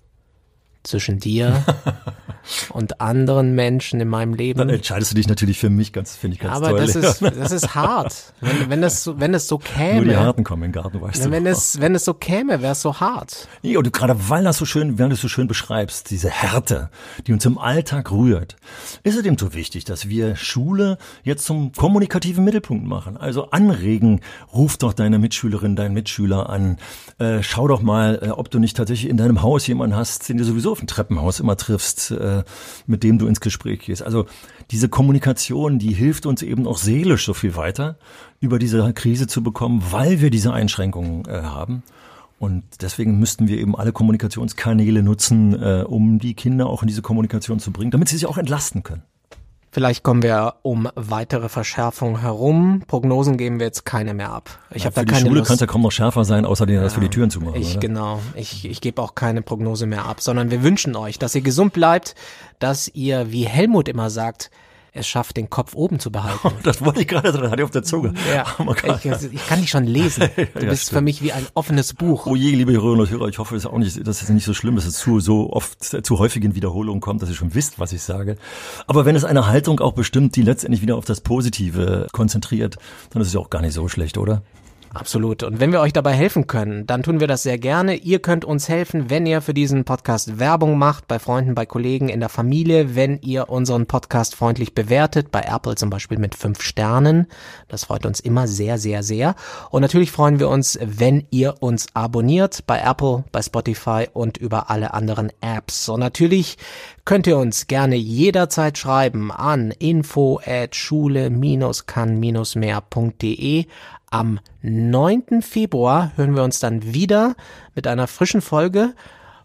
zwischen 0.88 1.18
dir 1.18 1.64
und 2.70 3.00
anderen 3.00 3.54
Menschen 3.54 4.00
in 4.00 4.08
meinem 4.08 4.34
Leben. 4.34 4.58
Dann 4.58 4.68
entscheidest 4.70 5.10
du 5.10 5.14
dich 5.16 5.28
natürlich 5.28 5.58
für 5.58 5.70
mich, 5.70 5.92
ganz 5.92 6.16
finde 6.16 6.34
ich 6.36 6.40
ganz 6.40 6.56
Aber 6.56 6.70
toll. 6.70 6.80
das 6.80 6.96
ist, 6.96 7.22
das 7.38 7.52
ist 7.52 7.74
hart. 7.74 8.32
Wenn, 8.40 8.70
wenn, 8.70 8.82
das, 8.82 9.04
so- 9.04 9.20
wenn 9.20 9.34
es 9.34 9.46
so 9.48 9.58
käme. 9.58 9.96
Nur 9.96 10.04
die 10.04 10.16
Harten 10.16 10.44
kommen 10.44 10.62
in 10.64 10.72
den 10.72 10.82
Garten, 10.82 11.00
weißt 11.00 11.26
du. 11.26 11.30
wenn, 11.30 11.46
es, 11.46 11.80
wenn 11.80 11.94
es 11.94 12.04
so 12.04 12.14
käme, 12.14 12.62
wäre 12.62 12.72
es 12.72 12.82
so 12.82 13.00
hart. 13.00 13.48
Nee, 13.62 13.76
und 13.76 13.92
gerade 13.92 14.16
weil 14.28 14.44
das 14.44 14.56
so 14.58 14.64
schön, 14.64 14.98
weil 14.98 15.08
du 15.08 15.14
es 15.14 15.20
so 15.20 15.28
schön 15.28 15.46
beschreibst, 15.46 16.10
diese 16.10 16.30
Härte, 16.30 16.90
die 17.26 17.32
uns 17.32 17.44
im 17.44 17.58
Alltag 17.58 18.10
rührt, 18.10 18.56
ist 19.02 19.16
es 19.18 19.24
eben 19.24 19.36
so 19.38 19.52
wichtig, 19.54 19.84
dass 19.84 20.08
wir 20.08 20.36
Schule 20.36 20.98
jetzt 21.24 21.44
zum 21.44 21.72
kommunikativen 21.72 22.44
Mittelpunkt 22.44 22.86
machen. 22.86 23.16
Also 23.16 23.50
anregen, 23.50 24.20
ruf 24.54 24.76
doch 24.78 24.92
deine 24.94 25.18
Mitschülerin, 25.18 25.76
deinen 25.76 25.94
Mitschüler 25.94 26.48
an, 26.48 26.78
äh, 27.18 27.42
schau 27.42 27.68
doch 27.68 27.82
mal, 27.82 28.20
äh, 28.22 28.28
ob 28.30 28.50
du 28.50 28.58
nicht 28.58 28.76
tatsächlich 28.76 29.10
in 29.10 29.16
deinem 29.16 29.42
Haus 29.42 29.66
jemanden 29.66 29.96
hast, 29.96 30.28
den 30.28 30.38
du 30.38 30.44
sowieso 30.44 30.74
auf 30.78 30.80
dem 30.80 30.86
Treppenhaus 30.86 31.40
immer 31.40 31.56
triffst, 31.56 32.12
äh, 32.12 32.44
mit 32.86 33.02
dem 33.02 33.18
du 33.18 33.26
ins 33.26 33.40
Gespräch 33.40 33.80
gehst. 33.80 34.02
Also 34.02 34.26
diese 34.70 34.88
Kommunikation, 34.88 35.78
die 35.78 35.92
hilft 35.92 36.24
uns 36.24 36.42
eben 36.42 36.66
auch 36.66 36.78
seelisch 36.78 37.26
so 37.26 37.34
viel 37.34 37.56
weiter, 37.56 37.98
über 38.40 38.58
diese 38.58 38.92
Krise 38.92 39.26
zu 39.26 39.42
bekommen, 39.42 39.82
weil 39.90 40.20
wir 40.20 40.30
diese 40.30 40.52
Einschränkungen 40.52 41.24
äh, 41.26 41.42
haben. 41.42 41.82
Und 42.38 42.62
deswegen 42.82 43.18
müssten 43.18 43.48
wir 43.48 43.58
eben 43.58 43.74
alle 43.74 43.90
Kommunikationskanäle 43.92 45.02
nutzen, 45.02 45.60
äh, 45.60 45.84
um 45.84 46.20
die 46.20 46.34
Kinder 46.34 46.68
auch 46.68 46.82
in 46.82 46.88
diese 46.88 47.02
Kommunikation 47.02 47.58
zu 47.58 47.72
bringen, 47.72 47.90
damit 47.90 48.08
sie 48.08 48.14
sich 48.16 48.26
auch 48.26 48.38
entlasten 48.38 48.84
können. 48.84 49.02
Vielleicht 49.70 50.02
kommen 50.02 50.22
wir 50.22 50.54
um 50.62 50.88
weitere 50.94 51.48
Verschärfung 51.48 52.20
herum. 52.20 52.82
Prognosen 52.86 53.36
geben 53.36 53.58
wir 53.58 53.66
jetzt 53.66 53.84
keine 53.84 54.14
mehr 54.14 54.32
ab. 54.32 54.58
Ich 54.72 54.86
habe 54.86 54.94
da 54.94 55.02
Für 55.02 55.06
die 55.06 55.12
keine 55.12 55.26
Schule 55.26 55.38
Lust. 55.40 55.48
kann 55.48 55.54
es 55.56 55.60
ja 55.60 55.66
kaum 55.66 55.82
noch 55.82 55.92
schärfer 55.92 56.24
sein, 56.24 56.46
außer 56.46 56.64
denen, 56.64 56.82
dass 56.82 56.96
wir 56.96 57.02
die 57.02 57.10
Türen 57.10 57.30
zumachen. 57.30 57.60
Ich 57.60 57.72
oder? 57.72 57.80
genau, 57.80 58.20
ich, 58.34 58.64
ich 58.64 58.80
gebe 58.80 59.02
auch 59.02 59.14
keine 59.14 59.42
Prognose 59.42 59.86
mehr 59.86 60.06
ab, 60.06 60.20
sondern 60.22 60.50
wir 60.50 60.62
wünschen 60.62 60.96
euch, 60.96 61.18
dass 61.18 61.34
ihr 61.34 61.42
gesund 61.42 61.74
bleibt, 61.74 62.14
dass 62.58 62.88
ihr, 62.88 63.30
wie 63.30 63.44
Helmut 63.46 63.88
immer 63.88 64.08
sagt, 64.08 64.50
es 64.92 65.06
schafft, 65.06 65.36
den 65.36 65.50
Kopf 65.50 65.74
oben 65.74 65.98
zu 66.00 66.10
behalten. 66.10 66.50
Das 66.62 66.84
wollte 66.84 67.00
ich 67.02 67.08
gerade, 67.08 67.32
das 67.32 67.40
hatte 67.50 67.56
ich 67.60 67.64
auf 67.64 67.70
der 67.70 67.82
Zunge. 67.82 68.14
Ja, 68.34 68.44
Oh 68.66 68.74
ich, 68.74 69.32
ich 69.32 69.46
kann 69.46 69.60
dich 69.60 69.70
schon 69.70 69.84
lesen. 69.84 70.28
Du 70.36 70.42
Ja, 70.64 70.70
bist 70.70 70.84
für 70.84 70.96
stimmt. 70.96 71.04
mich 71.04 71.22
wie 71.22 71.32
ein 71.32 71.46
offenes 71.54 71.94
Buch. 71.94 72.26
Oh 72.26 72.34
je, 72.36 72.54
liebe 72.54 72.72
Hörerinnen 72.72 73.00
und 73.00 73.10
Hörer, 73.10 73.28
ich 73.28 73.38
hoffe, 73.38 73.56
es 73.56 73.64
ist 73.64 73.70
auch 73.70 73.78
nicht, 73.78 74.06
dass 74.06 74.22
es 74.22 74.28
nicht 74.28 74.44
so 74.44 74.54
schlimm 74.54 74.76
ist, 74.76 74.86
dass 74.86 74.94
es 74.94 75.00
zu 75.00 75.20
so 75.20 75.50
oft 75.52 75.84
zu 76.04 76.18
häufigen 76.18 76.54
Wiederholungen 76.54 77.00
kommt, 77.00 77.22
dass 77.22 77.28
ihr 77.28 77.34
schon 77.34 77.54
wisst, 77.54 77.78
was 77.78 77.92
ich 77.92 78.02
sage. 78.02 78.36
Aber 78.86 79.04
wenn 79.04 79.16
es 79.16 79.24
eine 79.24 79.46
Haltung 79.46 79.80
auch 79.80 79.92
bestimmt, 79.92 80.36
die 80.36 80.42
letztendlich 80.42 80.82
wieder 80.82 80.96
auf 80.96 81.04
das 81.04 81.20
Positive 81.20 82.06
konzentriert, 82.12 82.76
dann 83.10 83.22
ist 83.22 83.28
es 83.28 83.34
ja 83.34 83.40
auch 83.40 83.50
gar 83.50 83.62
nicht 83.62 83.74
so 83.74 83.88
schlecht, 83.88 84.18
oder? 84.18 84.42
Absolut. 84.94 85.42
Und 85.42 85.60
wenn 85.60 85.72
wir 85.72 85.80
euch 85.80 85.92
dabei 85.92 86.14
helfen 86.14 86.46
können, 86.46 86.86
dann 86.86 87.02
tun 87.02 87.20
wir 87.20 87.26
das 87.26 87.42
sehr 87.42 87.58
gerne. 87.58 87.94
Ihr 87.94 88.20
könnt 88.20 88.44
uns 88.44 88.68
helfen, 88.68 89.10
wenn 89.10 89.26
ihr 89.26 89.42
für 89.42 89.52
diesen 89.52 89.84
Podcast 89.84 90.38
Werbung 90.38 90.78
macht, 90.78 91.08
bei 91.08 91.18
Freunden, 91.18 91.54
bei 91.54 91.66
Kollegen, 91.66 92.08
in 92.08 92.20
der 92.20 92.30
Familie, 92.30 92.96
wenn 92.96 93.20
ihr 93.20 93.50
unseren 93.50 93.84
Podcast 93.86 94.34
freundlich 94.34 94.74
bewertet, 94.74 95.30
bei 95.30 95.42
Apple 95.42 95.74
zum 95.74 95.90
Beispiel 95.90 96.16
mit 96.18 96.34
fünf 96.34 96.62
Sternen. 96.62 97.26
Das 97.68 97.84
freut 97.84 98.06
uns 98.06 98.20
immer 98.20 98.48
sehr, 98.48 98.78
sehr, 98.78 99.02
sehr. 99.02 99.34
Und 99.70 99.82
natürlich 99.82 100.10
freuen 100.10 100.40
wir 100.40 100.48
uns, 100.48 100.78
wenn 100.82 101.26
ihr 101.30 101.56
uns 101.60 101.88
abonniert 101.94 102.66
bei 102.66 102.80
Apple, 102.80 103.24
bei 103.30 103.42
Spotify 103.42 104.06
und 104.12 104.38
über 104.38 104.70
alle 104.70 104.94
anderen 104.94 105.30
Apps. 105.42 105.90
Und 105.90 106.00
natürlich 106.00 106.56
könnt 107.04 107.26
ihr 107.26 107.36
uns 107.38 107.66
gerne 107.66 107.96
jederzeit 107.96 108.78
schreiben 108.78 109.32
an 109.32 109.70
info 109.70 110.40
at 110.44 110.74
schule-kann-mehr.de. 110.74 113.66
Am 114.10 114.40
9. 114.62 115.42
Februar 115.42 116.12
hören 116.16 116.34
wir 116.34 116.42
uns 116.42 116.60
dann 116.60 116.94
wieder 116.94 117.34
mit 117.74 117.86
einer 117.86 118.06
frischen 118.06 118.40
Folge. 118.40 118.94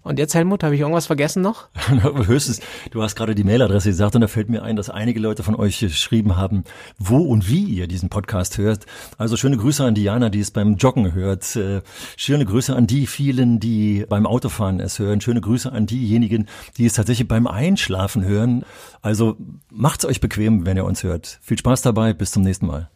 Und 0.03 0.19
jetzt, 0.19 0.35
Helmut, 0.35 0.63
habe 0.63 0.75
ich 0.75 0.81
irgendwas 0.81 1.05
vergessen 1.05 1.41
noch? 1.41 1.69
Höchstens, 2.25 2.59
du 2.91 3.01
hast 3.01 3.15
gerade 3.15 3.35
die 3.35 3.45
Mailadresse 3.45 3.89
gesagt 3.89 4.15
und 4.15 4.21
da 4.21 4.27
fällt 4.27 4.49
mir 4.49 4.61
ein, 4.61 4.75
dass 4.75 4.89
einige 4.89 5.19
Leute 5.19 5.43
von 5.43 5.55
euch 5.55 5.79
geschrieben 5.79 6.35
haben, 6.35 6.65
wo 6.97 7.19
und 7.19 7.47
wie 7.47 7.63
ihr 7.63 7.87
diesen 7.87 8.09
Podcast 8.09 8.57
hört. 8.57 8.85
Also 9.17 9.37
schöne 9.37 9.55
Grüße 9.55 9.83
an 9.83 9.95
Diana, 9.95 10.29
die 10.29 10.41
es 10.41 10.51
beim 10.51 10.75
Joggen 10.75 11.13
hört. 11.13 11.55
Äh, 11.55 11.81
Schöne 12.17 12.45
Grüße 12.45 12.75
an 12.75 12.85
die 12.85 13.07
vielen, 13.07 13.61
die 13.61 14.05
beim 14.07 14.25
Autofahren 14.25 14.81
es 14.81 14.99
hören. 14.99 15.21
Schöne 15.21 15.39
Grüße 15.39 15.71
an 15.71 15.85
diejenigen, 15.85 16.47
die 16.77 16.85
es 16.85 16.93
tatsächlich 16.93 17.29
beim 17.29 17.47
Einschlafen 17.47 18.25
hören. 18.25 18.65
Also 19.01 19.37
macht's 19.71 20.03
euch 20.03 20.19
bequem, 20.19 20.65
wenn 20.65 20.75
ihr 20.75 20.85
uns 20.85 21.03
hört. 21.03 21.39
Viel 21.41 21.57
Spaß 21.57 21.81
dabei, 21.81 22.13
bis 22.13 22.31
zum 22.31 22.43
nächsten 22.43 22.67
Mal. 22.67 22.89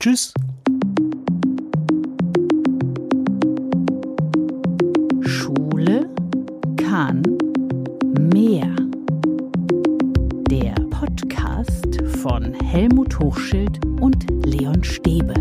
Tschüss. 0.00 0.32
Kann 6.98 7.22
mehr. 8.32 8.74
Der 10.50 10.74
Podcast 10.90 12.02
von 12.22 12.52
Helmut 12.54 13.20
Hochschild 13.20 13.78
und 14.00 14.26
Leon 14.44 14.82
Stäbe. 14.82 15.32